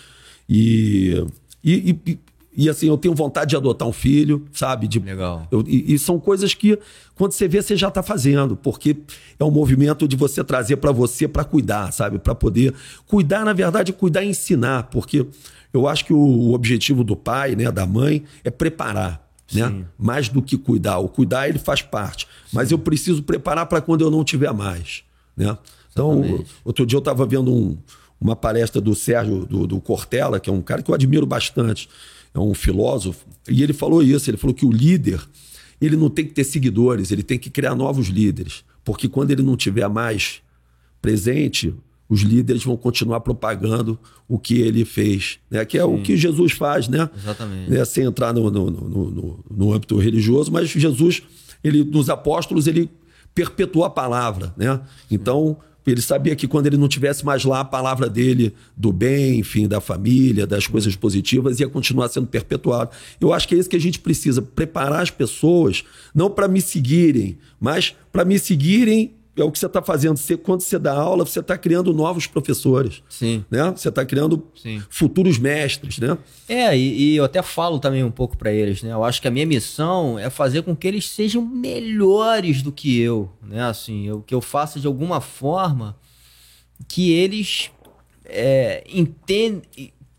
[0.48, 1.22] E,
[1.62, 2.20] e, e,
[2.56, 4.88] e, assim, eu tenho vontade de adotar um filho, sabe?
[4.88, 5.46] De, Legal.
[5.52, 6.80] Eu, e, e, são coisas que,
[7.16, 8.96] quando você vê, você já está fazendo, porque
[9.38, 12.18] é um movimento de você trazer para você para cuidar, sabe?
[12.18, 12.74] Para poder
[13.06, 15.28] cuidar, na verdade, cuidar e ensinar, porque
[15.74, 19.23] eu acho que o, o objetivo do pai, né, da mãe, é preparar
[19.54, 19.86] né?
[19.98, 21.00] Mais do que cuidar.
[21.00, 22.50] O cuidar ele faz parte, Sim.
[22.54, 25.04] mas eu preciso preparar para quando eu não tiver mais,
[25.36, 25.58] né?
[25.92, 27.78] Então, outro dia eu estava vendo um,
[28.20, 31.88] uma palestra do Sérgio do, do, Cortella, que é um cara que eu admiro bastante,
[32.34, 34.30] é um filósofo, e ele falou isso.
[34.30, 35.22] Ele falou que o líder
[35.80, 39.44] ele não tem que ter seguidores, ele tem que criar novos líderes, porque quando ele
[39.44, 40.42] não tiver mais
[41.02, 41.76] presente,
[42.14, 43.98] os líderes vão continuar propagando
[44.28, 45.66] o que ele fez, né?
[45.66, 45.96] que é Sim.
[45.96, 47.10] o que Jesus faz, né?
[47.18, 47.72] Exatamente.
[47.72, 47.84] Né?
[47.86, 51.24] Sem entrar no, no, no, no, no âmbito religioso, mas Jesus,
[51.64, 52.90] ele, nos apóstolos, ele
[53.34, 54.80] perpetuou a palavra, né?
[55.10, 59.40] Então, ele sabia que quando ele não tivesse mais lá a palavra dele do bem,
[59.40, 62.92] enfim, da família, das coisas positivas, ia continuar sendo perpetuado.
[63.20, 65.84] Eu acho que é isso que a gente precisa, preparar as pessoas,
[66.14, 70.18] não para me seguirem, mas para me seguirem é o que você está fazendo.
[70.18, 73.02] Você, quando você dá aula, você está criando novos professores.
[73.10, 73.44] Sim.
[73.50, 73.72] Né?
[73.72, 74.82] Você está criando Sim.
[74.90, 76.18] futuros mestres, né?
[76.48, 78.94] É, e, e eu até falo também um pouco para eles, né?
[78.94, 83.00] Eu acho que a minha missão é fazer com que eles sejam melhores do que
[83.00, 83.64] eu, né?
[83.64, 85.98] Assim, eu, que eu faça de alguma forma
[86.88, 87.72] que eles
[88.26, 89.64] é, entend,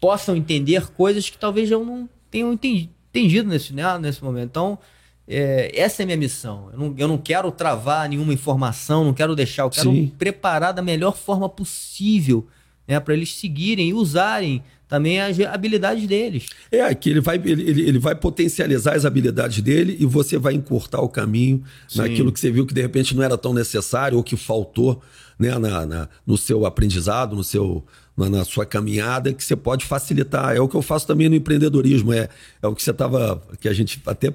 [0.01, 3.97] possam entender coisas que talvez eu não tenham entendido nesse, né?
[3.99, 4.47] nesse momento.
[4.51, 4.79] Então,
[5.27, 6.68] é, essa é a minha missão.
[6.72, 10.12] Eu não, eu não, quero travar nenhuma informação, não quero deixar, eu quero Sim.
[10.18, 12.47] preparar da melhor forma possível
[12.87, 16.47] né, para eles seguirem e usarem também as habilidades deles.
[16.70, 21.01] É, que ele vai, ele, ele vai potencializar as habilidades dele e você vai encurtar
[21.01, 21.99] o caminho Sim.
[21.99, 25.03] naquilo que você viu que de repente não era tão necessário ou que faltou
[25.39, 27.85] né, na, na no seu aprendizado, no seu,
[28.16, 30.55] na, na, sua caminhada, que você pode facilitar.
[30.55, 32.29] É o que eu faço também no empreendedorismo, é,
[32.62, 34.33] é o que você estava, que a gente até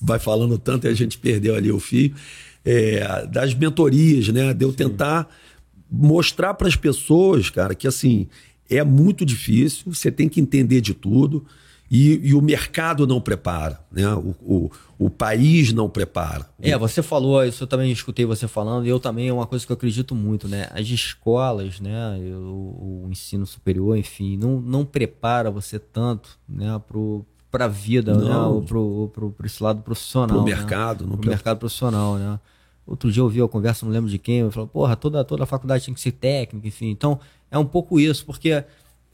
[0.00, 2.14] vai falando tanto e a gente perdeu ali o fio,
[2.64, 4.54] é, das mentorias, né?
[4.54, 5.28] De eu tentar
[5.90, 8.26] mostrar para as pessoas, cara, que assim,
[8.68, 11.44] é muito difícil, você tem que entender de tudo.
[11.90, 14.08] E, e, o mercado não prepara, né?
[14.14, 16.48] O, o, o, país não prepara.
[16.60, 19.64] É, você falou, isso eu também escutei você falando, e eu também é uma coisa
[19.64, 20.66] que eu acredito muito, né?
[20.72, 22.16] As escolas, né?
[22.36, 26.80] O, o ensino superior, enfim, não, não prepara você tanto, né?
[26.88, 28.36] Pro, para a vida, né?
[28.36, 30.38] Ou pro, pro, pro esse lado profissional.
[30.38, 30.56] Pro né?
[30.56, 31.06] mercado.
[31.06, 32.40] Pro mercado profissional, né?
[32.84, 35.44] Outro dia eu ouvi a conversa, não lembro de quem, eu falou, porra, toda, toda
[35.44, 36.90] a faculdade tem que ser técnica, enfim.
[36.90, 37.20] Então,
[37.52, 38.64] é um pouco isso, porque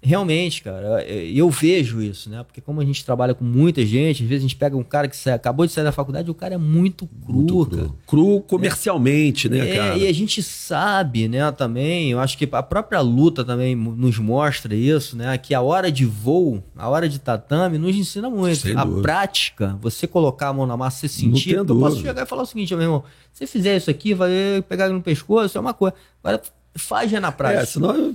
[0.03, 2.43] realmente, cara, eu vejo isso, né?
[2.43, 5.09] Porque como a gente trabalha com muita gente, às vezes a gente pega um cara
[5.09, 7.99] que sai, acabou de sair da faculdade o cara é muito cru, muito cru.
[8.07, 9.99] cru comercialmente, é, né, cara?
[9.99, 14.75] E a gente sabe, né, também, eu acho que a própria luta também nos mostra
[14.75, 15.37] isso, né?
[15.37, 18.57] Que a hora de voo, a hora de tatame nos ensina muito.
[18.57, 19.03] Sem a dúvida.
[19.03, 22.47] prática, você colocar a mão na massa, você sentir, eu posso chegar e falar o
[22.47, 24.31] seguinte, meu irmão, se fizer isso aqui, vai
[24.69, 25.95] pegar no pescoço, é uma coisa.
[26.23, 26.43] Agora
[26.75, 27.62] faz já na prática.
[27.62, 28.14] É, senão eu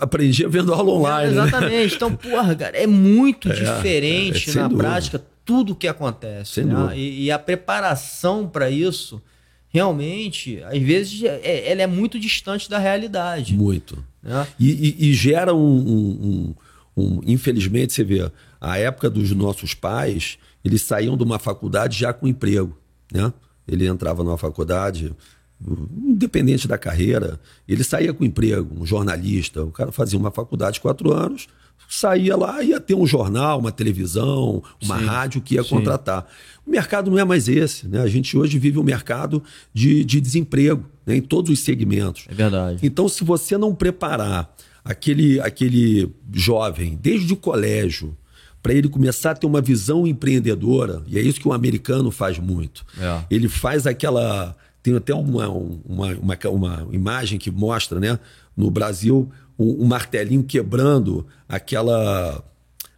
[0.00, 1.28] aprendi vendo aula online.
[1.28, 1.90] É, exatamente.
[1.90, 1.96] Né?
[1.96, 4.82] Então, porra, cara, é muito é, diferente é, na dúvida.
[4.82, 6.62] prática tudo o que acontece.
[6.62, 6.92] Né?
[6.96, 9.20] E, e, a preparação para isso,
[9.68, 13.54] realmente, às vezes, é, ela é muito distante da realidade.
[13.54, 14.02] Muito.
[14.22, 14.46] Né?
[14.58, 16.54] E, e, e, gera um, um,
[16.96, 17.20] um, um.
[17.26, 22.28] Infelizmente, você vê, a época dos nossos pais, eles saíam de uma faculdade já com
[22.28, 22.76] emprego.
[23.12, 23.32] Né?
[23.66, 25.14] Ele entrava numa faculdade,
[25.60, 30.80] independente da carreira, ele saía com emprego, um jornalista, o cara fazia uma faculdade de
[30.80, 31.48] quatro anos,
[31.88, 35.70] saía lá, ia ter um jornal, uma televisão, uma sim, rádio que ia sim.
[35.70, 36.26] contratar.
[36.66, 37.88] O mercado não é mais esse.
[37.88, 38.00] Né?
[38.00, 39.42] A gente hoje vive um mercado
[39.72, 41.16] de, de desemprego né?
[41.16, 42.26] em todos os segmentos.
[42.28, 42.78] É verdade.
[42.82, 44.54] Então, se você não preparar
[44.84, 48.14] aquele, aquele jovem desde o colégio,
[48.62, 52.38] para ele começar a ter uma visão empreendedora, e é isso que o americano faz
[52.38, 52.84] muito.
[52.98, 53.24] É.
[53.30, 54.54] Ele faz aquela.
[54.82, 58.18] Tem até uma, uma, uma, uma imagem que mostra, né?
[58.56, 62.44] No Brasil, um, um martelinho quebrando aquela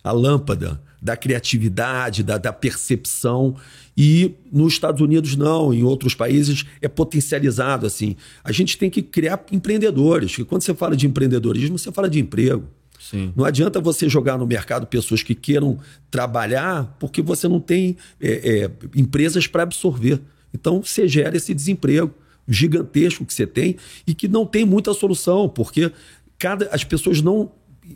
[0.03, 3.57] a lâmpada da criatividade, da, da, percepção.
[3.97, 8.17] E nos Estados Unidos, não, em outros países é potencializado assim.
[8.45, 12.21] A gente tem que criar empreendedores, porque quando você fala de empreendedorismo, você fala de
[12.21, 12.65] emprego.
[12.99, 13.33] Sim.
[13.35, 15.79] Não adianta você jogar no mercado pessoas que queiram
[16.11, 20.21] trabalhar porque você não tem é, é, empresas para absorver.
[20.53, 22.13] Então você gera esse desemprego
[22.49, 23.77] gigantesco que você tem
[24.07, 25.93] e que não tem muita solução, porque
[26.39, 27.51] cada, as pessoas não,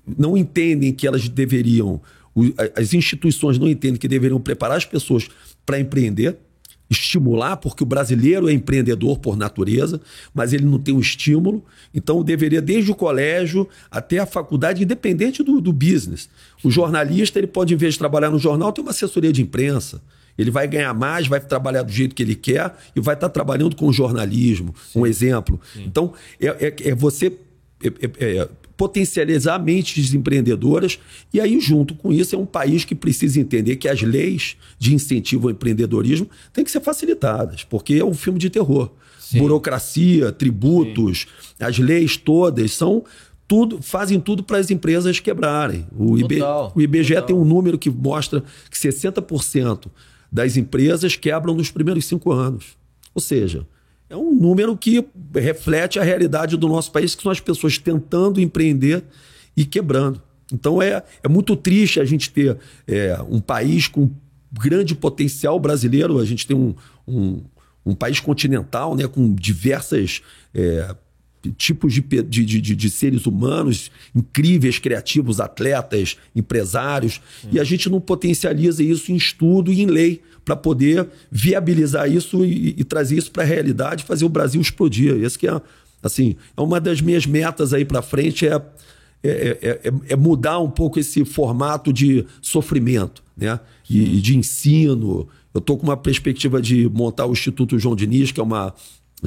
[0.07, 2.01] não entendem que elas deveriam,
[2.77, 5.29] as instituições não entendem que deveriam preparar as pessoas
[5.67, 6.37] para empreender,
[6.89, 10.01] estimular, porque o brasileiro é empreendedor por natureza,
[10.33, 11.65] mas ele não tem um estímulo.
[11.95, 16.29] Então, deveria, desde o colégio até a faculdade, independente do, do business.
[16.63, 20.03] O jornalista, ele pode, em vez de trabalhar no jornal, ter uma assessoria de imprensa.
[20.37, 23.77] Ele vai ganhar mais, vai trabalhar do jeito que ele quer e vai estar trabalhando
[23.77, 25.01] com jornalismo, Sim.
[25.01, 25.61] um exemplo.
[25.73, 25.85] Sim.
[25.87, 27.33] Então, é, é, é você
[27.83, 30.99] é, é, é, potencializar mentes empreendedoras.
[31.33, 34.95] E aí, junto com isso, é um país que precisa entender que as leis de
[34.95, 38.91] incentivo ao empreendedorismo têm que ser facilitadas, porque é um filme de terror.
[39.19, 39.39] Sim.
[39.39, 41.27] Burocracia, tributos,
[41.59, 43.05] as leis todas são
[43.47, 45.87] tudo, fazem tudo para as empresas quebrarem.
[45.97, 47.27] O, total, o IBGE total.
[47.27, 49.87] tem um número que mostra que 60%
[50.35, 52.77] das empresas quebram nos primeiros cinco anos.
[53.15, 53.65] Ou seja,
[54.11, 58.41] é um número que reflete a realidade do nosso país, que são as pessoas tentando
[58.41, 59.05] empreender
[59.57, 60.21] e quebrando.
[60.53, 64.11] Então é, é muito triste a gente ter é, um país com
[64.51, 66.75] grande potencial brasileiro, a gente tem um,
[67.07, 67.45] um,
[67.87, 70.21] um país continental né, com diversas
[70.53, 70.97] é,
[71.53, 77.49] tipos de, de, de, de, seres humanos incríveis, criativos, atletas, empresários, Sim.
[77.53, 82.45] e a gente não potencializa isso em estudo e em lei para poder viabilizar isso
[82.45, 85.23] e, e trazer isso para a realidade, fazer o Brasil explodir.
[85.23, 85.61] Esse que é,
[86.03, 88.61] assim, é uma das minhas metas aí para frente é,
[89.23, 93.59] é, é, é, mudar um pouco esse formato de sofrimento, né?
[93.89, 95.27] E, e de ensino.
[95.53, 98.75] Eu estou com uma perspectiva de montar o Instituto João Diniz, que é uma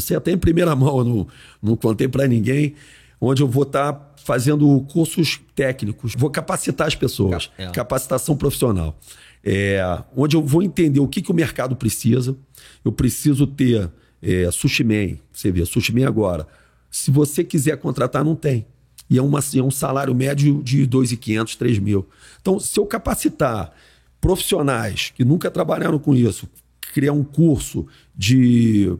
[0.02, 1.28] você até em primeira mão, eu não,
[1.62, 2.76] não contei para ninguém,
[3.20, 7.68] onde eu vou estar tá fazendo cursos técnicos, vou capacitar as pessoas, é.
[7.72, 8.98] capacitação profissional.
[9.44, 9.82] É,
[10.16, 12.36] onde eu vou entender o que, que o mercado precisa.
[12.84, 13.90] Eu preciso ter
[14.22, 16.46] é, Sushi Man, você vê, Sushi Man agora.
[16.92, 18.66] Se você quiser contratar, não tem.
[19.10, 22.08] E é, uma, é um salário médio de 2.500, 3 mil.
[22.42, 23.72] Então, se eu capacitar
[24.20, 26.48] profissionais que nunca trabalharam com isso,
[26.94, 28.98] criar um curso de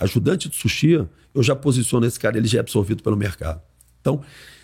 [0.00, 3.60] ajudante de sushi, eu já posiciono esse cara, ele já é absorvido pelo mercado.
[4.00, 4.20] Então,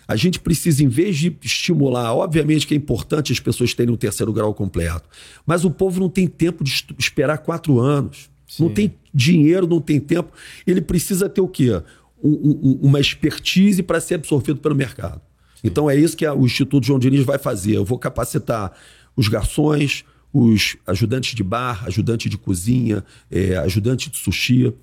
[0.07, 3.97] a gente precisa, em vez de estimular, obviamente que é importante as pessoas terem um
[3.97, 5.07] terceiro grau completo,
[5.45, 8.29] mas o povo não tem tempo de esperar quatro anos.
[8.47, 8.63] Sim.
[8.63, 10.31] Não tem dinheiro, não tem tempo.
[10.65, 11.81] Ele precisa ter o quê?
[12.23, 15.21] Um, um, uma expertise para ser absorvido pelo mercado.
[15.55, 15.67] Sim.
[15.67, 17.75] Então é isso que a, o Instituto João Diniz vai fazer.
[17.75, 18.71] Eu vou capacitar
[19.15, 24.73] os garçons, os ajudantes de bar, ajudante de cozinha, é, ajudante de sushi.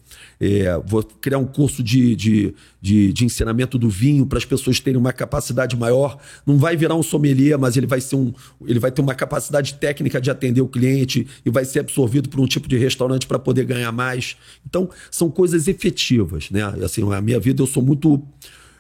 [0.41, 4.81] É, vou criar um curso de, de, de, de ensinamento do vinho para as pessoas
[4.81, 6.19] terem uma capacidade maior.
[6.47, 8.33] Não vai virar um sommelier, mas ele vai, ser um,
[8.67, 12.41] ele vai ter uma capacidade técnica de atender o cliente e vai ser absorvido por
[12.41, 14.37] um tipo de restaurante para poder ganhar mais.
[14.67, 16.51] Então, são coisas efetivas.
[16.51, 16.63] Né?
[16.85, 18.23] Assim, a minha vida eu sou muito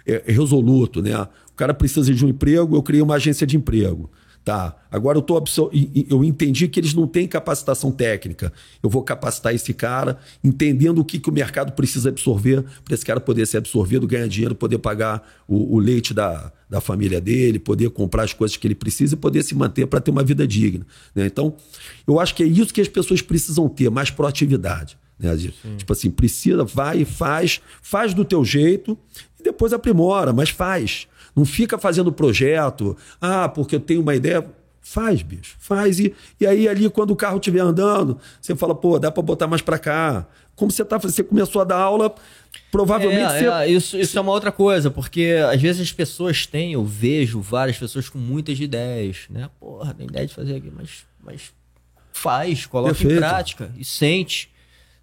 [0.07, 1.03] é, resoluto.
[1.03, 1.15] Né?
[1.15, 4.11] O cara precisa de um emprego, eu criei uma agência de emprego.
[4.45, 4.76] Tá.
[4.90, 5.42] Agora eu, tô
[6.11, 8.53] eu entendi que eles não têm capacitação técnica.
[8.82, 13.07] Eu vou capacitar esse cara, entendendo o que, que o mercado precisa absorver, para esse
[13.07, 17.59] cara poder ser absorvido, ganhar dinheiro, poder pagar o, o, leite da, da família dele,
[17.59, 20.47] poder comprar as coisas que ele precisa e poder se manter para ter uma vida
[20.47, 20.86] digna.
[21.14, 21.24] Né?
[21.24, 21.57] Então,
[22.07, 24.99] eu acho que é isso que as pessoas precisam ter, mais proatividade.
[25.18, 25.34] Né?
[25.78, 28.99] Tipo assim, precisa, vai e faz, faz do teu jeito
[29.40, 31.09] e depois aprimora, mas faz.
[31.35, 34.45] Não fica fazendo projeto, ah, porque eu tenho uma ideia.
[34.80, 35.99] Faz, bicho, faz.
[35.99, 39.47] E, e aí, ali, quando o carro estiver andando, você fala, pô, dá para botar
[39.47, 40.26] mais para cá.
[40.55, 42.14] Como você tá, você começou a dar aula,
[42.70, 43.49] provavelmente é, você...
[43.49, 47.41] é, isso, isso é uma outra coisa, porque às vezes as pessoas têm, eu vejo
[47.41, 49.49] várias pessoas com muitas ideias, né?
[49.59, 51.53] Porra, tem ideia de fazer aqui, mas, mas
[52.12, 53.14] faz, coloca Perfeito.
[53.14, 54.54] em prática e sente.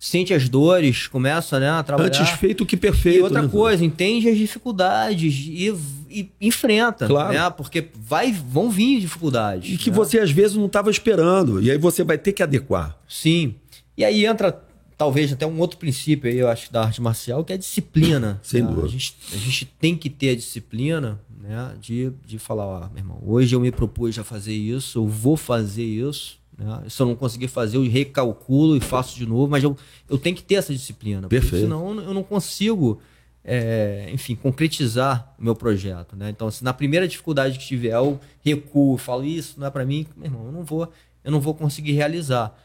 [0.04, 2.08] Sente as dores, começa né, a trabalhar.
[2.08, 3.20] Antes feito que perfeito.
[3.20, 3.48] E outra né?
[3.48, 5.72] coisa, entende as dificuldades e,
[6.10, 7.32] e enfrenta, Claro.
[7.32, 7.48] né?
[7.52, 9.72] Porque vai, vão vir dificuldades.
[9.72, 9.96] E que né?
[9.96, 11.62] você às vezes não estava esperando.
[11.62, 12.98] E aí você vai ter que adequar.
[13.08, 13.54] Sim.
[13.96, 14.60] E aí entra
[14.98, 18.40] talvez até um outro princípio aí, eu acho, da arte marcial, que é a disciplina.
[18.42, 18.70] Sem né?
[18.70, 18.88] dúvida.
[18.88, 21.76] A gente, a gente tem que ter a disciplina, né?
[21.80, 25.36] De, de falar, ó, meu irmão, hoje eu me propus a fazer isso, eu vou
[25.36, 26.40] fazer isso.
[26.58, 26.84] Né?
[26.88, 29.76] Se eu não conseguir fazer, eu recalculo e faço de novo, mas eu,
[30.10, 31.28] eu tenho que ter essa disciplina.
[31.28, 31.64] Perfeito.
[31.64, 33.02] Senão eu não consigo,
[33.44, 36.16] é, enfim, concretizar o meu projeto.
[36.16, 36.30] Né?
[36.30, 40.06] Então, se na primeira dificuldade que tiver, eu recuo, falo isso, não é para mim,
[40.16, 40.92] meu irmão, eu não vou,
[41.24, 42.56] eu não vou conseguir realizar.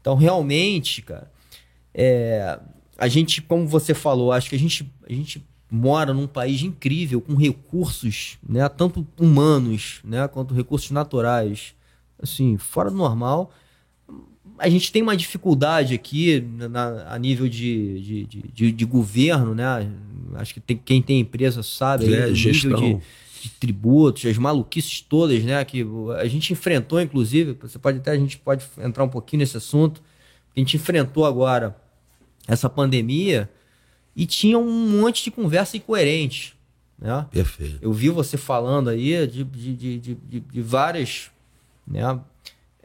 [0.00, 1.30] Então, realmente, cara,
[1.94, 2.58] é,
[2.96, 7.20] a gente, como você falou, acho que a gente, a gente mora num país incrível,
[7.20, 11.74] com recursos, né, tanto humanos, né, quanto recursos naturais,
[12.20, 13.52] assim, fora do normal.
[14.58, 19.54] A gente tem uma dificuldade aqui na- a nível de, de, de, de- de governo,
[19.54, 19.90] né?
[20.34, 22.70] Acho que tem, quem tem empresa sabe aí, É, do gestão.
[22.80, 25.64] nível de, de tributos, as maluquices todas, né?
[25.64, 25.86] Que
[26.18, 30.02] a gente enfrentou, inclusive, você pode até a gente pode entrar um pouquinho nesse assunto.
[30.54, 31.74] A gente enfrentou agora
[32.46, 33.48] essa pandemia
[34.20, 36.54] e tinha um monte de conversa incoerente,
[36.98, 37.24] né?
[37.30, 37.78] Perfeito.
[37.80, 41.30] Eu vi você falando aí de, de, de, de, de- várias,
[41.86, 42.20] né,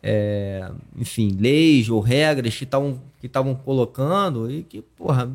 [0.01, 5.29] é, enfim, leis ou regras que estavam que estavam colocando e que, porra,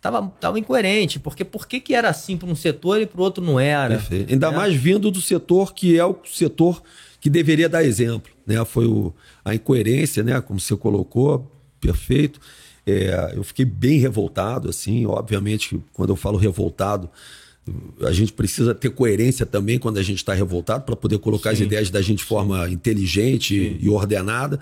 [0.00, 1.20] tava, tava incoerente.
[1.20, 3.94] Porque por que, que era assim para um setor e para o outro não era?
[3.94, 4.32] Perfeito.
[4.32, 4.56] Ainda né?
[4.56, 6.82] mais vindo do setor que é o setor
[7.20, 8.32] que deveria dar exemplo.
[8.44, 8.64] Né?
[8.64, 9.14] Foi o,
[9.44, 10.40] a incoerência, né?
[10.40, 11.48] como você colocou,
[11.80, 12.40] perfeito.
[12.90, 17.10] É, eu fiquei bem revoltado, assim, obviamente, quando eu falo revoltado,
[18.00, 21.58] a gente precisa ter coerência também quando a gente está revoltado para poder colocar as
[21.58, 21.64] Sim.
[21.64, 24.58] ideias da gente de forma inteligente e ordenada.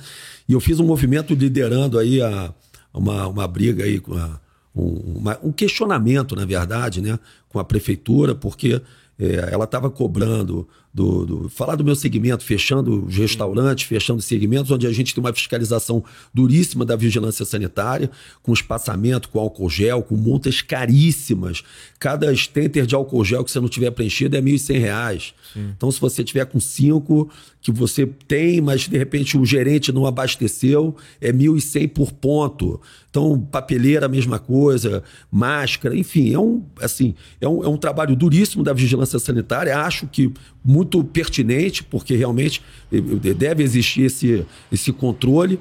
[0.49, 2.53] E eu fiz um movimento liderando aí a,
[2.93, 4.41] uma, uma briga aí com a,
[4.75, 7.17] um, uma- um questionamento, na verdade, né,
[7.49, 8.81] com a prefeitura, porque
[9.21, 10.67] é, ela estava cobrando
[10.97, 15.15] do, do- falar do meu segmento, fechando os restaurantes, fechando os segmentos, onde a gente
[15.15, 18.11] tem uma fiscalização duríssima da vigilância sanitária,
[18.43, 21.63] com espaçamento, com álcool gel, com multas caríssimas.
[21.99, 25.35] Cada stenter de álcool gel que você não tiver preenchido é 1.100 reais.
[25.55, 27.31] Então, se você tiver com cinco
[27.61, 32.81] que você tem, mas de repente o gerente não abasteceu, é 1.100 por ponto.
[33.11, 38.15] Então, papeleira, a mesma coisa, máscara, enfim, é um, assim, é um, é um trabalho
[38.15, 39.79] duríssimo da vigilância sanitária.
[39.79, 40.31] Acho que
[40.63, 42.63] muito pertinente, porque realmente
[42.93, 45.59] eh, eh, deve existir esse, esse controle.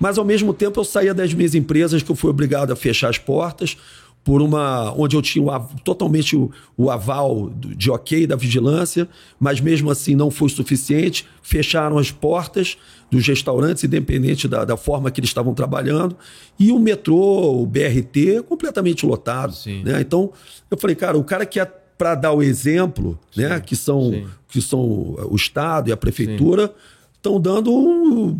[0.00, 3.08] Mas, ao mesmo tempo, eu saía das minhas empresas que eu fui obrigado a fechar
[3.08, 3.76] as portas
[4.24, 9.08] por uma onde eu tinha o totalmente o, o aval de ok da vigilância,
[9.40, 11.26] mas mesmo assim não foi suficiente.
[11.42, 12.76] Fecharam as portas
[13.10, 16.14] dos restaurantes, independente da, da forma que eles estavam trabalhando,
[16.58, 19.54] e o metrô, o BRT, completamente lotado.
[19.82, 20.00] Né?
[20.00, 20.30] Então,
[20.70, 24.26] eu falei, cara, o cara que é para dar o exemplo, né, que são, sim.
[24.48, 26.74] Que são o Estado e a prefeitura,
[27.16, 28.38] estão dando um.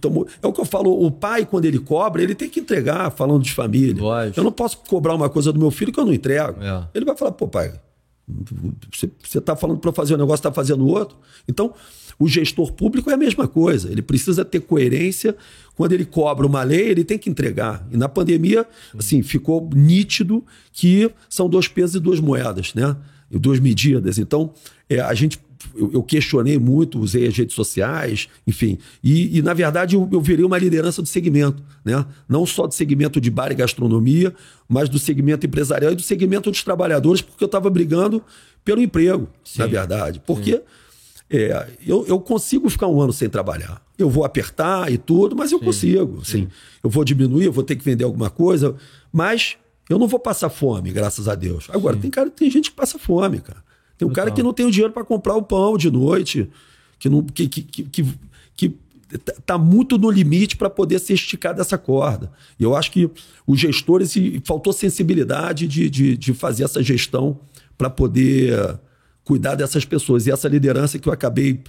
[0.00, 3.10] tão- é o que eu falo, o pai, quando ele cobra, ele tem que entregar,
[3.10, 4.00] falando de família.
[4.02, 4.38] Lógico.
[4.40, 6.62] Eu não posso cobrar uma coisa do meu filho que eu não entrego.
[6.62, 6.84] É.
[6.94, 7.72] Ele vai falar, pô, pai,
[8.92, 11.16] você- você está falando para fazer um negócio, está fazendo outro.
[11.48, 11.74] Então,
[12.18, 13.90] o gestor público é a mesma coisa.
[13.90, 15.34] Ele precisa ter coerência.
[15.74, 17.86] Quando ele cobra uma lei, ele tem que entregar.
[17.90, 22.96] E na pandemia, assim, ficou nítido que são dois pesos e duas moedas, né?
[23.30, 24.18] E duas medidas.
[24.18, 24.52] Então,
[24.94, 25.40] é, a gente
[25.74, 28.78] eu, questionei muito, usei as redes sociais, enfim.
[29.02, 32.04] E, e, na verdade, eu, eu virei uma liderança do segmento, né?
[32.28, 34.34] Não só do segmento de bar e gastronomia,
[34.68, 38.22] mas do segmento empresarial e do segmento dos trabalhadores, porque eu estava brigando
[38.64, 40.20] pelo emprego, na verdade.
[40.26, 40.62] Porque
[41.30, 43.80] é, eu, eu consigo ficar um ano sem trabalhar.
[43.98, 46.20] Eu vou apertar e tudo, mas eu consigo.
[46.20, 46.48] Assim,
[46.82, 48.74] eu vou diminuir, eu vou ter que vender alguma coisa,
[49.12, 49.56] mas
[49.88, 51.68] eu não vou passar fome, graças a Deus.
[51.70, 53.62] Agora, tem, cara, tem gente que passa fome, cara.
[54.02, 56.50] Tem um cara que não tem o dinheiro para comprar o pão de noite,
[56.98, 58.04] que não que, que, que, que,
[58.56, 58.76] que
[59.46, 62.32] tá muito no limite para poder se esticar dessa corda.
[62.58, 63.08] E eu acho que
[63.46, 64.12] os gestores
[64.44, 67.38] faltou sensibilidade de, de, de fazer essa gestão
[67.78, 68.78] para poder
[69.22, 70.26] cuidar dessas pessoas.
[70.26, 71.62] E essa liderança que eu acabei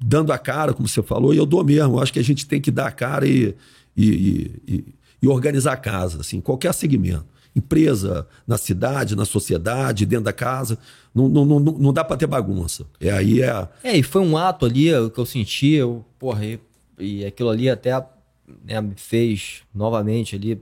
[0.00, 1.96] dando a cara, como você falou, e eu dou mesmo.
[1.96, 3.54] Eu acho que a gente tem que dar a cara e,
[3.94, 4.84] e, e,
[5.20, 7.26] e organizar a casa, assim, qualquer segmento.
[7.54, 10.78] Empresa, na cidade, na sociedade, dentro da casa.
[11.14, 12.86] Não, não, não, não dá para ter bagunça.
[13.00, 13.68] É aí é.
[13.84, 16.60] É, e foi um ato ali que eu senti, eu, porra, e,
[16.98, 17.92] e aquilo ali até
[18.64, 20.60] né, me fez novamente ali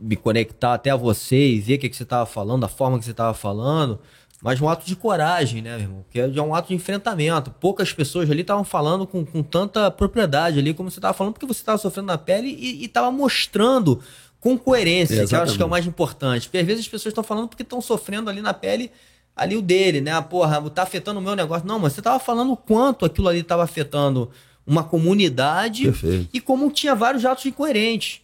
[0.00, 2.98] me conectar até a você e ver o que, que você estava falando, da forma
[2.98, 3.98] que você estava falando,
[4.40, 6.04] mas um ato de coragem, né, meu irmão?
[6.08, 7.50] Que é um ato de enfrentamento.
[7.50, 11.46] Poucas pessoas ali estavam falando com, com tanta propriedade ali como você estava falando, porque
[11.46, 14.00] você estava sofrendo na pele e estava mostrando
[14.38, 16.46] com coerência, é, que eu acho que é o mais importante.
[16.46, 18.92] Porque às vezes as pessoas estão falando porque estão sofrendo ali na pele
[19.38, 20.20] ali o dele, né?
[20.20, 21.66] Porra, tá afetando o meu negócio.
[21.66, 24.28] Não, mas você estava falando o quanto aquilo ali estava afetando
[24.66, 26.28] uma comunidade Perfeito.
[26.32, 28.20] e como tinha vários atos incoerentes.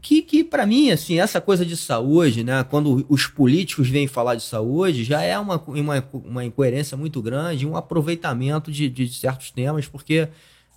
[0.00, 2.64] Que, que para mim, assim, essa coisa de saúde, né?
[2.64, 7.66] Quando os políticos vêm falar de saúde, já é uma, uma, uma incoerência muito grande,
[7.66, 10.28] um aproveitamento de, de certos temas, porque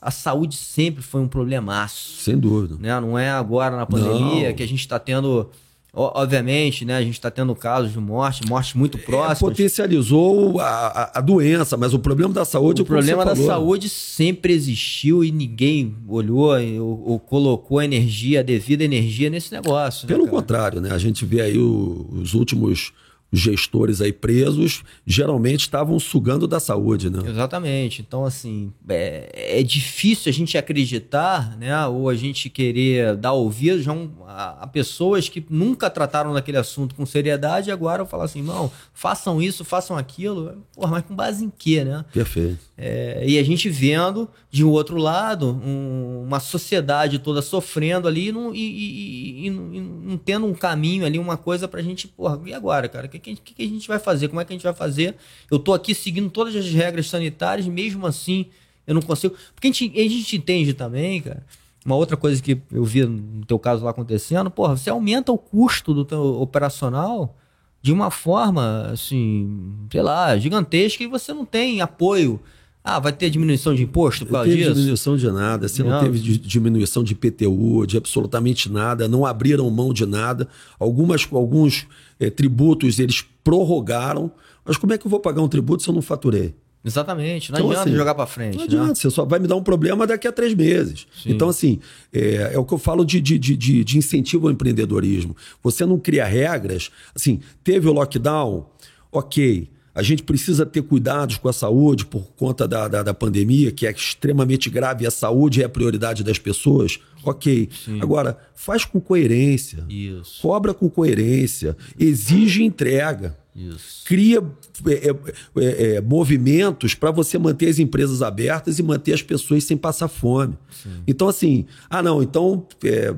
[0.02, 2.22] a saúde sempre foi um problemaço.
[2.22, 2.76] Sem dúvida.
[2.80, 3.00] Né?
[3.00, 4.56] Não é agora na pandemia Não.
[4.56, 5.50] que a gente está tendo
[5.96, 9.38] Obviamente, né, a gente está tendo casos de morte, morte muito próximas.
[9.38, 12.82] É, potencializou a, a, doença, mas o problema da saúde...
[12.82, 18.84] O problema da saúde sempre existiu e ninguém olhou ou, ou, colocou energia, a devida
[18.84, 20.06] energia nesse negócio.
[20.06, 22.92] Né, Pelo né, contrário, né, a gente vê aí o, os últimos
[23.40, 27.20] gestores aí presos geralmente estavam sugando da saúde, né?
[27.28, 28.02] Exatamente.
[28.02, 31.86] Então, assim, é, é difícil a gente acreditar, né?
[31.88, 33.86] Ou a gente querer dar ouvidos
[34.28, 38.72] a, a, pessoas que nunca trataram daquele assunto com seriedade e agora falar assim, não,
[38.94, 40.64] façam isso, façam aquilo.
[40.74, 42.06] Porra, mas com base em quê, né?
[42.14, 42.60] Perfeito.
[42.78, 48.30] É, e a gente vendo, de um outro lado, um, uma sociedade toda sofrendo ali
[48.30, 52.54] e, e, e, e, não tendo um caminho ali, uma coisa pra gente, porra, e
[52.54, 53.08] agora, cara?
[53.08, 54.28] que, que, que a gente vai fazer?
[54.28, 55.16] Como é que a gente vai fazer?
[55.50, 58.46] Eu tô aqui seguindo todas as regras sanitárias, mesmo assim
[58.86, 59.36] eu não consigo.
[59.54, 61.44] Porque a gente, a gente entende também, cara.
[61.86, 65.38] Uma outra coisa que eu vi no teu caso lá acontecendo, porra, você aumenta o
[65.38, 67.36] custo do teu operacional
[67.82, 72.40] de uma forma, assim, sei lá, gigantesca e você não tem apoio
[72.88, 74.76] ah, vai ter diminuição de imposto por causa teve disso?
[74.76, 79.68] diminuição de nada, você não, não teve diminuição de PTU, de absolutamente nada, não abriram
[79.72, 80.48] mão de nada.
[80.80, 81.88] Algumas, alguns
[82.20, 84.32] é, tributos eles prorrogaram,
[84.64, 86.56] mas como é que eu vou pagar um tributo se eu não faturei?
[86.86, 88.54] Exatamente, não então, adianta assim, jogar para frente.
[88.54, 88.66] Não né?
[88.66, 91.08] adianta, você só vai me dar um problema daqui a três meses.
[91.24, 91.32] Sim.
[91.32, 91.80] Então, assim,
[92.14, 95.36] é, é, o que eu falo de, de, de, de incentivo ao empreendedorismo.
[95.64, 98.68] Você não cria regras, assim, teve o lockdown,
[99.12, 99.68] ok.
[99.96, 103.88] A gente precisa ter cuidados com a saúde por conta da, da, da, pandemia, que
[103.88, 107.00] é extremamente grave e a saúde é a prioridade das pessoas.
[107.26, 107.70] Ok.
[107.86, 108.00] Sim.
[108.02, 109.84] Agora, faz com coerência.
[109.90, 110.42] Isso.
[110.42, 111.76] Cobra com coerência.
[112.00, 113.36] Exige entrega.
[113.56, 114.04] Isso.
[114.06, 114.44] Cria
[114.86, 119.64] é, é, é, é movimentos para você manter as empresas abertas e manter as pessoas
[119.64, 120.58] sem passar fome.
[120.70, 121.04] Sim.
[121.08, 123.16] Então, assim, ah, não, então é,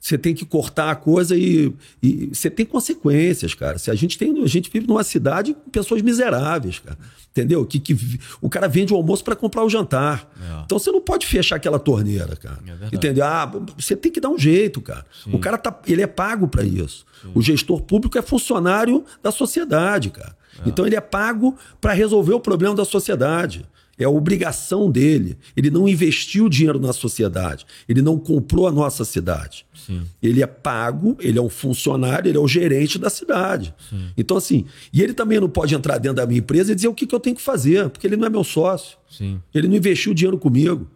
[0.00, 1.72] você tem que cortar a coisa e,
[2.02, 3.78] e, você tem consequências, cara.
[3.78, 6.96] Se a gente tem, a gente vive numa cidade com pessoas miseráveis, cara.
[7.30, 7.64] Entendeu?
[7.66, 10.28] Que, que o cara vende o almoço para comprar o jantar.
[10.40, 10.62] É.
[10.64, 12.58] Então você não pode fechar aquela torneira, cara.
[12.66, 13.24] É Entendeu?
[13.24, 13.44] Ah,
[13.76, 15.04] você tem que dar um jeito, cara.
[15.22, 15.34] Sim.
[15.34, 17.04] O cara tá, ele é pago para isso.
[17.22, 17.30] Sim.
[17.34, 20.34] O gestor público é funcionário da sociedade, cara.
[20.64, 20.68] É.
[20.68, 23.66] Então ele é pago para resolver o problema da sociedade
[24.00, 25.36] é a obrigação dele.
[25.56, 29.64] Ele não investiu dinheiro na sociedade, ele não comprou a nossa cidade.
[29.74, 30.02] Sim.
[30.22, 33.74] Ele é pago, ele é um funcionário, ele é o gerente da cidade.
[33.88, 34.10] Sim.
[34.16, 36.94] Então, assim, e ele também não pode entrar dentro da minha empresa e dizer o
[36.94, 38.98] que, que eu tenho que fazer, porque ele não é meu sócio.
[39.08, 39.40] Sim.
[39.54, 40.88] Ele não investiu dinheiro comigo.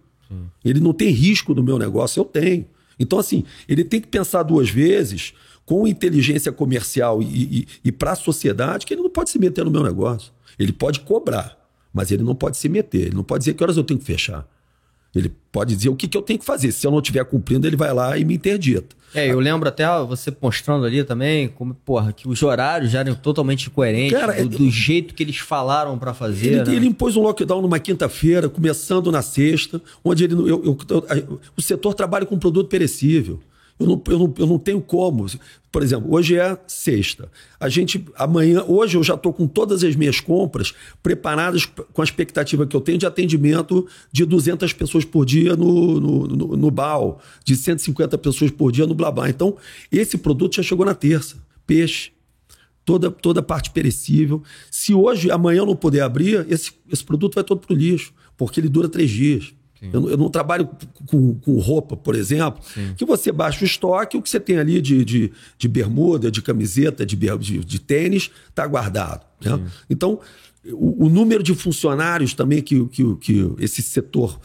[0.65, 2.67] Ele não tem risco do meu negócio, eu tenho.
[2.99, 5.35] Então, assim, ele tem que pensar duas vezes
[5.65, 9.65] com inteligência comercial e, e, e para a sociedade que ele não pode se meter
[9.65, 10.33] no meu negócio.
[10.59, 11.64] Ele pode cobrar.
[11.95, 14.05] Mas ele não pode se meter, ele não pode dizer que horas eu tenho que
[14.05, 14.45] fechar.
[15.15, 16.73] Ele pode dizer o que, que eu tenho que fazer.
[16.73, 18.97] Se eu não estiver cumprindo, ele vai lá e me interdita.
[19.15, 23.15] É, eu lembro até você mostrando ali também, como, porra, que os horários já eram
[23.15, 26.49] totalmente coerentes Cara, do, do, jeito que eles falaram para fazer.
[26.49, 26.75] Ele, né?
[26.75, 31.63] ele, impôs um lockdown numa quinta-feira, começando na sexta, onde ele, eu, eu, eu, o
[31.63, 33.39] setor trabalha com produto perecível.
[33.79, 35.27] Eu não, eu, não, eu não tenho como.
[35.73, 37.29] Por exemplo, hoje é sexta.
[37.59, 40.73] A gente, amanhã, hoje eu já estou com todas as minhas compras
[41.03, 46.01] preparadas com a expectativa que eu tenho de atendimento de 200 pessoas por dia no,
[46.01, 49.29] no, no, no BAL, de 150 pessoas por dia no Blabá.
[49.29, 49.57] Então,
[49.91, 51.37] esse produto já chegou na terça.
[51.67, 52.13] Peixe.
[52.85, 54.43] Toda, toda parte perecível.
[54.71, 58.13] Se hoje, amanhã eu não puder abrir, esse, esse produto vai todo para o lixo,
[58.37, 59.55] porque ele dura três dias.
[59.93, 60.69] Eu, eu, não trabalho
[61.07, 62.95] com, com, roupa, por exemplo, Sim.
[62.97, 66.41] que você baixa o estoque, o que você tem ali de, de, de bermuda, de
[66.41, 69.27] camiseta, de, de, de tênis, está guardado.
[69.45, 69.61] Né?
[69.91, 70.21] Então,
[70.73, 74.41] o, o, número de funcionários também que, que, que esse setor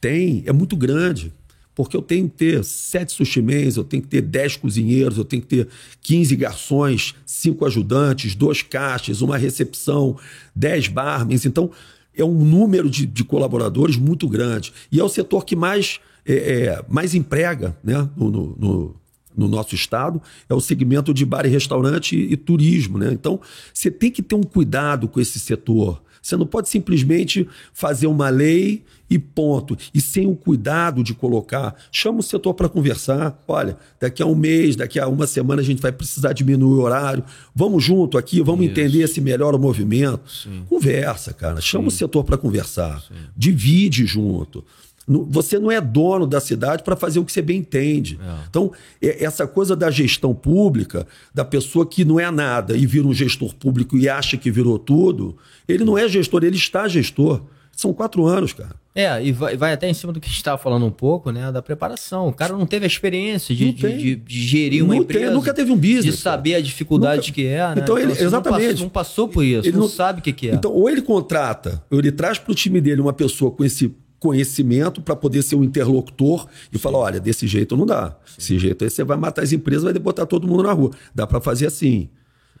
[0.00, 1.32] tem é muito grande.
[1.74, 5.40] Porque eu tenho que ter sete sushimens, eu tenho que ter dez cozinheiros, eu tenho
[5.40, 5.68] que ter
[6.02, 10.18] 15 garçons, cinco ajudantes, dois caixas, uma recepção,
[10.54, 11.46] dez barmans.
[11.46, 11.70] Então,
[12.16, 14.72] é um número de, de colaboradores muito grande.
[14.90, 18.96] E é o setor que mais, é, é, mais emprega né, no, no,
[19.36, 22.98] no, nosso estado, é o segmento de bar e restaurante e, e turismo.
[22.98, 23.10] Né?
[23.12, 23.40] Então,
[23.72, 26.02] você tem que ter um cuidado com esse setor.
[26.22, 29.76] Você não pode simplesmente fazer uma lei e ponto.
[29.92, 33.42] E sem o cuidado de colocar, chama o setor para conversar.
[33.46, 36.82] Olha, daqui a um mês, daqui a uma semana a gente vai precisar diminuir o
[36.82, 37.24] horário.
[37.54, 38.70] Vamos junto aqui, vamos Isso.
[38.70, 40.30] entender se melhora o movimento.
[40.30, 40.64] Sim.
[40.68, 41.60] Conversa, cara.
[41.60, 41.96] Chama Sim.
[41.96, 43.02] o setor para conversar.
[43.02, 43.14] Sim.
[43.36, 44.64] Divide junto.
[45.06, 48.18] Você não é dono da cidade para fazer o que você bem entende.
[48.22, 48.46] É.
[48.48, 53.12] Então, essa coisa da gestão pública, da pessoa que não é nada e vira um
[53.12, 55.36] gestor público e acha que virou tudo,
[55.68, 57.42] ele não é gestor, ele está gestor.
[57.74, 58.76] São quatro anos, cara.
[58.94, 61.30] É, e vai, vai até em cima do que a gente estava falando um pouco,
[61.30, 61.50] né?
[61.50, 62.28] Da preparação.
[62.28, 65.26] O cara não teve a experiência de, de, de, de, gerir uma não empresa.
[65.26, 66.04] Tem, nunca teve um business.
[66.04, 67.32] De saber a dificuldade nunca...
[67.32, 67.76] que é, né?
[67.78, 68.60] Então, ele, então, assim, exatamente.
[68.60, 70.54] Não passou, não passou, por isso, ele não, não sabe o que, que é.
[70.54, 73.94] Então, ou ele contrata, ou ele traz para o time dele uma pessoa com esse
[74.22, 78.16] conhecimento para poder ser um interlocutor e falar: olha, desse jeito não dá.
[78.38, 80.92] Desse jeito aí você vai matar as empresas, vai botar todo mundo na rua.
[81.12, 82.08] Dá para fazer assim.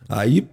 [0.08, 0.44] Aí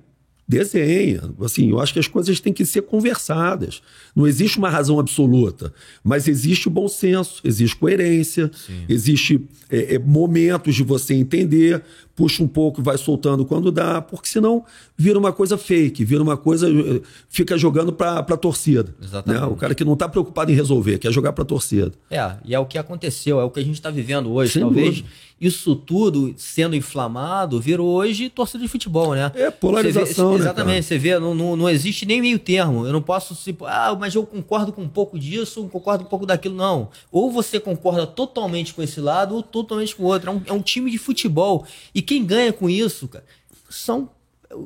[0.47, 1.21] desenha.
[1.41, 3.81] Assim, eu acho que as coisas têm que ser conversadas.
[4.15, 5.71] Não existe uma razão absoluta,
[6.03, 8.85] mas existe o bom senso, existe coerência, Sim.
[8.87, 11.83] existe é, é, momentos de você entender,
[12.19, 14.65] puxa um pouco, vai soltando quando dá, porque senão
[14.97, 16.69] vira uma coisa fake, vira uma coisa.
[16.69, 18.93] Eh, fica jogando para a torcida.
[19.01, 19.41] Exatamente.
[19.41, 19.47] Né?
[19.47, 21.93] O cara que não está preocupado em resolver, quer jogar para a torcida.
[22.11, 24.51] É, e é o que aconteceu, é o que a gente está vivendo hoje.
[24.51, 25.09] Sem Talvez dúvida.
[25.39, 29.31] isso tudo sendo inflamado virou hoje torcida de futebol, né?
[29.33, 30.33] É, polarização.
[30.33, 32.85] Vê, exatamente, né, você vê, não, não, não existe nem meio termo.
[32.85, 33.55] Eu não posso se.
[33.61, 36.55] Ah, mas eu concordo com um pouco disso, concordo com um pouco daquilo.
[36.55, 36.89] Não.
[37.09, 40.29] Ou você concorda totalmente com esse lado, ou totalmente com o outro.
[40.29, 41.65] É um, é um time de futebol.
[41.95, 43.23] E quem ganha com isso, cara,
[43.69, 44.09] são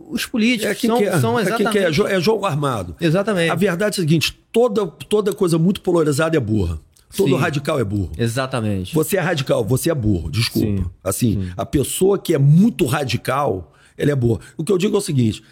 [0.09, 0.71] os políticos.
[0.71, 1.77] É quem são, quer, são exatamente...
[1.77, 2.95] É, quem quer, é jogo armado.
[3.01, 3.51] Exatamente.
[3.51, 6.79] A verdade é a seguinte: toda, toda coisa muito polarizada é burra.
[7.15, 7.35] Todo Sim.
[7.35, 8.11] radical é burro.
[8.17, 8.95] Exatamente.
[8.95, 10.83] Você é radical, você é burro, desculpa.
[10.83, 10.89] Sim.
[11.03, 11.51] Assim, Sim.
[11.57, 14.39] a pessoa que é muito radical, ela é burra.
[14.57, 15.43] O que eu digo é o seguinte: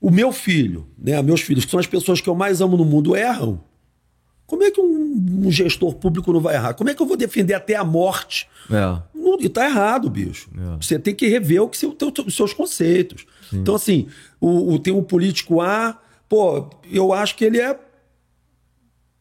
[0.00, 2.84] o meu filho, né, meus filhos, que são as pessoas que eu mais amo no
[2.84, 3.60] mundo, erram.
[4.46, 6.74] Como é que um, um gestor público não vai errar?
[6.74, 8.48] Como é que eu vou defender até a morte?
[8.70, 9.02] É.
[9.14, 10.48] Não, e tá errado, bicho.
[10.56, 10.76] É.
[10.80, 13.26] Você tem que rever o que seu, teu, os seus conceitos.
[13.50, 13.58] Sim.
[13.58, 14.06] Então, assim,
[14.40, 17.76] o, o, tem um político A, pô, eu acho que ele é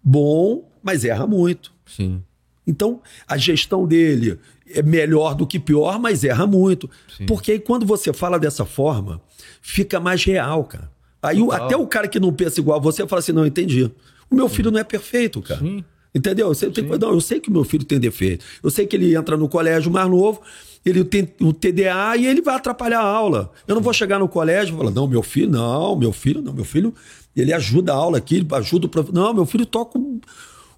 [0.04, 1.74] bom, mas erra muito.
[1.88, 2.22] Sim.
[2.68, 6.90] Então, a gestão dele é melhor do que pior, mas erra muito.
[7.18, 7.26] Sim.
[7.26, 9.22] Porque aí, quando você fala dessa forma,
[9.62, 10.92] fica mais real, cara.
[11.22, 13.92] Aí até o cara que não pensa igual a você fala assim: não, entendi.
[14.30, 15.60] O meu filho não é perfeito, cara.
[15.60, 15.84] Sim.
[16.14, 16.54] Entendeu?
[16.56, 18.46] Tem, não, eu sei que o meu filho tem defeito.
[18.64, 20.42] Eu sei que ele entra no colégio mais novo,
[20.86, 23.52] ele tem o TDA e ele vai atrapalhar a aula.
[23.68, 26.54] Eu não vou chegar no colégio e falar: não, meu filho, não, meu filho, não,
[26.54, 26.94] meu filho,
[27.36, 29.14] ele ajuda a aula aqui, ele ajuda o professor.
[29.14, 30.00] Não, meu filho toca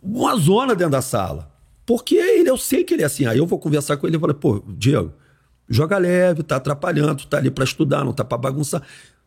[0.01, 1.51] uma zona dentro da sala.
[1.85, 3.27] Porque ele, eu sei que ele é assim.
[3.27, 5.13] Aí eu vou conversar com ele e falar: pô, Diego,
[5.69, 8.81] joga leve, tá atrapalhando, tá ali para estudar, não tá para bagunçar.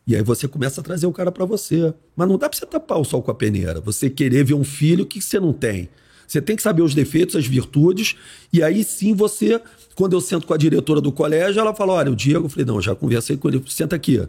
[0.07, 1.95] E aí você começa a trazer o cara para você.
[2.17, 3.81] Mas não dá para você tapar o sol com a peneira.
[3.81, 5.89] Você querer ver um filho que você não tem.
[6.27, 8.15] Você tem que saber os defeitos, as virtudes,
[8.53, 9.61] e aí sim você,
[9.97, 12.65] quando eu sento com a diretora do colégio, ela fala: olha, o Diego, eu falei,
[12.65, 14.25] não, já conversei com ele, senta aqui.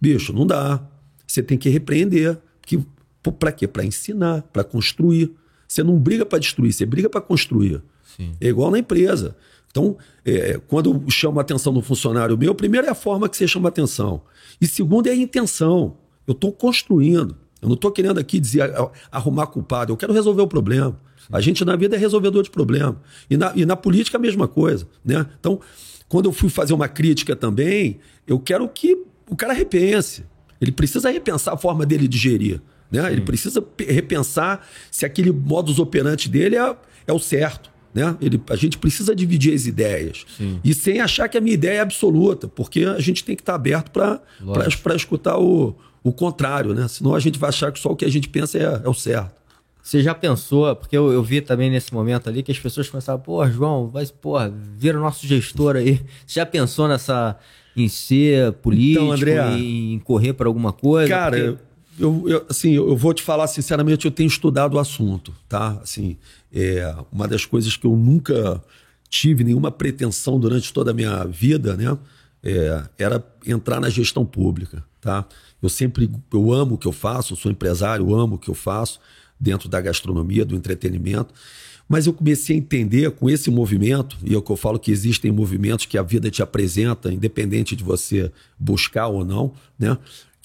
[0.00, 0.84] Bicho, não dá.
[1.24, 2.36] Você tem que repreender.
[3.38, 3.68] Para quê?
[3.68, 5.32] Para ensinar, para construir.
[5.68, 7.80] Você não briga para destruir, você briga para construir.
[8.16, 8.32] Sim.
[8.40, 9.36] É igual na empresa.
[9.76, 13.36] Então, é, quando eu chamo a atenção do funcionário meu, primeiro é a forma que
[13.36, 14.22] você chama a atenção.
[14.58, 15.98] E segundo é a intenção.
[16.26, 17.36] Eu estou construindo.
[17.60, 18.72] Eu não estou querendo aqui dizer
[19.12, 19.92] arrumar culpado.
[19.92, 20.98] Eu quero resolver o problema.
[21.18, 21.26] Sim.
[21.30, 22.98] A gente na vida é resolvedor de problema.
[23.28, 24.88] E na, e na política a mesma coisa.
[25.04, 25.26] Né?
[25.38, 25.60] Então,
[26.08, 28.96] quando eu fui fazer uma crítica também, eu quero que
[29.28, 30.24] o cara repense.
[30.58, 32.62] Ele precisa repensar a forma dele de gerir.
[32.90, 33.12] Né?
[33.12, 37.75] Ele precisa repensar se aquele modus operandi dele é, é o certo.
[37.96, 38.14] Né?
[38.20, 40.26] Ele, a gente precisa dividir as ideias.
[40.36, 40.60] Sim.
[40.62, 43.54] E sem achar que a minha ideia é absoluta, porque a gente tem que estar
[43.54, 44.20] aberto para
[44.94, 45.74] escutar o,
[46.04, 46.86] o contrário, né?
[46.88, 48.92] Senão a gente vai achar que só o que a gente pensa é, é o
[48.92, 49.34] certo.
[49.82, 53.22] Você já pensou, porque eu, eu, vi também nesse momento ali que as pessoas começavam,
[53.22, 56.02] pô, João, vai, porra, vira o nosso gestor aí.
[56.26, 57.38] Você já pensou nessa
[57.74, 61.08] em ser político, então, André, em correr para alguma coisa?
[61.08, 61.65] Cara, porque
[61.98, 65.78] eu, eu, assim, eu vou te falar sinceramente, eu tenho estudado o assunto, tá?
[65.82, 66.16] Assim,
[66.52, 68.62] é uma das coisas que eu nunca
[69.08, 71.96] tive nenhuma pretensão durante toda a minha vida, né?
[72.42, 75.24] É, era entrar na gestão pública, tá?
[75.62, 79.00] Eu sempre, eu amo o que eu faço, sou empresário, amo o que eu faço
[79.38, 81.32] dentro da gastronomia, do entretenimento,
[81.88, 84.90] Mas eu comecei a entender com esse movimento, e é o que eu falo que
[84.90, 89.96] existem movimentos que a vida te apresenta, independente de você buscar ou não, né?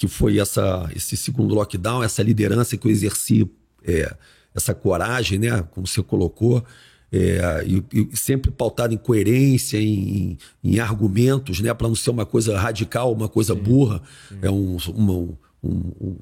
[0.02, 3.48] Que foi essa, esse segundo lockdown, essa liderança que eu exerci,
[3.86, 4.12] é,
[4.52, 5.64] essa coragem, né?
[5.70, 6.66] Como você colocou,
[7.12, 11.72] é, e, e, sempre pautado em coerência, em, em argumentos, né?
[11.72, 14.02] Para não ser uma coisa radical, uma coisa sim, burra.
[14.28, 14.40] Sim.
[14.42, 15.38] É um, uma, um,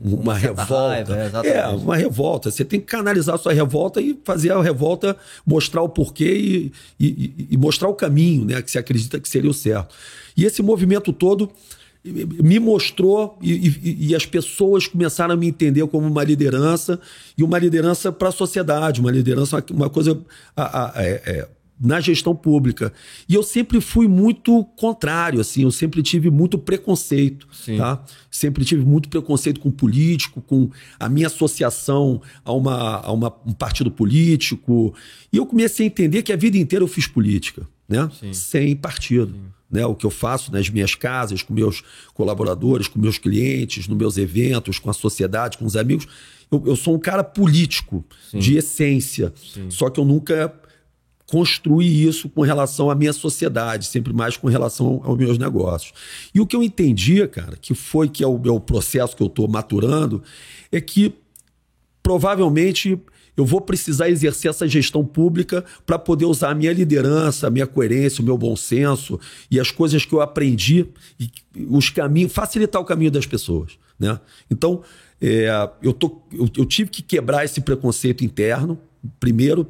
[0.04, 1.14] uma revolta.
[1.16, 2.52] Raiva, é, é, uma revolta.
[2.52, 5.16] Você tem que canalizar a sua revolta e fazer a revolta
[5.46, 9.50] mostrar o porquê e, e, e, mostrar o caminho né, que você acredita que seria
[9.50, 9.96] o certo.
[10.36, 11.50] E esse movimento todo
[12.04, 17.00] me mostrou e, e as pessoas começaram a me entender como uma liderança
[17.38, 20.20] e uma liderança para a sociedade, uma liderança, uma coisa.
[20.56, 21.48] A, a, é, é,
[21.80, 22.92] na gestão pública.
[23.28, 27.78] E eu sempre fui muito contrário, assim, eu sempre tive muito preconceito, Sim.
[27.78, 28.04] tá?
[28.30, 30.70] Sempre tive muito preconceito com político, com
[31.00, 34.94] a minha associação a, uma, a uma, um partido político.
[35.32, 38.10] E eu comecei a entender que a vida inteira eu fiz política, né?
[38.20, 38.34] Sim.
[38.34, 39.32] Sem partido.
[39.32, 39.60] Sim.
[39.72, 41.84] Né, o que eu faço nas minhas casas, com meus
[42.16, 46.08] colaboradores, com meus clientes, nos meus eventos, com a sociedade, com os amigos.
[46.52, 48.04] Eu, eu sou um cara político,
[48.34, 49.32] de essência.
[49.70, 50.52] Só que eu nunca
[51.30, 55.94] construir isso com relação à minha sociedade, sempre mais com relação aos meus negócios.
[56.34, 59.28] E o que eu entendia, cara, que foi que é o, o processo que eu
[59.28, 60.24] estou maturando,
[60.72, 61.14] é que
[62.02, 63.00] provavelmente
[63.38, 67.66] eu vou precisar exercer essa gestão pública para poder usar a minha liderança, a minha
[67.66, 69.20] coerência, o meu bom senso
[69.50, 71.32] e as coisas que eu aprendi, e
[71.70, 73.78] os caminhos, facilitar o caminho das pessoas.
[73.98, 74.20] Né?
[74.52, 74.82] Então,
[75.22, 78.78] é, eu, tô, eu, eu tive que quebrar esse preconceito interno,
[79.20, 79.66] primeiro,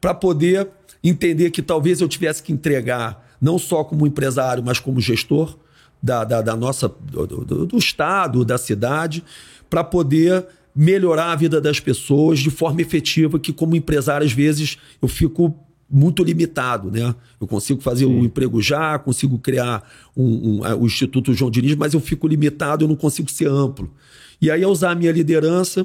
[0.00, 0.68] para poder
[1.02, 5.56] entender que talvez eu tivesse que entregar, não só como empresário, mas como gestor
[6.02, 9.24] da, da, da nossa, do, do, do Estado, da cidade,
[9.68, 14.78] para poder melhorar a vida das pessoas de forma efetiva, que como empresário, às vezes,
[15.00, 15.54] eu fico
[15.90, 17.14] muito limitado, né?
[17.40, 19.82] Eu consigo fazer o um emprego já, consigo criar
[20.16, 23.92] um, um, o Instituto João Diniz, mas eu fico limitado, eu não consigo ser amplo.
[24.40, 25.84] E aí, usar a minha liderança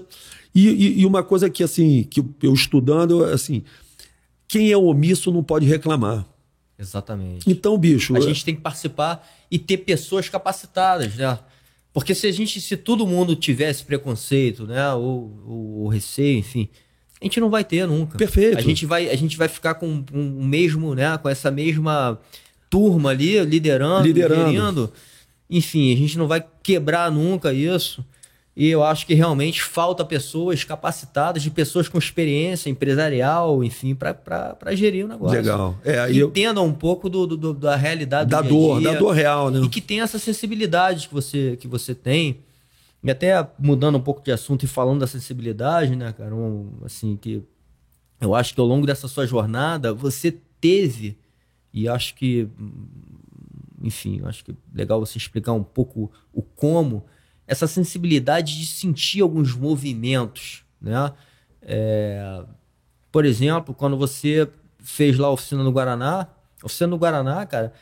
[0.53, 3.63] e, e, e, uma coisa que, assim, que eu estudando, assim,
[4.47, 6.25] quem é omisso não pode reclamar.
[6.77, 7.49] Exatamente.
[7.49, 8.15] Então, bicho.
[8.15, 11.39] A gente tem que participar e ter pessoas capacitadas, né?
[11.93, 16.67] Porque se a gente, se todo mundo tivesse preconceito, né, ou, ou, ou receio, enfim,
[17.21, 18.17] a gente não vai ter nunca.
[18.17, 18.57] Perfeito.
[18.57, 22.19] A gente vai, a gente vai ficar com o um mesmo, né, com essa mesma
[22.69, 24.49] turma ali liderando, liderando.
[24.49, 24.93] liderando.
[25.49, 28.05] Enfim, a gente não vai quebrar nunca isso.
[28.55, 34.73] E eu acho que realmente falta pessoas capacitadas, de pessoas com experiência empresarial, enfim, para
[34.73, 35.35] gerir o negócio.
[35.35, 35.77] Legal.
[35.83, 36.29] É, que eu...
[36.29, 39.59] entendam um pouco do, do, da realidade da do dor, dia, da dor real, né?
[39.59, 42.39] E que tenha essa sensibilidade que você, que você tem.
[43.03, 46.33] E até mudando um pouco de assunto e falando da sensibilidade, né, cara?
[46.33, 47.43] Um, assim, que
[48.21, 50.31] eu acho que ao longo dessa sua jornada você
[50.61, 51.17] teve,
[51.73, 52.47] e acho que,
[53.83, 57.03] enfim, acho que é legal você explicar um pouco o como
[57.47, 61.11] essa sensibilidade de sentir alguns movimentos, né?
[61.61, 62.43] É,
[63.11, 64.47] por exemplo, quando você
[64.79, 66.27] fez lá a oficina no Guaraná,
[66.63, 67.73] oficina no Guaraná, cara,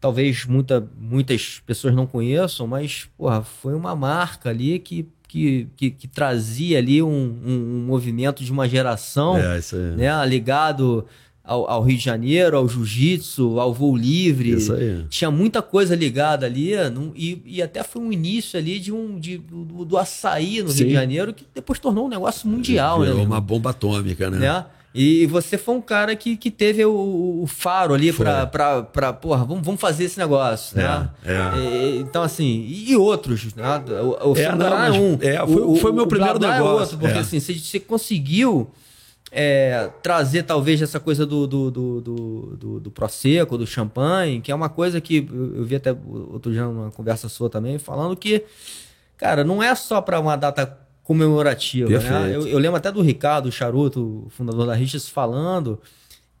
[0.00, 5.90] talvez muita, muitas pessoas não conheçam, mas porra, foi uma marca ali que, que, que,
[5.90, 9.60] que trazia ali um, um, um, movimento de uma geração, é,
[9.96, 11.06] né, ligado
[11.44, 14.50] ao, ao, Rio de Janeiro, ao jiu-jitsu, ao voo livre.
[14.50, 15.04] Isso aí.
[15.08, 19.18] Tinha muita coisa ligada ali, num, e, e até foi um início ali de um,
[19.18, 20.78] de, do, do açaí no Sim.
[20.78, 23.14] Rio de Janeiro, que depois tornou um negócio mundial, é, né?
[23.14, 24.38] Uma bomba atômica, né?
[24.38, 24.64] né?
[24.94, 29.12] E você foi um cara que, que teve o, o faro ali pra, pra, pra,
[29.12, 31.08] porra, vamos, vamos fazer esse negócio, né?
[31.24, 31.96] É, é.
[31.96, 33.64] então, assim, e outros, né?
[34.22, 35.18] O, o é, não, é um.
[35.22, 36.66] É, foi o foi meu primeiro negócio.
[36.66, 37.20] É outro, porque é.
[37.20, 38.70] assim, você, você conseguiu
[39.34, 44.52] é, trazer talvez essa coisa do, do, do, do, do, do Prosecco, do champanhe, que
[44.52, 48.44] é uma coisa que eu, vi até outro dia numa conversa sua também, falando que,
[49.16, 51.88] cara, não é só para uma data comemorativa.
[51.88, 52.36] Né?
[52.36, 55.80] Eu, eu, lembro até do Ricardo Charuto, fundador da Richas, falando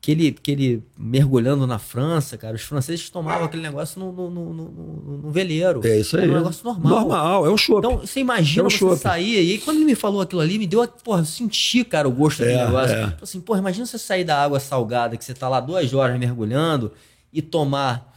[0.02, 4.28] que ele, que ele mergulhando na França, cara, os franceses tomavam aquele negócio no, no,
[4.28, 5.80] no, no, no veleiro.
[5.86, 6.26] É isso aí.
[6.26, 6.92] É um negócio normal.
[6.92, 7.86] Normal, é um chopp.
[7.86, 8.98] Então, você imagina é um você chope.
[9.00, 12.08] sair, e aí quando ele me falou aquilo ali, me deu, porra, eu senti, cara,
[12.08, 12.96] o gosto daquele é, negócio.
[12.96, 13.16] É.
[13.22, 16.90] Assim, porra, imagina você sair da água salgada, que você tá lá duas horas mergulhando,
[17.32, 18.12] e tomar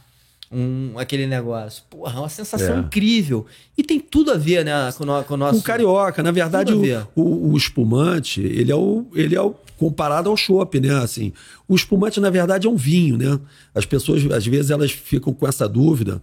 [0.50, 1.84] um, aquele negócio.
[1.88, 2.80] Porra, é uma sensação é.
[2.80, 3.46] incrível.
[3.78, 5.52] E tem tudo a ver, né, com, no, com o nosso...
[5.54, 6.20] Com o carioca.
[6.20, 9.06] Na verdade, o, o, o, espumante, ele é o...
[9.14, 10.94] Ele é o comparado ao chopp, né?
[10.96, 11.32] Assim,
[11.68, 13.38] o espumante, na verdade, é um vinho, né?
[13.74, 16.22] As pessoas, às vezes, elas ficam com essa dúvida.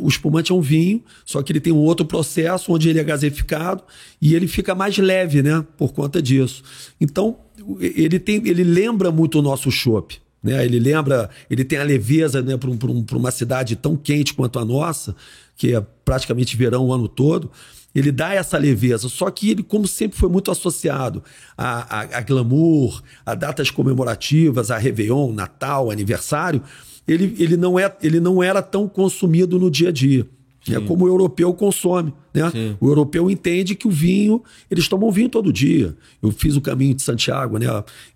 [0.00, 3.04] O espumante é um vinho, só que ele tem um outro processo onde ele é
[3.04, 3.82] gaseificado
[4.20, 5.64] e ele fica mais leve, né?
[5.76, 6.62] Por conta disso.
[7.00, 7.36] Então,
[7.80, 10.18] ele, tem, ele lembra muito o nosso chopp.
[10.42, 10.62] Né?
[10.62, 14.58] Ele lembra, ele tem a leveza né, para um, um, uma cidade tão quente quanto
[14.58, 15.16] a nossa,
[15.56, 17.50] que é praticamente verão o ano todo.
[17.94, 21.22] Ele dá essa leveza, só que ele, como sempre, foi muito associado
[21.56, 26.60] a, a, a glamour, a datas comemorativas, a Réveillon, Natal, aniversário.
[27.06, 30.26] Ele, ele, não é, ele não era tão consumido no dia a dia.
[30.70, 32.14] É como o europeu consome.
[32.32, 32.76] Né?
[32.80, 35.94] O europeu entende que o vinho, eles tomam vinho todo dia.
[36.22, 37.66] Eu fiz o caminho de Santiago, né?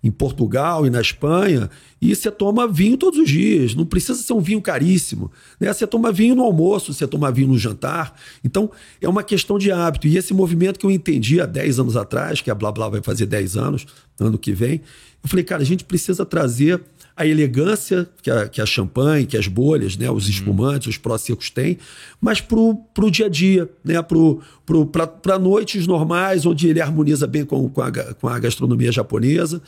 [0.03, 1.69] em Portugal e na Espanha,
[2.01, 3.75] e você toma vinho todos os dias.
[3.75, 5.31] Não precisa ser um vinho caríssimo.
[5.59, 5.71] Né?
[5.71, 8.15] Você toma vinho no almoço, você toma vinho no jantar.
[8.43, 10.07] Então, é uma questão de hábito.
[10.07, 13.01] E esse movimento que eu entendi há 10 anos atrás, que a Blá Blá vai
[13.01, 13.85] fazer 10 anos,
[14.19, 14.81] ano que vem,
[15.23, 16.81] eu falei, cara, a gente precisa trazer
[17.19, 20.29] a elegância que a, que a champanhe, que as bolhas, né, os uhum.
[20.29, 21.77] espumantes, os próximos têm,
[22.21, 27.67] mas para o dia a dia, né, para noites normais, onde ele harmoniza bem com,
[27.67, 29.61] com, a, com a gastronomia japonesa.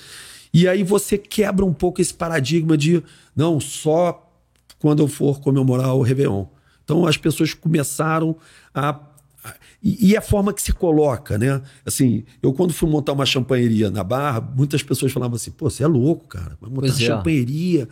[0.53, 3.03] E aí você quebra um pouco esse paradigma de
[3.35, 4.31] não, só
[4.79, 6.45] quando eu for comemorar o Réveillon.
[6.85, 8.33] Então as pessoas começaram
[8.73, 8.93] a
[9.83, 11.59] e, e, a forma que se coloca, né?
[11.83, 15.83] Assim, eu quando fui montar uma champanheria na Barra, muitas pessoas falavam assim: pô, você
[15.83, 17.05] é louco, cara, vai montar pois é.
[17.05, 17.89] champanheria.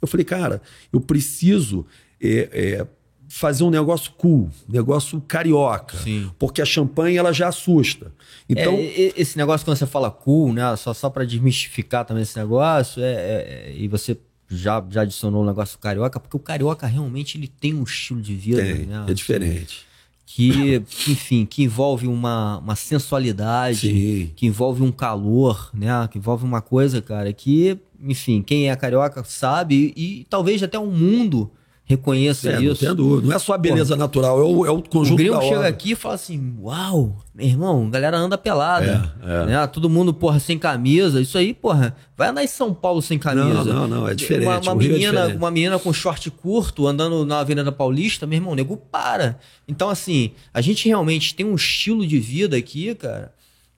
[0.00, 0.62] Eu falei, cara,
[0.92, 1.84] eu preciso
[2.20, 2.86] é, é,
[3.28, 5.96] fazer um negócio cool, um negócio carioca.
[5.98, 6.30] Sim.
[6.38, 8.12] Porque a champanhe ela já assusta.
[8.48, 10.76] Então, é, esse negócio quando você fala cool, né?
[10.76, 14.16] Só, só para desmistificar também esse negócio, é, é, e você
[14.48, 18.34] já, já adicionou o negócio carioca, porque o carioca realmente ele tem um estilo de
[18.36, 18.62] vida.
[18.62, 19.06] Tem, né?
[19.08, 19.90] É diferente
[20.24, 20.76] que,
[21.08, 24.30] enfim, que envolve uma, uma sensualidade, Sim.
[24.34, 26.08] que envolve um calor, né?
[26.10, 30.78] Que envolve uma coisa, cara, que, enfim, quem é carioca sabe e, e talvez até
[30.78, 31.50] o mundo
[31.84, 32.84] reconheça é, isso.
[32.84, 33.28] Não, dúvida.
[33.28, 35.66] não é só a beleza Pô, natural, é o, é o conjunto o da chega
[35.66, 39.12] aqui e fala assim, uau, meu irmão, a galera anda pelada.
[39.22, 39.46] É, é.
[39.46, 39.66] Né?
[39.66, 41.20] Todo mundo, porra, sem camisa.
[41.20, 43.64] Isso aí, porra, vai andar em São Paulo sem camisa.
[43.64, 44.46] Não, não, não, é diferente.
[44.46, 45.36] Uma, uma é menina, diferente.
[45.36, 49.38] uma menina com short curto andando na Avenida Paulista, meu irmão, nego para.
[49.66, 53.32] Então, assim, a gente realmente tem um estilo de vida aqui, cara,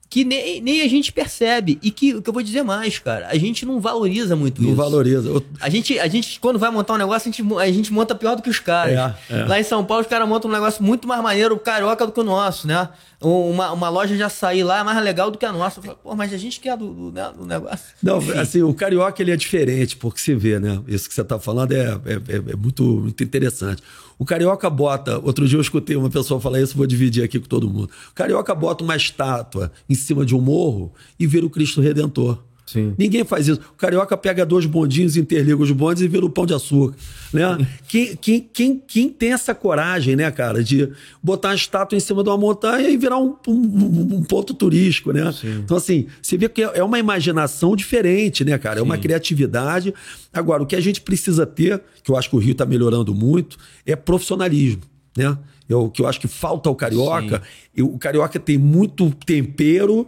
[0.09, 1.79] que nem, nem a gente percebe.
[1.81, 4.77] E que, que eu vou dizer mais, cara, a gente não valoriza muito não isso.
[4.77, 5.29] Não valoriza.
[5.29, 5.43] Eu...
[5.59, 8.35] A, gente, a gente, quando vai montar um negócio, a gente, a gente monta pior
[8.35, 9.15] do que os caras.
[9.29, 9.45] É, é.
[9.45, 12.19] Lá em São Paulo, os caras montam um negócio muito mais maneiro, carioca do que
[12.19, 12.89] o nosso, né?
[13.25, 15.81] Uma, uma loja já sair lá é mais legal do que a nossa.
[15.83, 17.87] Eu Pô, mas a gente quer do, do, né, do negócio.
[18.01, 18.37] Não, Enfim.
[18.37, 20.79] assim, o carioca ele é diferente, porque se vê, né?
[20.87, 23.81] Isso que você está falando é, é, é, é muito, muito interessante.
[24.19, 25.17] O carioca bota.
[25.19, 27.89] Outro dia eu escutei uma pessoa falar isso, vou dividir aqui com todo mundo.
[28.11, 32.39] O carioca bota uma estátua em cima de um morro e vira o Cristo Redentor.
[32.65, 32.95] Sim.
[32.97, 33.61] Ninguém faz isso.
[33.73, 36.97] O carioca pega dois bondinhos, interliga os bondes e vira o pão de açúcar.
[37.31, 37.67] Né?
[37.87, 40.89] quem, quem, quem, quem tem essa coragem, né, cara, de
[41.21, 45.11] botar uma estátua em cima de uma montanha e virar um, um, um ponto turístico,
[45.11, 45.31] né?
[45.31, 45.61] Sim.
[45.63, 48.79] Então, assim, você vê que é uma imaginação diferente, né, cara?
[48.79, 49.93] É uma criatividade.
[50.33, 53.13] Agora, o que a gente precisa ter, que eu acho que o Rio está melhorando
[53.13, 54.81] muito, é profissionalismo,
[55.15, 55.37] né?
[55.69, 57.41] O que eu acho que falta ao carioca.
[57.75, 60.07] Eu, o carioca tem muito tempero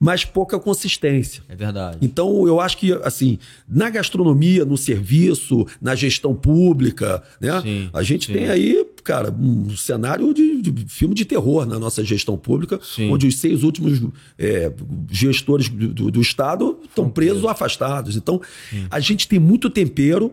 [0.00, 1.42] mas pouca consistência.
[1.46, 1.98] É verdade.
[2.00, 7.60] Então, eu acho que, assim, na gastronomia, no serviço, na gestão pública, né?
[7.60, 8.32] Sim, a gente sim.
[8.32, 13.10] tem aí, cara, um cenário de, de, filme de terror na nossa gestão pública, sim.
[13.10, 14.00] onde os seis últimos
[14.38, 14.72] é,
[15.10, 18.16] gestores do, do, do Estado estão presos ou afastados.
[18.16, 18.40] Então,
[18.90, 20.32] a gente tem muito tempero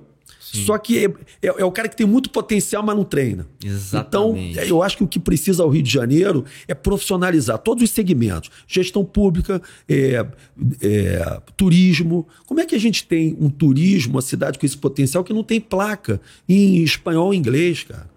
[0.52, 0.66] Sim.
[0.66, 1.10] Só que é,
[1.42, 3.46] é, é, o cara que tem muito potencial, mas não treina.
[3.64, 4.52] Exatamente.
[4.52, 7.90] Então, eu acho que o que precisa ao Rio de Janeiro é profissionalizar todos os
[7.90, 10.26] segmentos: gestão pública, é,
[10.82, 12.28] é, turismo.
[12.46, 15.44] Como é que a gente tem um turismo, uma cidade com esse potencial que não
[15.44, 18.10] tem placa em espanhol e inglês, cara?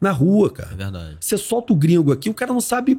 [0.00, 0.70] Na rua, cara.
[0.72, 1.16] É verdade.
[1.18, 2.98] Você solta o gringo aqui, o cara não sabe.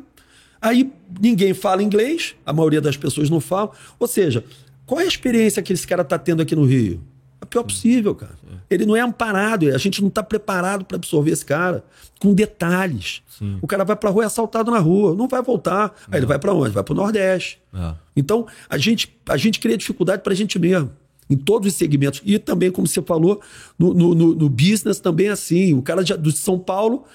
[0.60, 3.72] Aí ninguém fala inglês, a maioria das pessoas não fala.
[4.00, 4.44] Ou seja,
[4.86, 7.02] qual é a experiência que esse cara está tendo aqui no Rio?
[7.40, 8.38] A pior possível, cara.
[8.72, 11.84] Ele não é amparado, a gente não está preparado para absorver esse cara
[12.20, 13.22] com detalhes.
[13.28, 13.58] Sim.
[13.62, 15.94] O cara vai para a rua é assaltado na rua, não vai voltar.
[16.10, 16.70] Aí ele vai para onde?
[16.70, 17.60] Vai para o Nordeste.
[17.74, 17.94] É.
[18.16, 20.92] Então, a gente, a gente cria dificuldade para a gente mesmo.
[21.30, 22.22] Em todos os segmentos.
[22.26, 23.42] E também, como você falou,
[23.78, 25.74] no, no, no business também é assim.
[25.74, 27.06] O cara de, do São Paulo,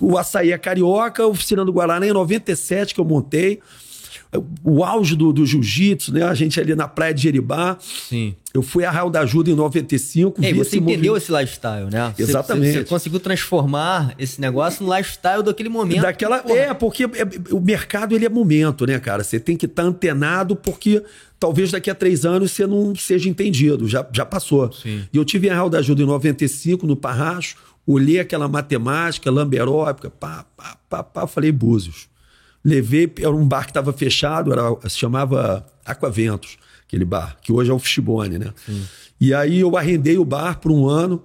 [0.00, 3.60] o açaí é carioca, a oficina do Guaraná em 97 que eu montei.
[4.62, 6.22] O auge do, do jiu-jitsu, né?
[6.24, 7.76] A gente ali na praia de Jeribá.
[7.80, 8.34] Sim.
[8.52, 10.44] Eu fui a Raio da Ajuda em 95.
[10.44, 11.16] É, e você esse entendeu movimento.
[11.16, 12.14] esse lifestyle, né?
[12.16, 12.72] Exatamente.
[12.72, 16.02] Você, você conseguiu transformar esse negócio no lifestyle daquele momento.
[16.02, 17.08] Daquela, Porra, é, porque é-
[17.52, 19.24] o mercado ele é momento, né, cara?
[19.24, 21.02] Você tem que estar antenado, porque
[21.40, 24.72] talvez daqui a três anos você não seja entendido, já, já passou.
[24.72, 25.02] Sim.
[25.12, 30.10] E eu tive a Real da Ajuda em 95, no Parracho, olhei aquela matemática, lamberópica,
[30.10, 32.08] pá, pá, pá, pá, falei Búzios.
[32.64, 37.70] Levei, era um bar que estava fechado, era, se chamava Aquaventos, aquele bar, que hoje
[37.70, 38.52] é o Fishbone, né?
[39.20, 41.22] E aí eu arrendei o bar por um ano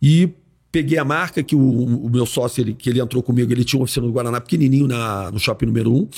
[0.00, 0.28] e
[0.70, 3.78] peguei a marca que o, o meu sócio, ele, que ele entrou comigo, ele tinha
[3.78, 6.08] uma oficina do Guaraná pequenininho na, no shopping número um.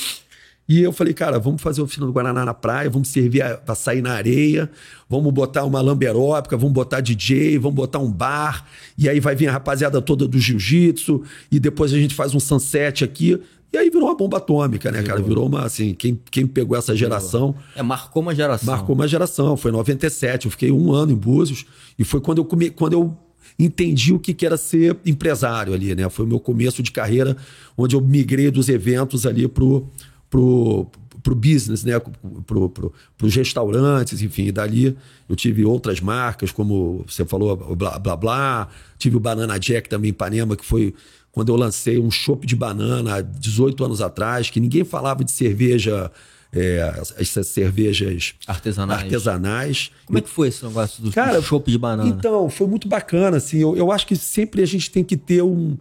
[0.68, 3.74] E eu falei, cara, vamos fazer a oficina do Guaraná na praia, vamos servir para
[3.76, 4.68] sair na areia,
[5.08, 8.66] vamos botar uma lamberópica, vamos botar DJ, vamos botar um bar,
[8.98, 11.22] e aí vai vir a rapaziada toda do jiu-jitsu,
[11.52, 13.40] e depois a gente faz um sunset aqui.
[13.76, 15.20] E aí virou uma bomba atômica, né, cara?
[15.20, 18.74] Virou uma, assim, quem, quem pegou essa geração É, marcou uma geração.
[18.74, 19.54] marcou uma geração.
[19.54, 21.66] Foi em 97, eu fiquei um ano em Búzios,
[21.98, 23.14] e foi quando eu, come, quando eu
[23.58, 26.08] entendi o que, que era ser empresário ali, né?
[26.08, 27.36] Foi o meu começo de carreira,
[27.76, 29.86] onde eu migrei dos eventos ali pro,
[30.30, 30.86] pro,
[31.22, 31.98] pro business, né?
[32.46, 34.44] Pro, pro, pros restaurantes, enfim.
[34.46, 34.96] E dali
[35.28, 38.68] eu tive outras marcas, como você falou, o Blá Blá Blá.
[38.96, 40.94] Tive o Banana Jack também em Ipanema, que foi
[41.36, 45.30] quando eu lancei um chopp de banana há 18 anos atrás, que ninguém falava de
[45.30, 46.10] cerveja,
[46.50, 49.02] é, essas cervejas Artesanais.
[49.02, 49.90] artesanais.
[50.06, 52.08] Como é que foi esse negócio do, Cara, do chopp de banana?
[52.08, 53.58] Então, foi muito bacana, assim.
[53.58, 55.76] Eu, eu acho que sempre a gente tem que ter um,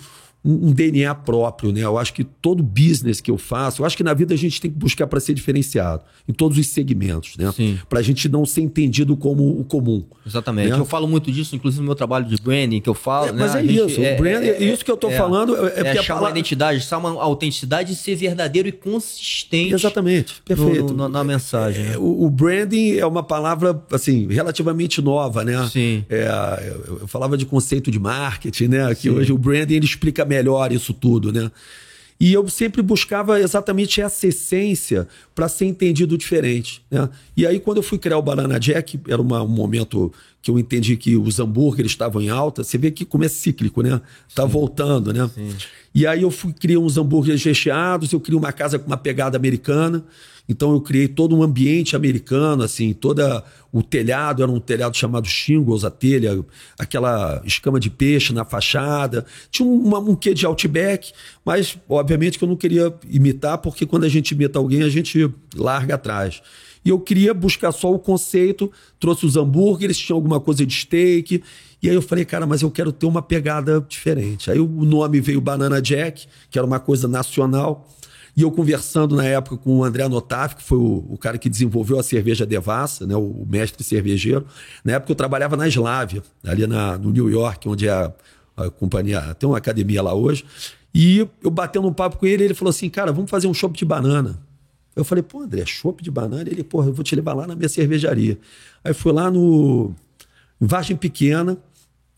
[0.45, 1.81] um, um DNA próprio, né?
[1.81, 4.61] Eu acho que todo business que eu faço, eu acho que na vida a gente
[4.61, 7.51] tem que buscar para ser diferenciado, em todos os segmentos, né?
[7.51, 7.79] Sim.
[7.89, 10.05] Pra gente não ser entendido como o comum.
[10.25, 10.69] Exatamente.
[10.71, 10.77] né?
[10.77, 13.29] Eu falo muito disso, inclusive no meu trabalho de branding, que eu falo.
[13.29, 13.37] É, né?
[13.41, 15.91] mas A é gente- isso, o branding- isso que eu tô falando é- é a
[15.99, 20.93] achar uma palavra- identidade, achar uma autenticidade e ser verdadeiro e consistente Exatamente, no- perfeito.
[20.93, 21.83] no- na mensagem.
[21.85, 21.93] né?
[21.93, 25.67] É, o, o branding é uma palavra, assim, relativamente nova, né?
[25.71, 26.03] Sim.
[26.09, 26.27] É,
[26.87, 28.93] eu, eu falava de conceito de marketing, né?
[28.95, 29.09] Que Sim.
[29.09, 30.34] hoje o branding ele explica melhor
[30.71, 31.51] isso tudo, né?
[32.17, 36.81] E eu sempre buscava exatamente essa essência para ser entendido diferente.
[36.89, 37.09] Né?
[37.35, 40.57] E aí, quando eu fui criar o Banana Jack, era uma- um momento que eu
[40.57, 42.63] entendi que os hambúrgueres estavam em alta.
[42.63, 43.99] Você vê que como é cíclico, né?
[44.33, 45.29] Tá voltando, né?
[45.93, 49.35] E aí eu fui criar uns hambúrgueres recheados, eu criei uma casa com uma pegada
[49.37, 50.01] americana.
[50.47, 55.27] Então eu criei todo um ambiente americano, assim, toda o telhado era um telhado chamado
[55.27, 56.43] shingles, a telha,
[56.79, 59.25] aquela escama de peixe na fachada.
[59.51, 61.11] Tinha uma, um quê de outback,
[61.43, 65.29] mas obviamente que eu não queria imitar, porque quando a gente imita alguém, a gente
[65.55, 66.41] larga atrás.
[66.85, 71.43] E eu queria buscar só o conceito, trouxe os hambúrgueres, tinha alguma coisa de steak.
[71.81, 74.51] E aí eu falei, cara, mas eu quero ter uma pegada diferente.
[74.51, 77.89] Aí o nome veio Banana Jack, que era uma coisa nacional.
[78.35, 81.49] E eu conversando na época com o André Notaf, que foi o, o cara que
[81.49, 84.45] desenvolveu a cerveja Devassa, né, o, mestre cervejeiro.
[84.83, 88.11] Na época eu trabalhava na Slávia, ali na, no New York, onde é a,
[88.57, 90.43] a companhia, tem uma academia lá hoje.
[90.93, 93.77] E eu batendo um papo com ele, ele falou assim, cara, vamos fazer um chopp
[93.77, 94.39] de banana.
[94.95, 96.49] Eu falei, pô, André, chopp de banana?
[96.49, 98.37] Ele, porra, eu vou te levar lá na minha cervejaria.
[98.83, 99.93] Aí fui lá no
[100.61, 101.57] em Vargem Pequena,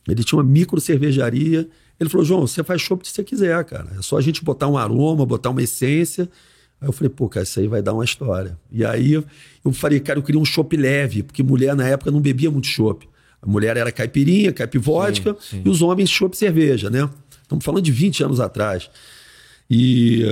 [0.07, 1.67] ele tinha uma micro cervejaria.
[1.99, 3.87] Ele falou, João, você faz chopp se você quiser, cara.
[3.97, 6.29] É só a gente botar um aroma, botar uma essência.
[6.79, 8.57] Aí eu falei, pô, cara, isso aí vai dar uma história.
[8.71, 12.21] E aí eu falei, cara, eu queria um chopp leve, porque mulher na época não
[12.21, 13.07] bebia muito chopp.
[13.41, 14.51] A mulher era caipirinha,
[15.41, 15.61] Sim, sim.
[15.65, 17.09] e os homens chopp cerveja, né?
[17.41, 18.89] Estamos falando de 20 anos atrás.
[19.69, 20.23] E,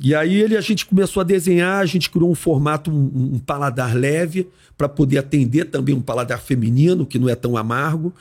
[0.00, 3.38] e aí ele, a gente começou a desenhar, a gente criou um formato, um, um
[3.38, 8.12] paladar leve, para poder atender também um paladar feminino, que não é tão amargo,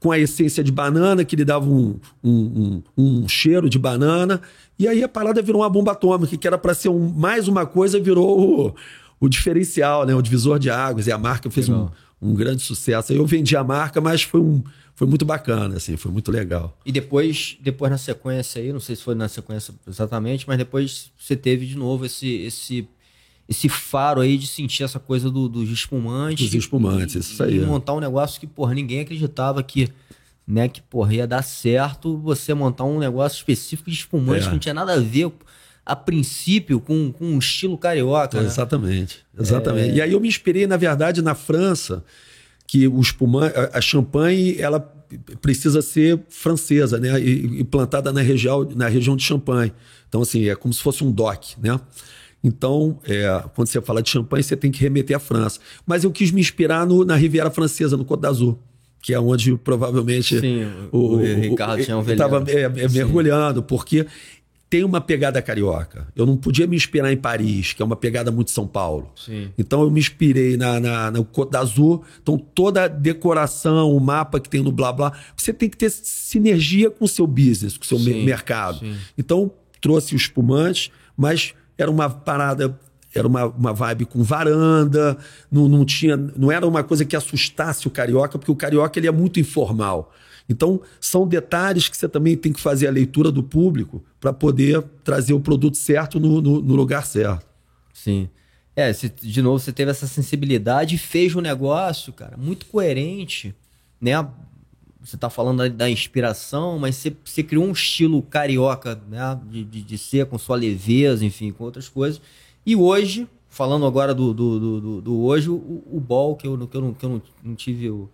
[0.00, 4.40] com a essência de banana, que lhe dava um, um, um, um cheiro de banana.
[4.78, 7.66] E aí a parada virou uma bomba atômica, que era para ser um, mais uma
[7.66, 8.74] coisa, virou o,
[9.20, 10.14] o diferencial, né?
[10.14, 11.06] o divisor de águas.
[11.06, 11.88] E a marca fez um,
[12.20, 13.12] um grande sucesso.
[13.12, 14.64] Aí eu vendi a marca, mas foi, um,
[14.94, 16.74] foi muito bacana, assim, foi muito legal.
[16.84, 21.12] E depois, depois na sequência aí, não sei se foi na sequência exatamente, mas depois
[21.18, 22.88] você teve de novo esse esse
[23.50, 26.46] esse faro aí de sentir essa coisa do, dos espumantes.
[26.46, 27.66] Dos espumantes, e, isso aí, E é.
[27.66, 29.88] montar um negócio que, porra, ninguém acreditava que,
[30.46, 34.44] né, que, porra, ia dar certo você montar um negócio específico de espumante É.
[34.46, 35.32] que não tinha nada a ver,
[35.84, 38.40] a princípio, com, com um estilo carioca.
[38.40, 38.46] né?
[38.46, 39.96] Exatamente, exatamente.
[39.96, 42.04] E aí eu me inspirei, na verdade, na França,
[42.68, 44.78] que o espumante, a- a champanhe, ela
[45.42, 47.20] precisa ser francesa, né?
[47.20, 49.72] E, e plantada na região, na região de Champagne.
[50.08, 51.80] Então, assim, é como se fosse um DOC, né?
[52.42, 55.60] Então, é, quando você fala de champanhe, você tem que remeter à França.
[55.86, 58.56] Mas eu quis me inspirar no- na Riviera Francesa, no Côte d'Azur,
[59.02, 64.06] que é onde provavelmente Sim, o- o Ricardo tinha um estava é, é, mergulhando, porque
[64.70, 66.06] tem uma pegada carioca.
[66.14, 69.10] Eu não podia me inspirar em Paris, que é uma pegada muito São Paulo.
[69.16, 69.48] Sim.
[69.58, 72.02] Então eu me inspirei na, na, no Côte d'Azur.
[72.22, 75.90] Então toda a decoração, o mapa que tem no blá blá, você tem que ter
[75.90, 78.78] sinergia com o seu business, com o seu Sim, mercado.
[78.78, 78.94] sim.
[79.18, 79.50] Então
[79.80, 81.52] trouxe os espumantes, mas
[81.82, 82.78] era uma parada
[83.12, 85.18] era uma, uma vibe com varanda,
[85.50, 89.08] não, não tinha, não era uma coisa que assustasse o carioca, porque o carioca ele
[89.08, 90.12] é muito informal.
[90.48, 94.82] Então, são detalhes que você também tem que fazer a leitura do público para poder
[95.04, 97.46] trazer o produto certo no, no, no lugar certo.
[97.92, 98.28] Sim.
[98.74, 103.54] É, você- de novo, você teve essa sensibilidade e fez um negócio, cara, muito coerente,
[104.00, 104.12] né?
[105.02, 109.38] Você tá falando da, inspiração, mas você, você criou um estilo carioca, né?
[109.50, 112.20] De, de, de ser com sua leveza, enfim, com outras coisas.
[112.66, 115.54] E hoje, falando agora do, do, do, do- hoje, o,
[115.90, 118.10] o Ball, que eu, que eu, não, que eu não, não tive o,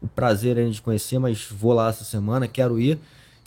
[0.00, 2.98] o prazer ainda de conhecer, mas vou lá essa semana, quero ir.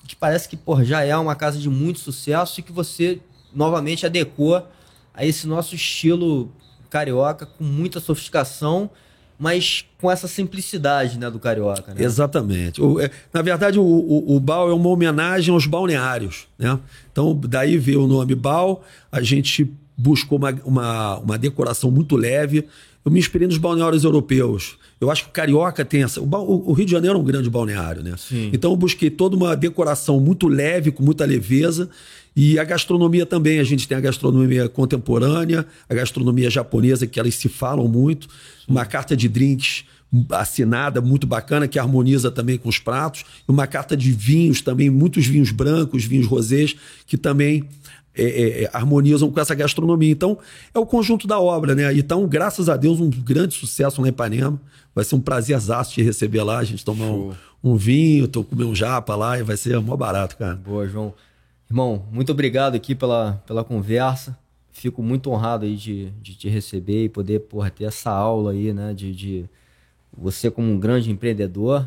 [0.08, 3.20] Que parece que pô, já é uma casa de muito sucesso e que você
[3.54, 4.64] novamente adequou
[5.12, 6.52] a esse nosso estilo
[6.92, 8.90] carioca com muita sofisticação,
[9.38, 11.94] mas com essa simplicidade né, do carioca.
[11.94, 12.04] Né?
[12.04, 12.82] Exatamente.
[12.82, 16.48] O- é, na verdade, o, o, o Bal é uma homenagem aos balneários.
[16.58, 16.78] Né?
[17.12, 18.84] Então, daí veio o nome Bal.
[19.12, 22.66] A gente buscou uma, uma, uma decoração muito leve.
[23.04, 24.78] Eu me inspirei nos balneários europeus.
[25.00, 26.22] Eu acho que o carioca tem essa.
[26.22, 28.16] O, o Rio de Janeiro é um grande balneário, né?
[28.18, 28.50] Sim.
[28.54, 31.90] Então eu busquei toda uma decoração muito leve, com muita leveza.
[32.36, 33.60] E a gastronomia também.
[33.60, 38.28] A gente tem a gastronomia contemporânea, a gastronomia japonesa, que elas se falam muito.
[38.68, 39.86] Uma carta de drinks
[40.32, 43.24] assinada, muito bacana, que harmoniza também com os pratos.
[43.48, 46.76] E uma carta de vinhos também, muitos vinhos brancos, vinhos rosés,
[47.06, 47.68] que também
[48.18, 50.12] é, é, é, harmonizam com essa gastronomia.
[50.12, 50.38] Então,
[50.74, 51.94] é o conjunto da obra, né?
[51.98, 54.60] Então, graças a Deus, um grande sucesso lá em Ipanema.
[54.94, 58.64] Vai ser um prazerzaço te receber lá, a gente tomar um, um vinho, tô comer
[58.64, 60.56] um japa lá e vai ser mó barato, cara.
[60.56, 61.14] Boa, João.
[61.76, 64.40] Irmão, muito obrigado aqui pela, pela conversa.
[64.72, 68.72] Fico muito honrado aí de, de te receber e poder porra, ter essa aula aí,
[68.72, 68.94] né?
[68.94, 69.46] De, de
[70.18, 71.86] você como um grande empreendedor.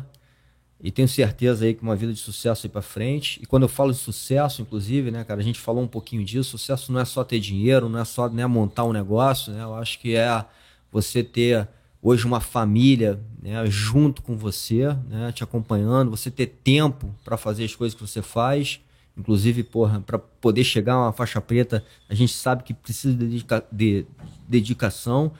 [0.79, 3.39] E tenho certeza aí que uma vida de sucesso aí pra frente.
[3.41, 6.51] E quando eu falo de sucesso, inclusive, né, cara, a gente falou um pouquinho disso.
[6.51, 9.63] Sucesso não é só ter dinheiro, não é só né, montar um negócio, né?
[9.63, 10.45] Eu acho que é
[10.91, 11.67] você ter
[11.99, 17.63] hoje uma família né, junto com você, né, te acompanhando, você ter tempo para fazer
[17.65, 18.79] as coisas que você faz.
[19.19, 23.25] Inclusive, porra, para poder chegar a uma faixa preta, a gente sabe que precisa de,
[23.25, 24.05] dedica- de
[24.47, 25.31] dedicação.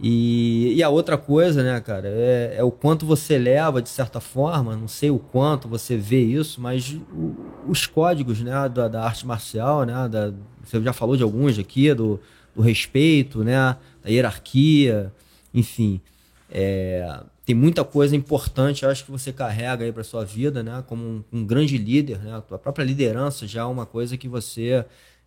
[0.00, 4.20] E, e a outra coisa, né, cara, é, é o quanto você leva, de certa
[4.20, 7.34] forma, não sei o quanto você vê isso, mas o-
[7.66, 10.32] os códigos, né, da, da arte marcial, né, da,
[10.64, 12.18] você já falou de alguns aqui, do,
[12.54, 15.12] do respeito, né, da hierarquia,
[15.52, 16.00] enfim,
[16.48, 21.02] é, tem muita coisa importante, acho que você carrega aí para sua vida, né, como
[21.02, 24.84] um, um grande líder, né, a tua própria liderança já é uma coisa que você,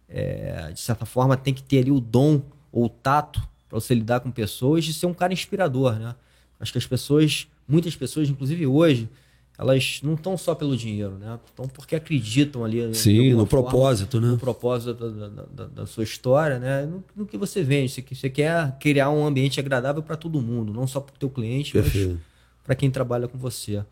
[0.08, 3.96] é, de certa forma, tem que ter ali o dom ou o tato para você
[3.96, 6.14] lidar com pessoas e ser um cara inspirador, né?
[6.60, 9.10] Acho que as pessoas, muitas pessoas, inclusive hoje,
[9.58, 11.38] elas não estão só pelo dinheiro, né?
[11.46, 12.94] Estão porque acreditam ali.
[12.96, 14.28] Sim, no forma, propósito, né?
[14.30, 16.86] No propósito da, da- da- da sua história, né?
[16.86, 17.92] No, no que você vende.
[17.92, 21.30] Você, você quer criar um ambiente agradável para todo mundo, não só para o teu
[21.30, 22.20] cliente, mas Perfeito.
[22.64, 23.84] para quem trabalha com você.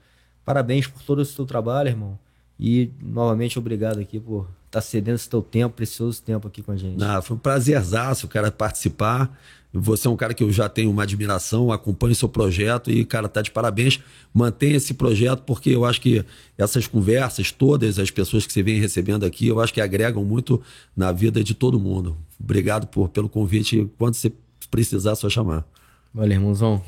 [0.43, 2.17] Parabéns por todo esse teu trabalho, irmão.
[2.59, 6.77] E novamente obrigado aqui por estar cedendo esse teu tempo, precioso tempo aqui com a
[6.77, 7.03] gente.
[7.03, 9.39] Ah, foi um prazerzaço, cara, participar.
[9.71, 13.29] Você é um cara que eu já tenho uma admiração, acompanho seu projeto e, cara,
[13.29, 13.99] tá de parabéns.
[14.33, 16.25] Mantenha esse projeto, porque eu acho que
[16.57, 20.61] essas conversas, todas as pessoas que você vem recebendo aqui, eu acho que agregam muito
[20.97, 22.17] na vida de todo mundo.
[22.39, 23.87] Obrigado por, pelo convite.
[23.97, 24.31] Quando você
[24.71, 25.67] precisar, é só chamar.
[26.13, 26.83] Valeu, irmãozão.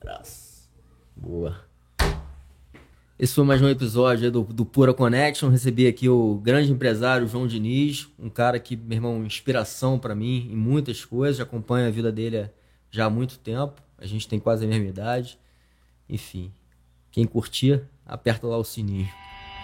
[0.00, 0.68] Abraço.
[1.14, 1.69] Boa.
[3.22, 5.50] Esse foi mais um episódio do, do Pura Connection.
[5.50, 10.48] Recebi aqui o grande empresário João Diniz, um cara que, meu irmão, inspiração pra mim
[10.50, 11.38] em muitas coisas.
[11.38, 12.48] Acompanho a vida dele
[12.90, 13.74] já há muito tempo.
[13.98, 15.38] A gente tem quase a mesma idade.
[16.08, 16.50] Enfim,
[17.12, 19.10] quem curtir, aperta lá o sininho.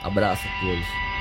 [0.03, 1.16] Abraço a todos.